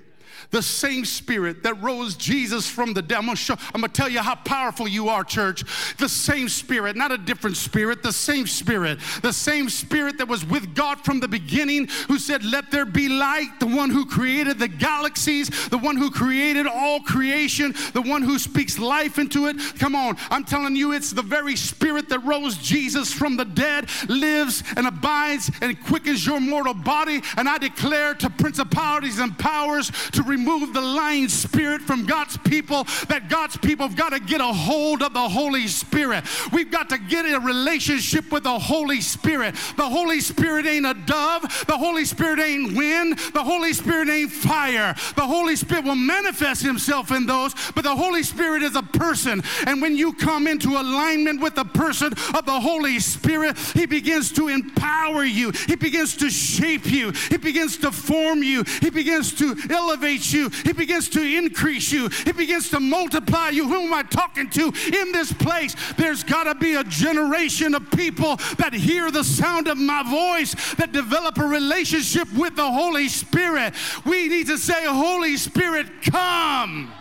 the 0.51 0.63
same 0.63 1.05
spirit 1.05 1.63
that 1.63 1.81
rose 1.83 2.15
Jesus 2.15 2.69
from 2.69 2.95
the 2.95 3.03
dead. 3.03 3.19
I'm 3.19 3.27
gonna, 3.27 3.37
show, 3.37 3.57
I'm 3.75 3.81
gonna 3.81 3.93
tell 3.93 4.09
you 4.09 4.21
how 4.21 4.35
powerful 4.35 4.89
you 4.89 5.09
are, 5.09 5.25
church. 5.25 5.65
The 5.99 6.09
same 6.09 6.49
spirit, 6.49 6.97
not 6.97 7.13
a 7.13 7.19
different 7.19 7.57
spirit, 7.57 8.03
the 8.03 8.13
same 8.13 8.47
spirit. 8.47 8.99
The 9.23 9.33
same 9.33 9.69
spirit 9.69 10.19
that 10.19 10.29
was 10.29 10.45
with 10.45 10.75
God 10.75 11.05
from 11.05 11.21
the 11.21 11.29
beginning, 11.29 11.89
who 12.09 12.19
said, 12.19 12.45
Let 12.45 12.71
there 12.71 12.85
be 12.85 13.09
light, 13.09 13.61
the 13.61 13.67
one 13.67 13.91
who 13.91 14.07
created 14.07 14.59
the 14.59 14.69
galaxies, 14.69 15.49
the 15.69 15.79
one 15.79 15.97
who 15.97 16.11
created 16.11 16.67
all 16.67 17.01
creation, 17.01 17.75
the 17.93 18.03
one 18.03 18.23
who 18.23 18.39
speaks 18.39 18.79
life 18.79 19.19
into 19.19 19.47
it. 19.47 19.57
Come 19.79 19.95
on, 19.95 20.17
I'm 20.31 20.45
telling 20.45 20.77
you, 20.77 20.93
it's 20.93 21.13
the 21.13 21.23
very 21.23 21.57
spirit 21.57 22.09
that 22.09 22.25
rose 22.25 22.57
Jesus 22.59 23.13
from 23.13 23.37
the 23.37 23.45
dead, 23.45 23.89
lives 24.09 24.63
and 24.77 24.87
abides 24.87 25.51
and 25.61 25.81
quickens 25.85 26.27
your 26.27 26.41
mortal 26.41 26.75
body. 26.75 27.23
And 27.37 27.49
I 27.49 27.59
declare 27.59 28.15
to 28.15 28.31
principalities 28.31 29.19
and 29.19 29.39
powers 29.39 29.91
to 30.13 30.22
remove 30.23 30.53
remove 30.63 30.75
the 30.75 30.81
lying 30.81 31.29
spirit 31.29 31.83
from 31.83 32.07
God's 32.07 32.37
people, 32.39 32.85
that 33.09 33.29
God's 33.29 33.57
people 33.57 33.87
have 33.87 33.97
got 33.97 34.11
to 34.11 34.21
get 34.21 34.41
a 34.41 34.45
hold 34.45 35.03
of 35.03 35.13
the 35.13 35.29
Holy 35.29 35.67
Spirit. 35.67 36.25
We've 36.53 36.71
got 36.71 36.89
to 36.91 36.99
get 36.99 37.25
in 37.27 37.35
a 37.35 37.41
relationship 37.41 38.31
with 38.31 38.45
the 38.45 38.59
Holy 38.59 39.01
Spirit. 39.01 39.55
The 39.77 39.89
Holy 39.89 40.21
Spirit 40.21 40.67
ain't 40.67 40.87
a 40.87 40.95
dove, 40.95 41.43
the 41.67 41.77
Holy 41.77 42.05
Spirit 42.05 42.41
ain't 42.41 42.77
wind, 42.77 43.19
the 43.35 43.43
Holy 43.43 43.73
Spirit 43.73 44.09
ain't 44.09 44.33
fire. 44.33 44.95
The 45.17 45.27
Holy 45.27 45.57
Spirit 45.57 45.85
will 45.85 45.95
manifest 45.95 46.63
Himself 46.63 47.11
in 47.11 47.27
those, 47.27 47.55
but 47.75 47.85
the 47.85 47.95
Holy 47.95 48.23
Spirit 48.23 48.63
is 48.63 48.77
a 48.77 48.83
person. 48.83 49.43
And 49.67 49.81
when 49.81 49.97
you 49.97 50.13
come 50.13 50.47
into 50.47 50.71
alignment 50.71 51.41
with 51.41 51.55
the 51.55 51.65
person 51.65 52.13
of 52.35 52.47
the 52.47 52.61
Holy 52.61 52.99
Spirit, 53.01 53.57
He 53.75 53.87
begins 53.87 54.33
to 54.33 54.49
empower 54.49 55.25
you, 55.25 55.51
He 55.51 55.77
begins 55.77 56.17
to 56.19 56.31
shape 56.31 56.87
you, 56.87 57.13
He 57.31 57.37
begins 57.37 57.79
to 57.79 57.93
form 57.93 58.43
you, 58.43 58.65
He 58.81 58.91
begins 58.91 59.33
to 59.35 59.57
elevate 59.71 60.12
you, 60.21 60.49
He 60.49 60.73
begins 60.73 61.09
to 61.11 61.23
increase 61.23 61.93
you, 61.93 62.09
He 62.09 62.33
begins 62.33 62.71
to 62.71 62.81
multiply 62.81 63.51
you. 63.51 63.69
Who 63.69 63.87
am 63.87 63.95
I 63.95 64.03
talking 64.03 64.49
to 64.51 64.73
in 64.87 65.13
this 65.13 65.33
place? 65.33 65.75
There's 65.97 66.25
got 66.25 66.45
to 66.45 66.55
be 66.55 66.75
a 66.75 66.85
generation 66.85 67.75
of 67.75 67.91
people 67.91 68.37
that 68.59 68.73
hear 68.73 69.11
the 69.11 69.25
sound 69.25 69.69
of 69.69 69.79
my 69.79 70.03
voice, 70.03 70.75
that 70.75 70.93
develop 70.93 71.39
a 71.39 71.45
relationship 71.45 72.33
with 72.35 72.57
the 72.57 72.71
Holy 72.71 73.09
Spirit. 73.09 73.75
We 74.05 74.29
need 74.29 74.47
to 74.49 74.59
say, 74.59 74.85
Holy 74.85 75.37
Spirit, 75.37 75.87
come. 76.03 76.93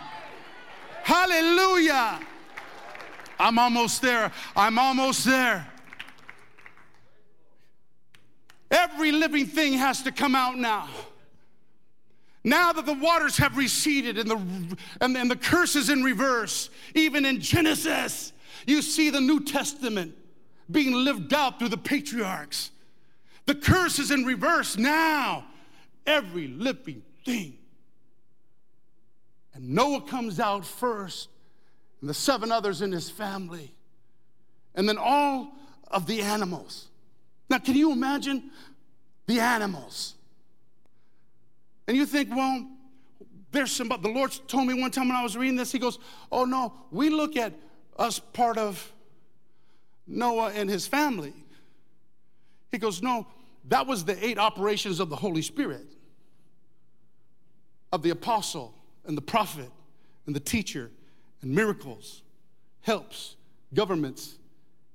Hallelujah. 1.02 2.20
I'm 3.38 3.58
almost 3.58 4.02
there. 4.02 4.30
I'm 4.54 4.78
almost 4.78 5.24
there. 5.24 5.66
Every 8.70 9.12
living 9.12 9.46
thing 9.46 9.74
has 9.74 10.02
to 10.02 10.12
come 10.12 10.34
out 10.34 10.56
now. 10.56 10.88
Now 12.44 12.72
that 12.72 12.86
the 12.86 12.94
waters 12.94 13.36
have 13.36 13.56
receded 13.56 14.18
and 14.18 14.30
the, 14.30 14.76
and, 15.00 15.16
and 15.16 15.30
the 15.30 15.36
curse 15.36 15.76
is 15.76 15.88
in 15.88 16.02
reverse, 16.02 16.70
even 16.94 17.24
in 17.24 17.40
Genesis, 17.40 18.32
you 18.66 18.82
see 18.82 19.10
the 19.10 19.20
New 19.20 19.40
Testament 19.44 20.14
being 20.70 20.92
lived 20.92 21.32
out 21.32 21.58
through 21.58 21.68
the 21.68 21.76
patriarchs. 21.76 22.70
The 23.46 23.54
curse 23.54 23.98
is 23.98 24.10
in 24.10 24.24
reverse 24.24 24.76
now. 24.76 25.44
Every 26.06 26.48
living 26.48 27.02
thing. 27.24 27.58
And 29.54 29.70
Noah 29.70 30.02
comes 30.02 30.40
out 30.40 30.64
first, 30.64 31.28
and 32.00 32.08
the 32.08 32.14
seven 32.14 32.50
others 32.50 32.82
in 32.82 32.90
his 32.90 33.10
family, 33.10 33.72
and 34.74 34.88
then 34.88 34.98
all 34.98 35.52
of 35.88 36.06
the 36.06 36.22
animals. 36.22 36.88
Now, 37.50 37.58
can 37.58 37.74
you 37.74 37.92
imagine 37.92 38.50
the 39.26 39.40
animals? 39.40 40.14
And 41.86 41.96
you 41.96 42.06
think, 42.06 42.34
well, 42.34 42.66
there's 43.52 43.70
somebody, 43.70 44.02
the 44.02 44.08
Lord 44.08 44.32
told 44.48 44.66
me 44.66 44.80
one 44.80 44.90
time 44.90 45.08
when 45.08 45.16
I 45.16 45.22
was 45.22 45.36
reading 45.36 45.56
this, 45.56 45.70
He 45.70 45.78
goes, 45.78 45.98
Oh 46.30 46.44
no, 46.44 46.72
we 46.90 47.10
look 47.10 47.36
at 47.36 47.52
us 47.98 48.18
part 48.18 48.56
of 48.58 48.92
Noah 50.06 50.52
and 50.54 50.68
his 50.68 50.86
family. 50.86 51.34
He 52.70 52.78
goes, 52.78 53.02
No, 53.02 53.26
that 53.68 53.86
was 53.86 54.04
the 54.04 54.24
eight 54.24 54.38
operations 54.38 55.00
of 55.00 55.10
the 55.10 55.16
Holy 55.16 55.42
Spirit, 55.42 55.86
of 57.92 58.02
the 58.02 58.10
apostle 58.10 58.74
and 59.04 59.16
the 59.16 59.22
prophet 59.22 59.70
and 60.26 60.34
the 60.34 60.40
teacher 60.40 60.90
and 61.42 61.50
miracles, 61.50 62.22
helps, 62.80 63.36
governments, 63.74 64.38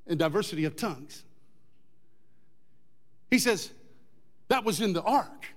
and 0.08 0.18
diversity 0.18 0.66
of 0.66 0.76
tongues. 0.76 1.24
He 3.30 3.38
says, 3.38 3.72
That 4.48 4.64
was 4.64 4.82
in 4.82 4.94
the 4.94 5.04
ark. 5.04 5.48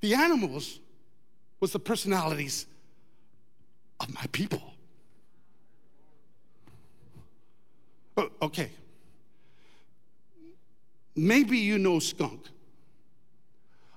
The 0.00 0.14
animals 0.14 0.78
was 1.60 1.72
the 1.72 1.78
personalities 1.78 2.66
of 4.00 4.12
my 4.14 4.24
people. 4.32 4.62
Oh, 8.16 8.28
okay. 8.42 8.70
Maybe 11.16 11.58
you 11.58 11.78
know 11.78 11.98
skunk. 11.98 12.46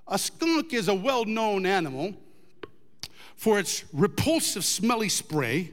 A 0.08 0.18
skunk 0.18 0.74
is 0.74 0.88
a 0.88 0.94
well 0.94 1.26
known 1.26 1.66
animal 1.66 2.14
for 3.36 3.60
its 3.60 3.84
repulsive, 3.94 4.66
smelly 4.66 5.10
spray. 5.10 5.72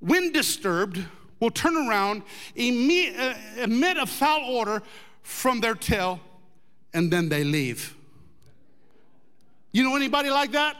When 0.00 0.32
disturbed, 0.32 1.04
will 1.40 1.50
turn 1.50 1.76
around, 1.76 2.22
uh, 2.56 3.34
emit 3.58 3.96
a 3.98 4.06
foul 4.06 4.58
odor 4.58 4.82
from 5.22 5.60
their 5.60 5.74
tail, 5.74 6.20
and 6.92 7.12
then 7.12 7.28
they 7.28 7.44
leave. 7.44 7.94
You 9.74 9.82
know 9.82 9.96
anybody 9.96 10.30
like 10.30 10.52
that? 10.52 10.76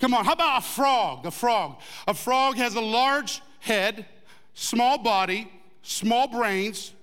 Come 0.00 0.14
on, 0.14 0.24
how 0.24 0.32
about 0.32 0.62
a 0.62 0.66
frog? 0.66 1.26
A 1.26 1.30
frog. 1.30 1.80
A 2.08 2.14
frog 2.14 2.56
has 2.56 2.76
a 2.76 2.80
large 2.80 3.42
head, 3.60 4.06
small 4.54 4.96
body, 4.96 5.52
small 5.82 6.28
brains, 6.28 6.94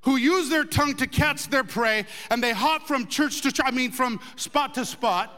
who 0.00 0.16
use 0.16 0.48
their 0.48 0.64
tongue 0.64 0.96
to 0.96 1.06
catch 1.06 1.48
their 1.48 1.62
prey, 1.62 2.06
and 2.30 2.42
they 2.42 2.52
hop 2.52 2.88
from 2.88 3.06
church 3.06 3.42
to 3.42 3.52
church, 3.52 3.60
I 3.62 3.70
mean, 3.70 3.92
from 3.92 4.18
spot 4.36 4.72
to 4.74 4.86
spot. 4.86 5.30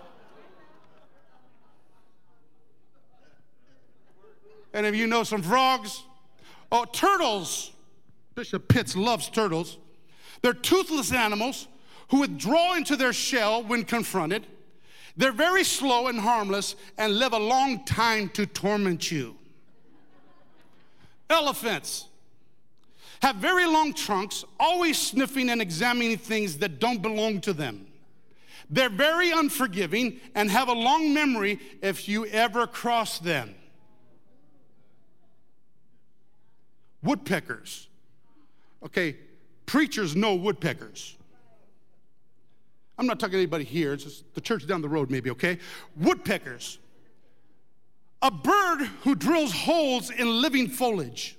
And 4.73 4.87
if 4.87 4.95
you 4.95 5.09
know 5.09 5.25
some 5.25 5.43
frogs, 5.43 6.05
oh, 6.71 6.85
turtles. 6.85 7.73
Bishop 8.37 8.69
Pitts 8.69 8.95
loves 8.95 9.29
turtles. 9.29 9.79
They're 10.43 10.55
toothless 10.55 11.13
animals 11.13 11.67
who 12.09 12.21
withdraw 12.21 12.75
into 12.75 12.97
their 12.97 13.13
shell 13.13 13.63
when 13.63 13.85
confronted. 13.85 14.47
They're 15.17 15.33
very 15.33 15.65
slow 15.65 16.09
and 16.09 16.19
harmless 16.19 16.75
and 16.99 17.19
live 17.19 17.33
a 17.33 17.39
long 17.39 17.85
time 17.85 18.29
to 18.31 18.47
torment 18.47 19.11
you. 19.11 19.37
Elephants 21.31 22.07
have 23.23 23.37
very 23.37 23.65
long 23.67 23.95
trunks, 23.95 24.45
always 24.61 25.01
sniffing 25.01 25.49
and 25.51 25.63
examining 25.63 26.19
things 26.19 26.59
that 26.59 26.79
don't 26.79 27.01
belong 27.01 27.41
to 27.43 27.53
them. 27.53 27.87
They're 28.69 28.91
very 28.91 29.31
unforgiving 29.31 30.21
and 30.35 30.51
have 30.51 30.69
a 30.69 30.73
long 30.73 31.15
memory 31.15 31.61
if 31.81 32.09
you 32.09 32.27
ever 32.27 32.67
cross 32.67 33.19
them. 33.19 33.55
Woodpeckers. 37.03 37.89
Okay, 38.85 39.17
preachers 39.67 40.17
know 40.17 40.35
woodpeckers. 40.35 41.17
I'm 42.99 43.07
not 43.07 43.19
talking 43.19 43.33
to 43.33 43.39
anybody 43.39 43.65
here, 43.65 43.93
it's 43.93 44.05
just 44.05 44.35
the 44.35 44.41
church 44.41 44.67
down 44.67 44.83
the 44.83 44.89
road, 44.89 45.11
maybe, 45.11 45.31
okay? 45.31 45.59
Woodpeckers. 45.97 46.79
A 48.23 48.31
bird 48.31 48.87
who 49.03 49.15
drills 49.15 49.53
holes 49.53 50.11
in 50.11 50.41
living 50.41 50.69
foliage. 50.69 51.37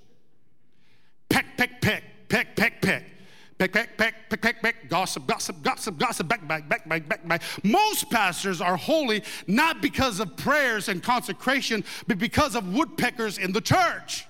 Peck, 1.28 1.46
peck, 1.56 1.80
peck, 1.80 2.04
peck, 2.28 2.56
peck, 2.56 2.82
peck. 2.82 3.04
Peck, 3.58 3.72
peck, 3.72 3.96
peck, 3.96 4.14
peck, 4.28 4.42
peck, 4.42 4.62
peck. 4.62 4.88
gossip, 4.90 5.26
gossip, 5.26 5.62
gossip, 5.62 5.96
gossip, 5.98 6.28
back, 6.28 6.46
back, 6.46 6.68
back, 6.68 6.86
back, 6.86 7.08
back, 7.08 7.26
back. 7.26 7.42
Most 7.64 8.10
pastors 8.10 8.60
are 8.60 8.76
holy 8.76 9.22
not 9.46 9.80
because 9.80 10.20
of 10.20 10.36
prayers 10.36 10.90
and 10.90 11.02
consecration, 11.02 11.82
but 12.06 12.18
because 12.18 12.54
of 12.54 12.74
woodpeckers 12.74 13.38
in 13.38 13.52
the 13.52 13.62
church. 13.62 14.26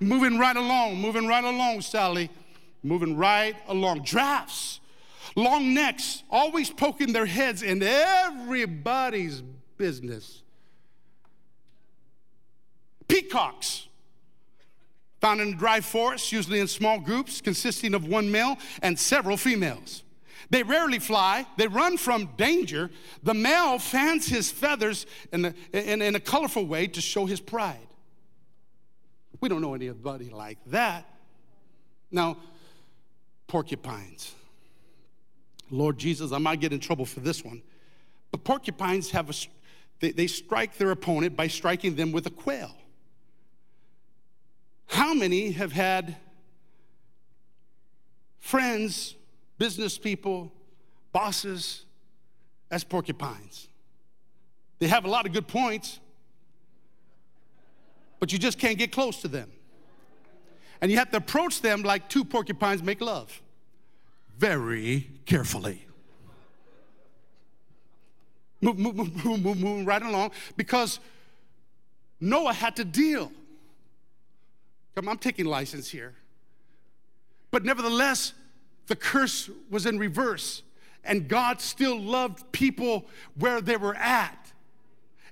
Moving 0.00 0.38
right 0.38 0.56
along, 0.56 0.96
moving 0.96 1.26
right 1.26 1.42
along, 1.42 1.80
Sally. 1.80 2.30
Moving 2.82 3.16
right 3.16 3.56
along. 3.66 4.02
Drafts, 4.02 4.80
long 5.34 5.74
necks, 5.74 6.22
always 6.30 6.70
poking 6.70 7.12
their 7.12 7.26
heads 7.26 7.62
in 7.62 7.82
everybody's 7.82 9.42
business. 9.76 10.42
Peacocks, 13.08 13.88
found 15.20 15.40
in 15.40 15.56
dry 15.56 15.80
forests, 15.80 16.30
usually 16.32 16.60
in 16.60 16.68
small 16.68 17.00
groups 17.00 17.40
consisting 17.40 17.94
of 17.94 18.06
one 18.06 18.30
male 18.30 18.56
and 18.82 18.98
several 18.98 19.36
females. 19.36 20.04
They 20.50 20.62
rarely 20.62 20.98
fly, 20.98 21.46
they 21.56 21.66
run 21.66 21.98
from 21.98 22.30
danger. 22.36 22.90
The 23.22 23.34
male 23.34 23.78
fans 23.78 24.26
his 24.26 24.50
feathers 24.50 25.04
in 25.32 25.46
a, 25.46 25.54
in, 25.72 26.00
in 26.00 26.14
a 26.14 26.20
colorful 26.20 26.66
way 26.66 26.86
to 26.86 27.00
show 27.00 27.26
his 27.26 27.40
pride. 27.40 27.86
We 29.40 29.48
don't 29.48 29.60
know 29.60 29.74
anybody 29.74 30.30
like 30.30 30.58
that. 30.66 31.06
Now, 32.10 32.38
porcupines. 33.48 34.34
Lord 35.70 35.98
Jesus, 35.98 36.30
I 36.32 36.38
might 36.38 36.60
get 36.60 36.72
in 36.72 36.78
trouble 36.78 37.04
for 37.04 37.20
this 37.20 37.44
one. 37.44 37.62
But 38.30 38.44
porcupines 38.44 39.10
have 39.10 39.28
a, 39.30 39.34
they, 40.00 40.12
they 40.12 40.26
strike 40.26 40.76
their 40.76 40.92
opponent 40.92 41.36
by 41.36 41.48
striking 41.48 41.96
them 41.96 42.12
with 42.12 42.26
a 42.26 42.30
quail. 42.30 42.74
How 44.86 45.12
many 45.12 45.50
have 45.52 45.72
had 45.72 46.16
friends, 48.38 49.14
business 49.58 49.98
people, 49.98 50.52
bosses 51.12 51.84
as 52.70 52.84
porcupines? 52.84 53.68
They 54.78 54.88
have 54.88 55.04
a 55.04 55.08
lot 55.08 55.26
of 55.26 55.32
good 55.32 55.48
points, 55.48 55.98
but 58.20 58.32
you 58.32 58.38
just 58.38 58.58
can't 58.58 58.78
get 58.78 58.92
close 58.92 59.20
to 59.22 59.28
them. 59.28 59.50
And 60.80 60.90
you 60.90 60.98
have 60.98 61.10
to 61.10 61.16
approach 61.16 61.60
them 61.60 61.82
like 61.82 62.08
two 62.08 62.24
porcupines 62.24 62.82
make 62.82 63.00
love, 63.00 63.42
very 64.36 65.10
carefully. 65.26 65.84
Move, 68.60 68.78
move, 68.78 68.96
move, 68.96 69.44
move, 69.44 69.58
move, 69.58 69.86
right 69.86 70.02
along 70.02 70.32
because 70.56 70.98
Noah 72.20 72.52
had 72.52 72.76
to 72.76 72.84
deal. 72.84 73.30
Come, 74.94 75.08
I'm 75.08 75.18
taking 75.18 75.46
license 75.46 75.88
here. 75.88 76.14
But 77.50 77.64
nevertheless, 77.64 78.34
the 78.88 78.96
curse 78.96 79.48
was 79.70 79.86
in 79.86 79.98
reverse, 79.98 80.62
and 81.04 81.28
God 81.28 81.60
still 81.60 81.98
loved 81.98 82.50
people 82.52 83.06
where 83.38 83.60
they 83.60 83.76
were 83.76 83.94
at. 83.94 84.47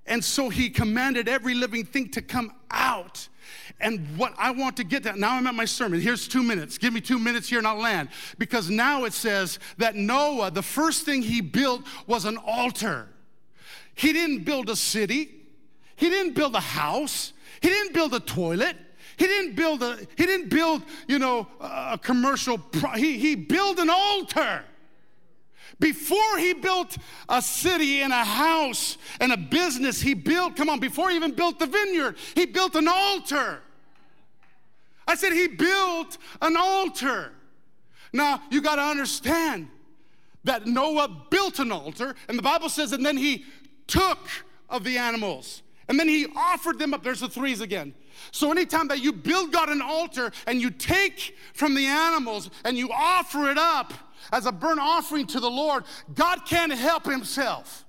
And 0.07 0.25
so 0.25 0.49
he 0.49 0.71
commanded 0.71 1.29
every 1.29 1.55
living 1.55 1.85
thing 1.85 2.09
to 2.11 2.23
come 2.23 2.53
out. 2.71 3.29
And 3.81 4.17
what 4.17 4.33
I 4.39 4.53
want 4.53 4.77
to 4.79 4.85
get 4.85 5.03
to, 5.03 5.19
now 5.19 5.33
I'm 5.37 5.47
at 5.47 5.55
my 5.55 5.65
sermon. 5.65 6.01
Here's 6.01 6.27
two 6.29 6.43
minutes. 6.43 6.79
Give 6.79 6.93
me 6.93 7.01
two 7.01 7.19
minutes 7.19 7.49
here 7.49 7.59
and 7.59 7.67
I'll 7.67 7.77
land. 7.77 8.09
Because 8.39 8.71
now 8.71 9.05
it 9.05 9.13
says 9.13 9.59
that 9.79 9.95
Noah, 9.95 10.51
the 10.51 10.63
first 10.63 11.05
thing 11.05 11.23
he 11.23 11.41
built 11.41 11.83
was 12.07 12.25
an 12.25 12.39
altar. 12.39 13.09
He 13.95 14.13
didn't 14.13 14.45
build 14.45 14.69
a 14.69 14.77
city, 14.77 15.31
he 15.97 16.11
didn't 16.11 16.35
build 16.35 16.55
a 16.55 16.61
house, 16.61 17.33
he 17.61 17.69
didn't 17.69 17.95
build 17.95 18.15
a 18.15 18.21
toilet. 18.21 18.77
He 19.19 19.27
didn't 19.27 19.57
build 19.57 19.83
a, 19.83 19.97
he 20.17 20.27
didn't 20.27 20.51
build, 20.51 20.83
you 21.09 21.19
know, 21.19 21.47
a 21.59 21.99
commercial, 21.99 22.59
pro, 22.59 22.91
he, 22.91 23.19
he 23.19 23.35
built 23.35 23.79
an 23.79 23.89
altar. 23.89 24.63
Before 25.79 26.39
he 26.39 26.55
built 26.55 26.97
a 27.29 27.43
city 27.43 28.01
and 28.01 28.13
a 28.13 28.25
house 28.25 28.97
and 29.21 29.33
a 29.33 29.37
business, 29.37 30.01
he 30.01 30.15
built, 30.15 30.57
come 30.57 30.71
on, 30.71 30.81
before 30.81 31.11
he 31.11 31.17
even 31.17 31.33
built 31.33 31.59
the 31.59 31.67
vineyard, 31.67 32.17
he 32.35 32.47
built 32.47 32.75
an 32.77 32.89
altar. 32.89 33.61
I 35.07 35.15
said 35.15 35.33
he 35.33 35.49
built 35.49 36.17
an 36.41 36.57
altar. 36.57 37.33
Now, 38.13 38.43
you 38.51 38.63
got 38.63 38.77
to 38.77 38.83
understand 38.83 39.69
that 40.45 40.67
Noah 40.67 41.27
built 41.31 41.59
an 41.59 41.71
altar, 41.71 42.15
and 42.29 42.39
the 42.39 42.43
Bible 42.43 42.69
says, 42.69 42.93
and 42.93 43.05
then 43.05 43.17
he 43.17 43.45
took 43.87 44.19
of 44.71 44.83
the 44.85 44.97
animals, 44.97 45.63
and 45.89 46.01
then 46.01 46.09
he 46.09 46.27
offered 46.35 46.79
them 46.79 46.95
up. 46.95 47.03
There's 47.03 47.21
the 47.21 47.29
threes 47.29 47.61
again. 47.61 47.95
So, 48.31 48.51
anytime 48.51 48.89
that 48.89 49.03
you 49.03 49.13
build 49.13 49.53
God 49.53 49.69
an 49.69 49.83
altar 49.83 50.33
and 50.47 50.61
you 50.61 50.71
take 50.71 51.37
from 51.53 51.75
the 51.75 51.87
animals 51.87 52.51
and 52.65 52.77
you 52.77 52.91
offer 52.91 53.51
it 53.51 53.59
up, 53.59 53.93
as 54.33 54.47
a 54.47 54.53
burnt 54.53 54.81
offering 54.81 55.27
to 55.29 55.41
the 55.41 55.51
Lord, 55.51 55.85
God 56.15 56.41
can't 56.47 56.73
help 56.73 57.07
himself. 57.07 57.85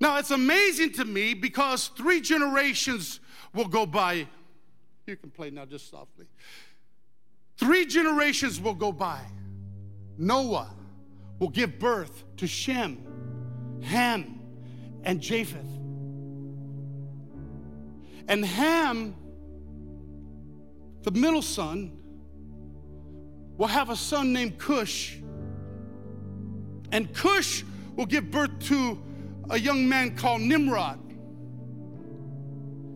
Now, 0.00 0.18
it's 0.18 0.30
amazing 0.30 0.92
to 0.94 1.04
me 1.04 1.34
because 1.34 1.88
three 1.88 2.20
generations 2.20 3.20
will 3.54 3.68
go 3.68 3.84
by. 3.84 4.26
You 5.06 5.16
can 5.16 5.30
play 5.30 5.50
now 5.50 5.66
just 5.66 5.90
softly. 5.90 6.26
Three 7.58 7.84
generations 7.84 8.60
will 8.60 8.74
go 8.74 8.92
by. 8.92 9.20
Noah 10.16 10.70
will 11.38 11.48
give 11.48 11.78
birth 11.78 12.24
to 12.38 12.46
Shem, 12.46 13.80
Ham, 13.82 14.40
and 15.02 15.20
Japheth. 15.20 15.66
And 18.28 18.44
Ham, 18.44 19.14
the 21.02 21.10
middle 21.10 21.42
son, 21.42 21.98
will 23.56 23.66
have 23.66 23.90
a 23.90 23.96
son 23.96 24.32
named 24.32 24.58
Cush. 24.58 25.18
And 26.92 27.12
Cush 27.14 27.64
will 27.96 28.06
give 28.06 28.30
birth 28.30 28.58
to 28.66 29.00
a 29.50 29.58
young 29.58 29.88
man 29.88 30.16
called 30.16 30.40
Nimrod. 30.40 30.98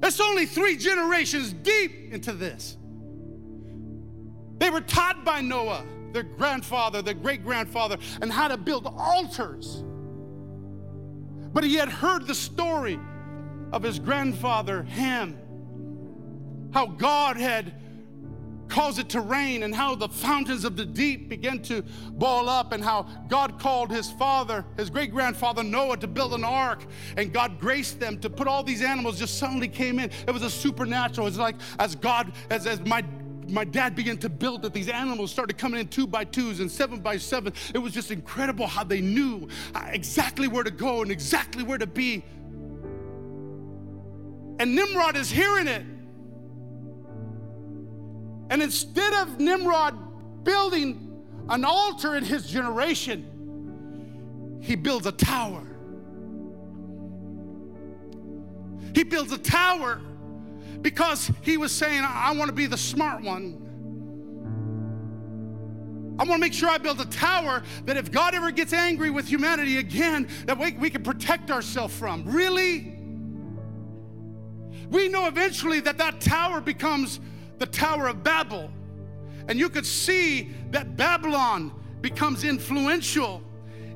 It's 0.03 0.21
only 0.21 0.47
three 0.47 0.77
generations 0.77 1.53
deep 1.53 2.13
into 2.13 2.33
this. 2.33 2.77
They 4.59 4.71
were 4.71 4.83
taught 4.83 5.25
by 5.25 5.41
Noah, 5.41 5.85
their 6.13 6.23
grandfather, 6.23 7.03
their 7.03 7.15
great 7.15 7.43
grandfather, 7.43 7.97
and 8.21 8.33
how 8.33 8.49
to 8.49 8.57
build 8.57 8.87
altars. 8.87 9.83
But 11.53 11.65
he 11.65 11.75
had 11.75 11.89
heard 11.89 12.27
the 12.27 12.35
story 12.35 12.99
of 13.73 13.83
his 13.83 13.99
grandfather, 13.99 14.83
Ham, 14.85 15.39
how 16.73 16.87
God 16.87 17.37
had 17.37 17.75
caused 18.75 18.99
it 18.99 19.09
to 19.11 19.21
rain, 19.21 19.63
and 19.63 19.73
how 19.73 19.95
the 19.95 20.09
fountains 20.09 20.65
of 20.65 20.77
the 20.77 20.85
deep 20.85 21.29
began 21.29 21.63
to 21.63 21.81
boil 22.11 22.49
up, 22.49 22.73
and 22.73 22.83
how 22.83 23.07
God 23.29 23.61
called 23.61 23.89
his 23.93 24.11
father, 24.11 24.65
his 24.77 24.91
great 24.91 25.13
grandfather 25.13 25.63
Noah, 25.63 25.97
to 25.99 26.09
build 26.09 26.35
an 26.35 26.43
ark, 26.43 26.85
and 27.17 27.33
God 27.33 27.61
graced 27.61 28.01
them 28.01 28.19
to 28.19 28.29
put 28.29 28.49
all 28.49 28.65
these 28.65 28.83
animals 28.83 29.17
just 29.17 29.39
suddenly 29.39 29.69
came 29.69 30.01
in. 30.01 30.11
It 30.27 30.33
was 30.33 30.43
a 30.43 30.51
supernatural. 30.51 31.29
It's 31.29 31.37
like 31.37 31.55
as 31.79 31.95
God, 31.95 32.33
as, 32.51 32.67
as 32.67 32.81
my 32.81 33.05
my 33.47 33.63
dad 33.63 33.95
began 33.95 34.17
to 34.17 34.31
build 34.31 34.63
that 34.63 34.73
these 34.73 34.89
animals 34.89 35.31
started 35.31 35.59
coming 35.59 35.79
in 35.79 35.87
two 35.87 36.07
by 36.07 36.25
twos 36.25 36.61
and 36.61 36.71
seven 36.71 36.99
by 36.99 37.19
seven. 37.19 37.53
It 37.75 37.79
was 37.79 37.93
just 37.93 38.11
incredible 38.11 38.67
how 38.67 38.85
they 38.85 39.03
knew 39.03 39.49
uh, 39.75 39.83
exactly 39.93 40.49
where 40.49 40.65
to 40.65 40.71
go 40.71 41.03
and 41.03 41.13
exactly 41.13 41.63
where 41.63 41.77
to 41.77 41.87
be. 41.87 42.25
And 44.59 44.75
Nimrod 44.75 45.15
is 45.17 45.31
hearing 45.31 45.69
it. 45.69 45.85
And 48.51 48.63
instead 48.63 49.13
of 49.15 49.41
Nimrod 49.41 50.45
building 50.45 51.23
an 51.49 51.65
altar 51.65 52.17
in 52.17 52.25
his 52.25 52.47
generation, 52.47 53.31
he 54.61 54.77
builds 54.77 55.07
a 55.07 55.13
tower. 55.13 55.67
He 58.95 59.03
builds 59.03 59.33
a 59.33 59.39
tower 59.39 60.01
because 60.81 61.31
he 61.43 61.57
was 61.57 61.73
saying, 61.73 62.05
I 62.07 62.33
want 62.33 62.49
to 62.49 62.55
be 62.55 62.67
the 62.67 62.77
smart 62.79 63.23
one. 63.23 63.61
I 66.17 66.23
want 66.23 66.35
to 66.35 66.39
make 66.39 66.53
sure 66.53 66.69
I 66.69 66.79
build 66.79 67.01
a 67.01 67.07
tower 67.07 67.65
that 67.87 67.97
if 67.97 68.13
God 68.13 68.35
ever 68.35 68.53
gets 68.53 68.73
angry 68.73 69.11
with 69.11 69.27
humanity 69.27 69.79
again, 69.79 70.29
that 70.47 70.57
we, 70.57 70.73
we 70.73 70.89
can 70.89 71.03
protect 71.03 71.51
ourselves 71.51 71.97
from. 71.97 72.25
Really? 72.25 72.97
We 74.91 75.09
know 75.09 75.27
eventually 75.27 75.81
that 75.81 75.99
that 75.99 76.21
tower 76.21 76.61
becomes 76.61 77.19
the 77.59 77.67
Tower 77.67 78.09
of 78.09 78.23
Babel. 78.23 78.71
And 79.49 79.59
you 79.59 79.69
could 79.69 79.87
see 79.87 80.51
that 80.71 80.97
Babylon 80.97 81.73
becomes 82.01 82.45
influential 82.45 83.43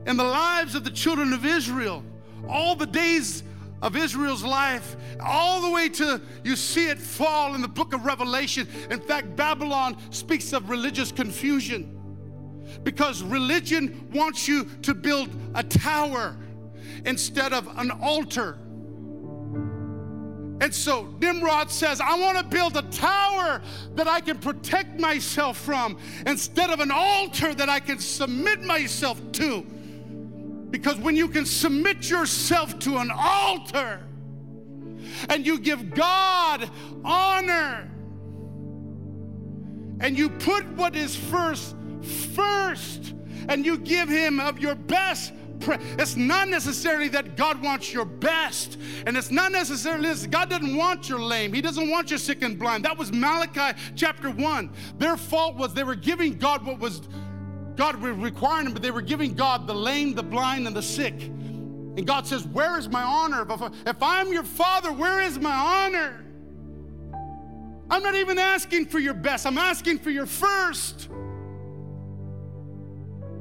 in 0.07 0.17
the 0.17 0.25
lives 0.25 0.75
of 0.75 0.85
the 0.85 0.91
children 0.91 1.33
of 1.33 1.45
Israel. 1.45 2.03
All 2.49 2.75
the 2.75 2.87
days 2.87 3.43
of 3.83 3.97
Israel's 3.97 4.43
life, 4.43 4.97
all 5.21 5.63
the 5.63 5.71
way 5.71 5.89
to 5.89 6.21
you 6.45 6.57
see 6.57 6.89
it 6.89 6.99
fall 6.99 7.55
in 7.55 7.63
the 7.63 7.69
book 7.69 7.95
of 7.95 8.05
Revelation. 8.05 8.67
In 8.91 9.01
fact, 9.01 9.37
Babylon 9.37 9.97
speaks 10.11 10.53
of 10.53 10.71
religious 10.71 11.13
confusion 11.13 11.95
because 12.83 13.23
religion 13.23 14.09
wants 14.13 14.49
you 14.49 14.65
to 14.83 14.95
build 14.95 15.29
a 15.55 15.63
tower 15.63 16.37
instead 17.05 17.53
of 17.53 17.69
an 17.79 17.91
altar. 17.91 18.59
And 20.61 20.75
so 20.75 21.09
Nimrod 21.21 21.71
says, 21.71 22.01
I 22.01 22.19
want 22.19 22.39
to 22.39 22.45
build 22.45 22.77
a 22.77 22.83
tower 22.83 23.63
that 23.95 24.09
I 24.09 24.21
can 24.21 24.39
protect 24.39 24.99
myself 24.99 25.57
from 25.57 25.99
instead 26.27 26.71
of 26.71 26.81
an 26.81 26.91
altar 26.91 27.55
that 27.55 27.69
I 27.69 27.79
can 27.79 27.99
submit 27.99 28.63
myself 28.63 29.21
to. 29.33 29.63
Because 30.71 30.97
when 30.97 31.17
you 31.17 31.29
can 31.29 31.47
submit 31.47 32.11
yourself 32.11 32.79
to 32.81 32.99
an 32.99 33.11
altar 33.11 34.01
and 35.29 35.47
you 35.47 35.59
give 35.59 35.95
God 35.95 36.69
honor 37.05 37.89
and 40.01 40.19
you 40.19 40.29
put 40.29 40.67
what 40.73 40.95
is 40.95 41.17
first 41.17 41.75
first 42.35 43.15
and 43.49 43.65
you 43.65 43.79
give 43.79 44.09
Him 44.09 44.41
of 44.41 44.59
your 44.59 44.75
best 44.75 45.33
it's 45.61 46.17
not 46.17 46.49
necessarily 46.49 47.09
that 47.09 47.37
God 47.37 47.63
wants 47.63 47.93
your 47.93 48.05
best. 48.05 48.79
And 49.07 49.17
it's 49.17 49.31
not 49.31 49.53
necessarily 49.53 50.09
this. 50.09 50.27
God 50.27 50.51
doesn't 50.51 50.77
want 50.77 51.09
your 51.09 51.19
lame. 51.19 51.53
He 51.53 51.61
doesn't 51.61 51.89
want 51.91 52.11
your 52.11 52.19
sick 52.19 52.43
and 52.43 52.59
blind. 52.59 52.85
That 52.85 52.97
was 52.97 53.13
Malachi 53.13 53.79
chapter 53.97 54.31
1. 54.31 54.71
Their 54.99 55.17
fault 55.17 55.57
was 55.57 55.75
they 55.75 55.85
were 55.85 55.95
giving 55.95 56.39
God 56.39 56.65
what 56.65 56.79
was 56.79 57.03
God 57.77 58.03
was 58.03 58.17
requiring 58.17 58.65
them, 58.65 58.73
but 58.73 58.83
they 58.83 58.91
were 58.91 59.03
giving 59.03 59.35
God 59.35 59.69
the 59.69 59.75
lame, 59.75 60.15
the 60.15 60.23
blind, 60.23 60.67
and 60.67 60.75
the 60.75 60.83
sick. 60.83 61.15
And 61.23 62.05
God 62.05 62.27
says, 62.27 62.45
Where 62.45 62.77
is 62.77 62.89
my 62.89 63.03
honor? 63.03 63.47
If 63.87 64.03
I'm 64.03 64.33
your 64.33 64.43
father, 64.43 64.93
where 64.93 65.21
is 65.21 65.39
my 65.39 65.55
honor? 65.87 66.25
I'm 67.91 68.03
not 68.03 68.17
even 68.17 68.39
asking 68.39 68.87
for 68.87 68.99
your 68.99 69.15
best, 69.15 69.47
I'm 69.47 69.59
asking 69.59 70.01
for 70.01 70.11
your 70.11 70.27
first. 70.27 71.09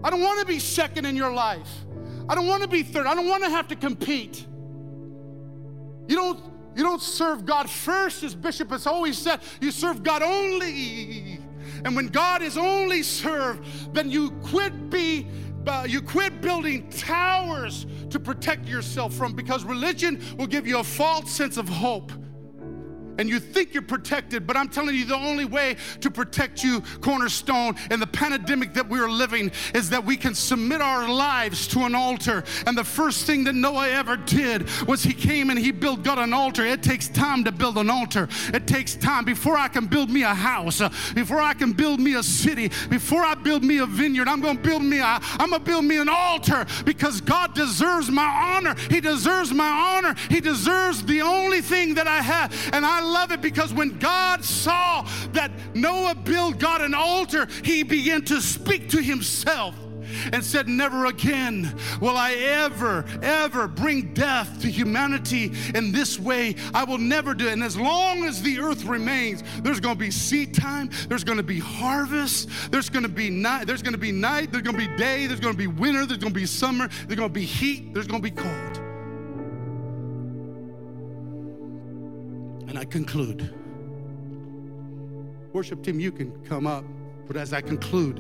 I 0.03 0.09
don't 0.09 0.21
want 0.21 0.39
to 0.39 0.45
be 0.45 0.59
second 0.59 1.05
in 1.05 1.15
your 1.15 1.33
life. 1.33 1.69
I 2.29 2.35
don't 2.35 2.47
want 2.47 2.61
to 2.63 2.67
be 2.67 2.83
third. 2.83 3.05
I 3.05 3.15
don't 3.15 3.27
want 3.27 3.43
to 3.43 3.49
have 3.49 3.67
to 3.69 3.75
compete. 3.75 4.45
You 6.07 6.15
don't, 6.15 6.39
you 6.75 6.83
don't 6.83 7.01
serve 7.01 7.45
God 7.45 7.69
first, 7.69 8.23
as 8.23 8.35
Bishop 8.35 8.69
has 8.71 8.87
always 8.87 9.17
said. 9.17 9.41
You 9.61 9.71
serve 9.71 10.03
God 10.03 10.21
only. 10.21 11.39
And 11.85 11.95
when 11.95 12.07
God 12.07 12.41
is 12.41 12.57
only 12.57 13.03
served, 13.03 13.93
then 13.93 14.09
you 14.09 14.31
quit 14.43 14.89
be 14.89 15.27
uh, 15.67 15.85
you 15.85 16.01
quit 16.01 16.41
building 16.41 16.89
towers 16.89 17.85
to 18.09 18.19
protect 18.19 18.65
yourself 18.69 19.13
from 19.13 19.33
because 19.33 19.65
religion 19.65 20.23
will 20.37 20.47
give 20.47 20.65
you 20.65 20.79
a 20.79 20.83
false 20.83 21.29
sense 21.29 21.57
of 21.57 21.67
hope 21.67 22.11
and 23.17 23.29
you 23.29 23.39
think 23.39 23.73
you're 23.73 23.83
protected, 23.83 24.45
but 24.45 24.55
I'm 24.55 24.69
telling 24.69 24.95
you, 24.95 25.05
the 25.05 25.15
only 25.15 25.45
way 25.45 25.77
to 26.01 26.11
protect 26.11 26.63
you, 26.63 26.81
Cornerstone, 27.01 27.75
in 27.91 27.99
the 27.99 28.07
pandemic 28.07 28.73
that 28.73 28.87
we're 28.87 29.09
living 29.09 29.51
is 29.73 29.89
that 29.89 30.03
we 30.03 30.17
can 30.17 30.35
submit 30.35 30.81
our 30.81 31.07
lives 31.07 31.67
to 31.69 31.81
an 31.81 31.95
altar. 31.95 32.43
And 32.65 32.77
the 32.77 32.83
first 32.83 33.25
thing 33.25 33.43
that 33.45 33.53
Noah 33.53 33.89
ever 33.89 34.17
did 34.17 34.69
was 34.87 35.03
he 35.03 35.13
came 35.13 35.49
and 35.49 35.59
he 35.59 35.71
built 35.71 36.03
God 36.03 36.19
an 36.19 36.33
altar. 36.33 36.65
It 36.65 36.83
takes 36.83 37.07
time 37.07 37.43
to 37.45 37.51
build 37.51 37.77
an 37.77 37.89
altar, 37.89 38.27
it 38.53 38.67
takes 38.67 38.95
time. 38.95 39.25
Before 39.25 39.57
I 39.57 39.67
can 39.67 39.85
build 39.85 40.09
me 40.09 40.23
a 40.23 40.33
house, 40.33 40.81
uh, 40.81 40.89
before 41.13 41.41
I 41.41 41.53
can 41.53 41.73
build 41.73 41.99
me 41.99 42.15
a 42.15 42.23
city, 42.23 42.69
before 42.89 43.23
I 43.23 43.35
build 43.35 43.63
me 43.63 43.79
a 43.79 43.85
vineyard, 43.85 44.27
I'm 44.27 44.41
gonna 44.41 44.59
build 44.59 44.83
me 44.83 44.99
a, 44.99 45.19
I'm 45.21 45.49
gonna 45.49 45.59
build 45.59 45.85
me 45.85 45.97
an 45.97 46.09
altar 46.09 46.65
because 46.85 47.21
God 47.21 47.53
deserves 47.53 48.09
my 48.09 48.25
honor. 48.25 48.75
He 48.89 49.01
deserves 49.01 49.53
my 49.53 49.69
honor. 49.69 50.15
He 50.29 50.39
deserves 50.39 51.03
the 51.03 51.21
only 51.21 51.61
thing 51.61 51.95
that 51.95 52.07
I 52.07 52.21
have. 52.21 52.53
And 52.73 52.85
I 52.85 53.06
love 53.07 53.31
it 53.31 53.41
because 53.41 53.73
when 53.73 53.97
God 53.99 54.43
saw 54.43 55.07
that 55.33 55.51
Noah 55.73 56.15
built 56.15 56.59
God 56.59 56.81
an 56.81 56.93
altar, 56.93 57.47
he 57.63 57.83
began 57.83 58.23
to 58.25 58.41
speak 58.41 58.89
to 58.89 59.01
himself 59.01 59.75
and 60.31 60.43
said, 60.43 60.67
Never 60.67 61.05
again 61.05 61.73
will 62.01 62.17
I 62.17 62.33
ever, 62.33 63.05
ever 63.21 63.67
bring 63.67 64.13
death 64.13 64.61
to 64.61 64.69
humanity 64.69 65.53
in 65.75 65.91
this 65.91 66.19
way. 66.19 66.55
I 66.73 66.83
will 66.83 66.97
never 66.97 67.33
do 67.33 67.47
it. 67.47 67.53
And 67.53 67.63
as 67.63 67.77
long 67.77 68.25
as 68.25 68.41
the 68.41 68.59
earth 68.59 68.85
remains, 68.85 69.43
there's 69.61 69.79
going 69.79 69.95
to 69.95 69.99
be 69.99 70.11
seed 70.11 70.53
time, 70.53 70.89
there's 71.07 71.23
going 71.23 71.37
to 71.37 71.43
be 71.43 71.59
harvest, 71.59 72.49
there's 72.71 72.89
to 72.89 73.09
be 73.09 73.29
night, 73.29 73.67
there's 73.67 73.81
going 73.81 73.93
to 73.93 73.99
be 73.99 74.11
night, 74.11 74.51
there's 74.51 74.63
going 74.63 74.77
to 74.77 74.87
be 74.87 74.97
day, 74.97 75.27
there's 75.27 75.39
going 75.39 75.53
to 75.53 75.57
be 75.57 75.67
winter, 75.67 76.05
there's 76.05 76.19
going 76.19 76.33
to 76.33 76.39
be 76.39 76.45
summer, 76.45 76.87
there's 76.87 77.17
going 77.17 77.29
to 77.29 77.33
be 77.33 77.45
heat, 77.45 77.93
there's 77.93 78.07
going 78.07 78.21
to 78.21 78.29
be 78.29 78.35
cold. 78.35 78.86
And 82.67 82.77
I 82.77 82.85
conclude. 82.85 83.53
Worship 85.53 85.83
team, 85.83 85.99
you 85.99 86.11
can 86.11 86.31
come 86.45 86.67
up, 86.67 86.83
but 87.25 87.37
as 87.37 87.53
I 87.53 87.61
conclude, 87.61 88.17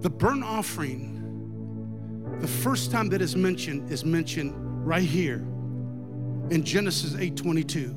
the 0.00 0.10
burnt 0.10 0.44
offering, 0.44 1.10
the 2.40 2.48
first 2.48 2.90
time 2.90 3.08
that 3.10 3.20
is 3.20 3.36
mentioned 3.36 3.90
is 3.90 4.04
mentioned 4.04 4.54
right 4.86 5.02
here 5.02 5.44
in 6.50 6.62
Genesis 6.64 7.14
8:22. 7.14 7.94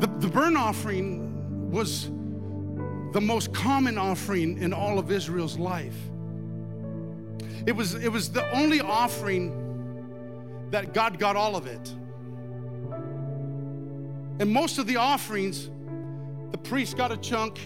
The, 0.00 0.06
the 0.18 0.28
burnt 0.28 0.56
offering 0.56 1.70
was 1.70 2.10
the 3.12 3.20
most 3.20 3.52
common 3.54 3.96
offering 3.98 4.58
in 4.58 4.72
all 4.72 4.98
of 4.98 5.10
Israel's 5.10 5.58
life. 5.58 5.96
It 7.66 7.74
was, 7.74 7.94
it 7.94 8.10
was 8.10 8.30
the 8.30 8.48
only 8.52 8.80
offering 8.80 10.68
that 10.70 10.94
God 10.94 11.18
got 11.18 11.34
all 11.34 11.56
of 11.56 11.66
it. 11.66 11.88
And 14.38 14.50
most 14.50 14.78
of 14.78 14.86
the 14.86 14.96
offerings, 14.96 15.68
the 16.52 16.58
priest 16.58 16.96
got 16.96 17.10
a 17.10 17.16
chunk, 17.16 17.58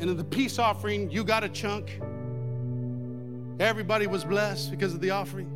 and 0.00 0.10
in 0.10 0.16
the 0.16 0.24
peace 0.24 0.58
offering, 0.58 1.10
you 1.10 1.22
got 1.22 1.44
a 1.44 1.48
chunk. 1.48 2.00
Everybody 3.60 4.06
was 4.06 4.24
blessed 4.24 4.70
because 4.70 4.94
of 4.94 5.00
the 5.00 5.10
offering. 5.10 5.48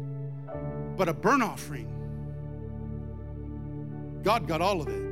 But 0.96 1.08
a 1.08 1.14
burnt 1.14 1.42
offering, 1.42 1.88
God 4.22 4.46
got 4.46 4.60
all 4.60 4.80
of 4.80 4.88
it. 4.88 5.02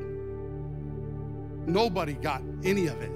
Nobody 1.66 2.12
got 2.12 2.42
any 2.62 2.86
of 2.86 3.00
it. 3.00 3.10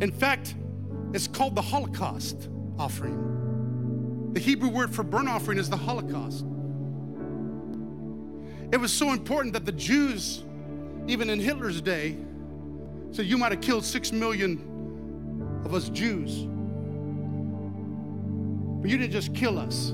In 0.00 0.10
fact, 0.12 0.54
it's 1.12 1.26
called 1.26 1.56
the 1.56 1.62
Holocaust 1.62 2.48
offering. 2.80 4.30
The 4.32 4.40
Hebrew 4.40 4.70
word 4.70 4.94
for 4.94 5.02
burnt 5.02 5.28
offering 5.28 5.58
is 5.58 5.68
the 5.68 5.76
Holocaust. 5.76 6.46
It 8.72 8.78
was 8.78 8.92
so 8.92 9.12
important 9.12 9.52
that 9.52 9.66
the 9.66 9.72
Jews, 9.72 10.44
even 11.06 11.28
in 11.28 11.38
Hitler's 11.40 11.80
day, 11.82 12.16
said, 13.10 13.26
You 13.26 13.36
might 13.36 13.52
have 13.52 13.60
killed 13.60 13.84
six 13.84 14.12
million 14.12 15.60
of 15.64 15.74
us 15.74 15.90
Jews, 15.90 16.46
but 18.80 18.88
you 18.90 18.96
didn't 18.96 19.12
just 19.12 19.34
kill 19.34 19.58
us. 19.58 19.92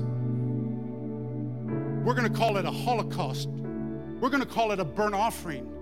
We're 2.05 2.13
going 2.13 2.31
to 2.31 2.37
call 2.37 2.55
it 2.55 2.65
a 2.65 2.71
Holocaust. 2.71 3.49
We're 3.49 4.29
going 4.29 4.43
to 4.43 4.49
call 4.49 4.71
it 4.71 4.79
a 4.79 4.85
burnt 4.85 5.13
offering 5.13 5.73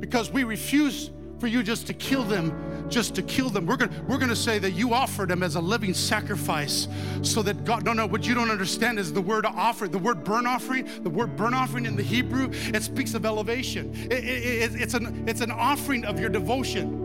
because 0.00 0.32
we 0.32 0.42
refuse 0.42 1.10
for 1.42 1.48
you 1.48 1.60
just 1.64 1.88
to 1.88 1.92
kill 1.92 2.22
them, 2.22 2.86
just 2.88 3.16
to 3.16 3.22
kill 3.22 3.50
them. 3.50 3.66
We're 3.66 3.76
gonna, 3.76 4.04
we're 4.06 4.18
gonna 4.18 4.36
say 4.36 4.60
that 4.60 4.74
you 4.74 4.94
offered 4.94 5.28
them 5.28 5.42
as 5.42 5.56
a 5.56 5.60
living 5.60 5.92
sacrifice 5.92 6.86
so 7.22 7.42
that 7.42 7.64
God, 7.64 7.84
no, 7.84 7.92
no, 7.92 8.06
what 8.06 8.24
you 8.24 8.32
don't 8.32 8.48
understand 8.48 9.00
is 9.00 9.12
the 9.12 9.20
word 9.20 9.44
offer, 9.44 9.88
the 9.88 9.98
word 9.98 10.22
burn 10.22 10.46
offering, 10.46 10.88
the 11.02 11.10
word 11.10 11.34
burn 11.34 11.52
offering 11.52 11.84
in 11.84 11.96
the 11.96 12.02
Hebrew, 12.04 12.50
it 12.52 12.84
speaks 12.84 13.14
of 13.14 13.26
elevation. 13.26 13.92
It, 14.08 14.12
it, 14.12 14.80
it's, 14.80 14.94
an, 14.94 15.28
it's 15.28 15.40
an 15.40 15.50
offering 15.50 16.04
of 16.04 16.20
your 16.20 16.28
devotion. 16.28 17.00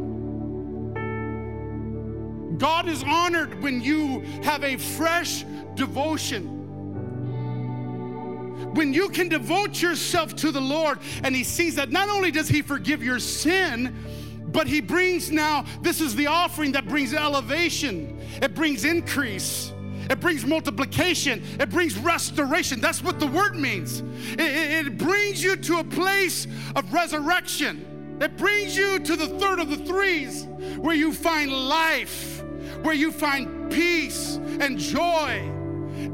God 2.60 2.88
is 2.88 3.02
honored 3.02 3.64
when 3.64 3.82
you 3.82 4.20
have 4.44 4.64
a 4.64 4.78
fresh 4.78 5.46
devotion 5.74 6.54
when 8.74 8.94
you 8.94 9.10
can 9.10 9.28
devote 9.30 9.82
yourself 9.82 10.36
to 10.36 10.52
the 10.52 10.62
Lord 10.62 11.00
and 11.24 11.36
He 11.36 11.44
sees 11.44 11.76
that 11.76 11.90
not 11.90 12.10
only 12.10 12.30
does 12.30 12.48
He 12.48 12.62
forgive 12.62 13.02
your 13.02 13.18
sin, 13.18 13.96
but 14.58 14.66
he 14.66 14.82
brings 14.82 15.30
now, 15.30 15.64
this 15.84 16.02
is 16.02 16.16
the 16.16 16.26
offering 16.26 16.72
that 16.72 16.88
brings 16.88 17.14
elevation, 17.14 18.20
it 18.42 18.56
brings 18.56 18.86
increase. 18.86 19.72
It 20.10 20.20
brings 20.20 20.46
multiplication. 20.46 21.44
It 21.60 21.70
brings 21.70 21.96
restoration. 21.96 22.82
That's 22.82 23.04
what 23.04 23.20
the 23.20 23.28
word 23.28 23.56
means. 23.56 24.00
It, 24.00 24.40
it, 24.40 24.88
it, 24.88 24.98
brings 24.98 25.44
you 25.44 25.58
to 25.58 25.80
a 25.80 25.84
place 25.84 26.48
of 26.76 26.92
resurrection. 26.92 28.18
It 28.20 28.36
brings 28.36 28.76
you 28.76 28.98
to 28.98 29.16
the 29.16 29.28
third 29.38 29.60
of 29.60 29.70
the 29.70 29.86
threes 29.86 30.46
where 30.78 30.96
you 30.96 31.14
find 31.14 31.52
life, 31.52 32.42
where 32.82 32.96
you 32.96 33.12
find 33.12 33.72
peace 33.72 34.38
and 34.38 34.80
joy 34.80 35.52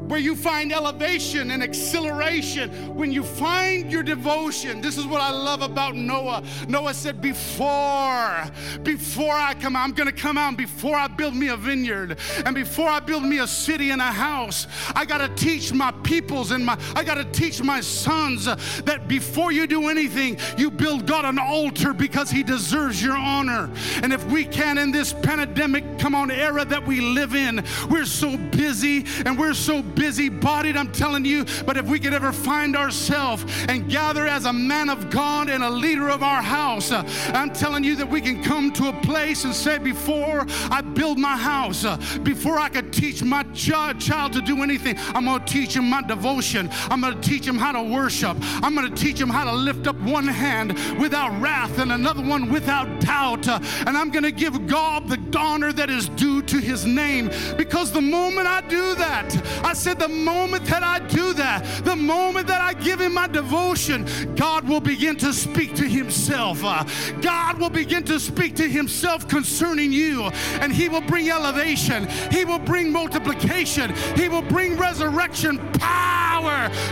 where 0.06 0.20
you 0.20 0.36
find 0.36 0.72
elevation 0.72 1.50
and 1.50 1.62
acceleration, 1.62 2.94
when 2.94 3.12
you 3.12 3.22
find 3.22 3.90
your 3.90 4.02
devotion. 4.02 4.80
This 4.80 4.98
is 4.98 5.06
what 5.06 5.20
I 5.20 5.30
love 5.30 5.62
about 5.62 5.94
Noah. 5.94 6.42
Noah 6.68 6.94
said, 6.94 7.20
Before, 7.20 8.44
before 8.82 9.34
I 9.34 9.54
come 9.54 9.76
out, 9.76 9.84
I'm 9.84 9.92
gonna 9.92 10.12
come 10.12 10.38
out, 10.38 10.56
before 10.56 10.96
I 10.96 11.08
build 11.08 11.34
me 11.34 11.48
a 11.48 11.56
vineyard, 11.56 12.18
and 12.44 12.54
before 12.54 12.88
I 12.88 13.00
build 13.00 13.22
me 13.22 13.38
a 13.38 13.46
city 13.46 13.90
and 13.90 14.00
a 14.00 14.04
house, 14.04 14.66
I 14.94 15.04
gotta 15.04 15.28
teach 15.34 15.72
my 15.72 15.90
peoples 16.02 16.50
and 16.50 16.64
my 16.64 16.78
I 16.94 17.04
gotta 17.04 17.24
teach 17.24 17.62
my 17.62 17.80
sons 17.80 18.44
that 18.82 19.08
before 19.08 19.52
you 19.52 19.66
do 19.66 19.88
anything, 19.88 20.38
you 20.58 20.70
build 20.70 21.06
God 21.06 21.24
an 21.24 21.38
altar 21.38 21.94
because 21.94 22.30
He 22.30 22.42
deserves 22.42 23.02
your 23.02 23.16
honor. 23.16 23.70
And 24.02 24.12
if 24.12 24.24
we 24.26 24.44
can 24.44 24.78
in 24.78 24.90
this 24.90 25.12
pandemic, 25.12 25.98
come 25.98 26.14
on, 26.14 26.30
era 26.30 26.64
that 26.64 26.86
we 26.86 27.00
live 27.00 27.34
in, 27.34 27.64
we're 27.88 28.04
so 28.04 28.36
busy 28.36 29.04
and 29.24 29.38
we're 29.38 29.54
so 29.54 29.82
busy 29.94 30.28
bodied, 30.28 30.76
I'm 30.76 30.92
telling 30.92 31.24
you. 31.24 31.44
But 31.66 31.76
if 31.76 31.86
we 31.86 31.98
could 31.98 32.14
ever 32.14 32.32
find 32.32 32.76
ourselves 32.76 33.44
and 33.68 33.88
gather 33.88 34.26
as 34.26 34.44
a 34.44 34.52
man 34.52 34.88
of 34.88 35.10
God 35.10 35.48
and 35.48 35.62
a 35.62 35.70
leader 35.70 36.08
of 36.08 36.22
our 36.22 36.42
house, 36.42 36.90
uh, 36.92 37.04
I'm 37.28 37.50
telling 37.52 37.84
you 37.84 37.96
that 37.96 38.08
we 38.08 38.20
can 38.20 38.42
come 38.42 38.72
to 38.74 38.88
a 38.88 38.92
place 39.02 39.44
and 39.44 39.54
say, 39.54 39.78
before 39.78 40.46
I 40.70 40.80
build 40.80 41.18
my 41.18 41.36
house, 41.36 41.84
uh, 41.84 41.96
before 42.22 42.58
I 42.58 42.68
could 42.68 42.92
teach 42.92 43.22
my 43.22 43.42
child 43.54 44.32
to 44.32 44.40
do 44.40 44.62
anything, 44.62 44.96
I'm 45.14 45.24
going 45.24 45.44
to 45.44 45.52
teach 45.52 45.76
him 45.76 45.88
my 45.88 46.02
devotion. 46.02 46.68
I'm 46.90 47.00
going 47.00 47.20
to 47.20 47.28
teach 47.28 47.46
him 47.46 47.56
how 47.56 47.72
to 47.72 47.82
worship. 47.82 48.36
I'm 48.62 48.74
going 48.74 48.92
to 48.92 49.02
teach 49.02 49.20
him 49.20 49.28
how 49.28 49.44
to 49.44 49.52
lift 49.52 49.86
up 49.86 49.96
one 50.00 50.26
hand 50.26 50.74
without 50.98 51.38
wrath 51.40 51.78
and 51.78 51.92
another 51.92 52.22
one 52.22 52.50
without 52.50 53.00
doubt. 53.00 53.48
Uh, 53.48 53.60
and 53.86 53.96
I'm 53.96 54.10
going 54.10 54.24
to 54.24 54.32
give 54.32 54.66
God 54.66 55.08
the 55.08 55.38
honor 55.38 55.72
that 55.72 55.90
is 55.90 56.08
due 56.10 56.42
to 56.42 56.58
his 56.58 56.86
name 56.86 57.30
because 57.56 57.92
the 57.92 58.00
moment 58.00 58.46
I 58.46 58.60
do 58.62 58.94
that, 58.94 59.64
I 59.64 59.72
said, 59.84 59.98
the 59.98 60.08
moment 60.08 60.64
that 60.64 60.82
I 60.82 60.98
do 60.98 61.34
that, 61.34 61.84
the 61.84 61.94
moment 61.94 62.46
that 62.46 62.62
I 62.62 62.72
give 62.72 63.00
him 63.02 63.12
my 63.12 63.26
devotion, 63.26 64.08
God 64.34 64.66
will 64.66 64.80
begin 64.80 65.16
to 65.16 65.32
speak 65.34 65.74
to 65.74 65.84
himself. 65.84 66.64
Uh, 66.64 66.84
God 67.20 67.58
will 67.58 67.68
begin 67.68 68.02
to 68.04 68.18
speak 68.18 68.56
to 68.56 68.66
himself 68.66 69.28
concerning 69.28 69.92
you, 69.92 70.24
and 70.60 70.72
he 70.72 70.88
will 70.88 71.02
bring 71.02 71.28
elevation, 71.28 72.08
he 72.30 72.46
will 72.46 72.58
bring 72.58 72.90
multiplication, 72.90 73.94
he 74.16 74.28
will 74.28 74.42
bring 74.42 74.78
resurrection 74.78 75.58
power 75.74 76.23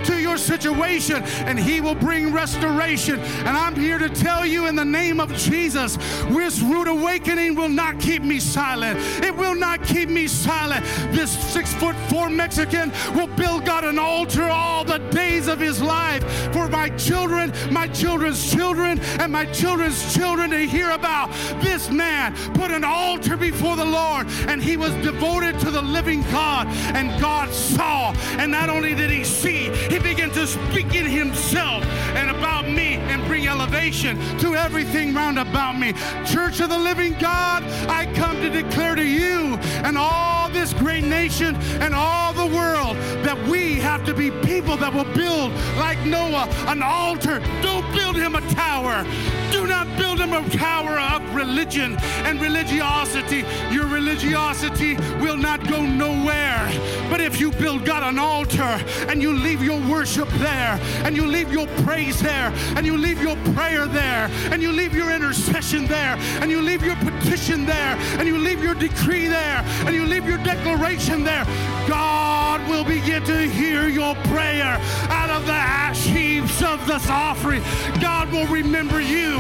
to 0.05 0.21
your 0.21 0.37
situation, 0.37 1.23
and 1.47 1.59
he 1.59 1.81
will 1.81 1.95
bring 1.95 2.33
restoration. 2.33 3.21
And 3.21 3.57
I'm 3.57 3.77
here 3.77 3.99
to 3.99 4.09
tell 4.09 4.47
you 4.47 4.67
in 4.67 4.77
the 4.77 4.85
name 4.85 5.21
of 5.21 5.33
Jesus, 5.35 5.97
this 6.29 6.61
root 6.61 6.89
awakening 6.89 7.55
will 7.55 7.69
not 7.69 7.99
keep 7.99 8.23
me 8.23 8.41
silent. 8.41 8.99
It 9.25 9.35
will 9.37 9.55
not 9.55 9.83
keep 9.83 10.09
me 10.09 10.27
silent. 10.27 10.85
This 11.13 11.31
six 11.53 11.73
foot 11.75 11.97
four 12.09 12.29
Mexican 12.29 12.93
will 13.15 13.27
build 13.27 13.65
God 13.65 13.85
an 13.85 13.99
altar 13.99 14.45
all 14.45 14.85
the 14.85 14.99
days 14.99 15.49
of 15.49 15.59
his 15.59 15.81
life 15.81 16.23
for 16.53 16.69
my 16.69 16.89
children, 16.91 17.53
my 17.71 17.87
children's 17.89 18.53
children, 18.53 19.01
and 19.21 19.33
my 19.33 19.47
children's 19.47 20.15
children 20.15 20.51
to 20.51 20.59
hear 20.67 20.91
about. 20.91 21.31
This 21.63 21.91
man 21.91 22.35
put 22.55 22.71
an 22.71 22.85
altar 22.85 23.37
before 23.37 23.77
the 23.77 23.85
Lord 23.85 24.27
and 24.49 24.63
he 24.63 24.77
was 24.77 24.93
devoted 24.97 25.59
to 25.61 25.71
the 25.71 25.83
living 25.83 26.23
God. 26.31 26.67
And 26.95 27.21
God 27.21 27.51
saw, 27.53 28.13
and 28.39 28.51
not 28.51 28.69
only 28.69 28.95
did 28.95 29.11
he 29.11 29.25
see, 29.43 29.71
he 29.91 29.99
began 29.99 30.31
to 30.31 30.47
speak 30.47 30.95
in 30.95 31.05
himself 31.05 31.85
and 32.15 32.31
about 32.31 32.67
me 32.69 32.95
and 33.11 33.25
bring 33.27 33.49
elevation 33.49 34.17
to 34.39 34.55
everything 34.55 35.13
round 35.13 35.39
about 35.39 35.79
me. 35.79 35.93
Church 36.25 36.61
of 36.61 36.69
the 36.69 36.79
living 36.79 37.15
God, 37.19 37.65
I 37.89 38.07
come 38.15 38.37
to 38.41 38.51
declare 38.51 38.95
to 38.95 39.05
you 39.05 39.57
and 39.85 39.99
all 39.99 40.49
this 40.51 40.73
great 40.75 41.05
nation 41.05 41.57
and 41.81 41.95
all 41.95 42.33
the 42.33 42.47
world 42.55 42.97
that 43.25 43.39
we 43.49 43.75
have 43.81 44.05
to 44.07 44.15
be 44.15 44.31
people 44.31 44.77
that 44.77 44.93
will 44.95 45.13
build 45.15 45.53
like 45.77 45.99
Noah 46.07 46.47
an 46.69 46.83
altar. 46.83 47.41
Don't 47.63 47.91
build 47.93 48.17
him 48.17 48.37
a 48.37 48.41
tower. 48.53 49.05
Do 49.51 49.67
not 49.67 49.87
build 49.99 50.19
him 50.21 50.33
a 50.33 50.49
tower 50.51 50.99
of 50.99 51.35
religion 51.35 51.97
and 52.27 52.41
religiosity. 52.41 53.45
Your 53.71 53.87
religiosity 53.87 54.97
will 55.21 55.37
not 55.37 55.67
go 55.69 55.85
nowhere. 55.85 56.67
But 57.11 57.21
if 57.21 57.41
you 57.41 57.51
build 57.53 57.85
God 57.85 58.03
an 58.03 58.19
altar 58.19 58.81
and 59.09 59.21
you 59.21 59.32
leave 59.33 59.63
your 59.63 59.81
worship 59.91 60.29
there 60.39 60.79
and 61.05 61.17
you 61.17 61.27
leave 61.27 61.53
your 61.53 61.67
praise 61.85 62.21
there 62.21 62.53
and 62.77 62.87
you 62.87 62.97
leave 62.97 63.23
your 63.23 63.37
prayer 63.55 63.87
there 63.87 64.31
and 64.51 64.63
you 64.63 64.73
leave 64.73 64.95
your 64.95 65.11
intercession 65.11 65.87
there 65.87 66.17
and 66.41 66.51
you 66.51 66.61
leave 66.61 66.85
your 66.85 66.97
petition 66.97 67.65
there 67.65 67.97
and 68.19 68.27
you 68.27 68.39
leave 68.39 68.63
your 68.63 68.75
decree 68.75 69.29
there 69.29 69.63
and 69.87 69.95
you 69.95 70.05
leave 70.05 70.27
your 70.27 70.39
declaration 70.39 71.25
there, 71.25 71.45
God 71.89 72.67
will 72.69 72.85
begin 72.85 73.23
to 73.25 73.49
hear 73.49 73.89
your 73.89 74.15
prayer 74.27 74.79
out 75.09 75.31
of 75.31 75.47
the 75.47 75.53
ash 75.53 76.05
heaps 76.05 76.63
of 76.63 76.87
this 76.87 77.09
offering. 77.09 77.63
God 78.01 78.31
will 78.31 78.47
remember 78.47 79.01
you. 79.01 79.39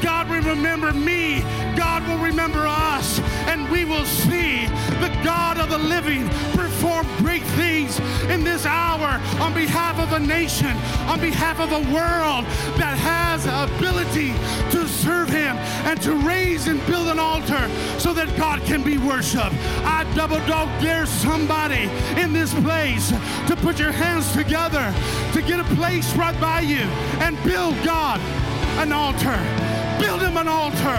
God 0.00 0.28
remember 0.54 0.92
me. 0.92 1.40
God 1.76 2.06
will 2.06 2.18
remember 2.18 2.66
us. 2.66 3.18
And 3.48 3.68
we 3.70 3.84
will 3.84 4.04
see 4.04 4.66
the 5.00 5.10
God 5.24 5.58
of 5.58 5.68
the 5.68 5.78
living 5.78 6.28
perform 6.52 7.06
great 7.18 7.42
things 7.58 7.98
in 8.28 8.44
this 8.44 8.64
hour 8.66 9.20
on 9.40 9.52
behalf 9.52 9.98
of 9.98 10.12
a 10.12 10.20
nation, 10.20 10.76
on 11.08 11.20
behalf 11.20 11.60
of 11.60 11.72
a 11.72 11.80
world 11.92 12.44
that 12.78 12.96
has 12.98 13.44
the 13.44 13.64
ability 13.64 14.32
to 14.70 14.86
serve 14.86 15.28
Him 15.28 15.56
and 15.88 16.00
to 16.02 16.14
raise 16.14 16.66
and 16.68 16.84
build 16.86 17.08
an 17.08 17.18
altar 17.18 17.68
so 17.98 18.12
that 18.14 18.36
God 18.36 18.60
can 18.62 18.82
be 18.82 18.98
worshiped. 18.98 19.54
I 19.84 20.04
double 20.14 20.38
dog 20.46 20.68
dare 20.80 21.06
somebody 21.06 21.90
in 22.20 22.32
this 22.32 22.54
place 22.54 23.10
to 23.48 23.56
put 23.56 23.78
your 23.78 23.92
hands 23.92 24.32
together 24.32 24.94
to 25.32 25.42
get 25.42 25.58
a 25.60 25.74
place 25.74 26.14
right 26.14 26.38
by 26.40 26.60
you 26.60 26.84
and 27.24 27.42
build 27.42 27.74
God 27.84 28.20
an 28.78 28.92
altar. 28.92 29.63
Build 29.98 30.22
Him 30.22 30.36
an 30.36 30.48
altar. 30.48 30.98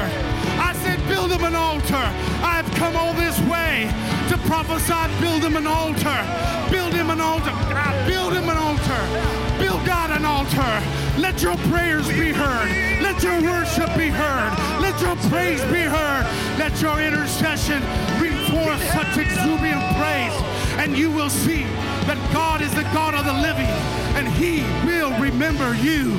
I 0.58 0.74
said, 0.84 1.00
build 1.08 1.32
him 1.32 1.44
an 1.44 1.56
altar. 1.56 2.06
I've 2.42 2.70
come 2.76 2.96
all 2.96 3.14
this 3.14 3.38
way 3.42 3.92
to 4.30 4.38
prophesy. 4.48 4.94
Build 5.20 5.44
him 5.44 5.56
an 5.58 5.68
altar. 5.68 6.20
Build 6.72 6.94
him 6.94 7.10
an 7.10 7.20
altar. 7.20 7.52
God, 7.70 8.08
Build 8.08 8.34
him 8.34 8.48
an 8.50 8.58
altar. 8.58 9.02
Build 9.60 9.86
God 9.86 10.12
an 10.12 10.24
altar. 10.26 10.82
Let 11.20 11.42
your 11.42 11.58
prayers 11.70 12.08
be 12.08 12.32
heard. 12.32 12.70
Let 13.02 13.22
your 13.22 13.42
worship 13.42 13.90
be 13.98 14.10
heard. 14.10 14.52
Let 14.82 15.00
your 15.02 15.16
praise 15.30 15.62
be 15.66 15.84
heard. 15.84 16.26
Let 16.58 16.82
your 16.82 17.02
intercession 17.02 17.82
bring 18.18 18.38
forth 18.52 18.82
such 18.94 19.18
exuberant 19.18 19.84
praise. 20.00 20.36
And 20.80 20.98
you 20.98 21.12
will 21.12 21.30
see 21.30 21.64
that 22.08 22.18
God 22.34 22.62
is 22.62 22.74
the 22.74 22.84
God 22.94 23.14
of 23.14 23.26
the 23.26 23.34
living. 23.34 23.72
And 24.16 24.28
he 24.28 24.64
will 24.88 25.12
remember 25.20 25.76
you. 25.76 26.16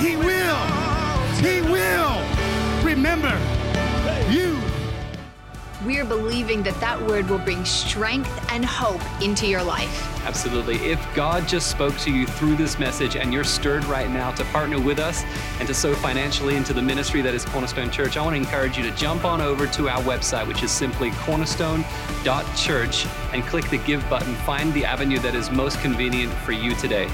He 0.00 0.16
will. 0.16 0.56
He 1.40 1.60
will 1.60 2.20
remember 2.82 3.38
you. 4.30 4.58
We're 5.84 6.04
believing 6.04 6.62
that 6.64 6.78
that 6.80 7.00
word 7.00 7.28
will 7.30 7.38
bring 7.38 7.64
strength 7.64 8.30
and 8.52 8.64
hope 8.64 9.00
into 9.22 9.46
your 9.46 9.62
life. 9.62 10.06
Absolutely. 10.26 10.76
If 10.76 11.02
God 11.14 11.48
just 11.48 11.70
spoke 11.70 11.96
to 11.98 12.10
you 12.10 12.26
through 12.26 12.56
this 12.56 12.78
message 12.78 13.16
and 13.16 13.32
you're 13.32 13.44
stirred 13.44 13.84
right 13.84 14.10
now 14.10 14.30
to 14.32 14.44
partner 14.46 14.78
with 14.78 14.98
us 14.98 15.22
and 15.58 15.66
to 15.66 15.72
sow 15.74 15.94
financially 15.94 16.56
into 16.56 16.74
the 16.74 16.82
ministry 16.82 17.22
that 17.22 17.34
is 17.34 17.46
Cornerstone 17.46 17.90
Church, 17.90 18.18
I 18.18 18.22
want 18.22 18.34
to 18.34 18.40
encourage 18.40 18.76
you 18.76 18.82
to 18.84 18.94
jump 18.96 19.24
on 19.24 19.40
over 19.40 19.66
to 19.66 19.88
our 19.88 20.02
website, 20.02 20.46
which 20.46 20.62
is 20.62 20.70
simply 20.70 21.10
cornerstone.church, 21.12 23.06
and 23.32 23.42
click 23.44 23.68
the 23.70 23.78
give 23.78 24.06
button. 24.10 24.34
Find 24.34 24.72
the 24.74 24.84
avenue 24.84 25.18
that 25.20 25.34
is 25.34 25.50
most 25.50 25.80
convenient 25.80 26.32
for 26.32 26.52
you 26.52 26.74
today. 26.74 27.08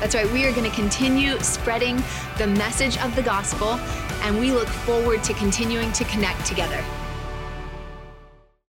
That's 0.00 0.14
right, 0.14 0.30
we 0.32 0.46
are 0.46 0.52
going 0.52 0.68
to 0.68 0.74
continue 0.74 1.38
spreading 1.40 2.02
the 2.38 2.46
message 2.46 2.96
of 2.98 3.14
the 3.14 3.22
gospel, 3.22 3.74
and 4.22 4.40
we 4.40 4.50
look 4.50 4.66
forward 4.66 5.22
to 5.24 5.34
continuing 5.34 5.92
to 5.92 6.04
connect 6.04 6.46
together. 6.46 6.82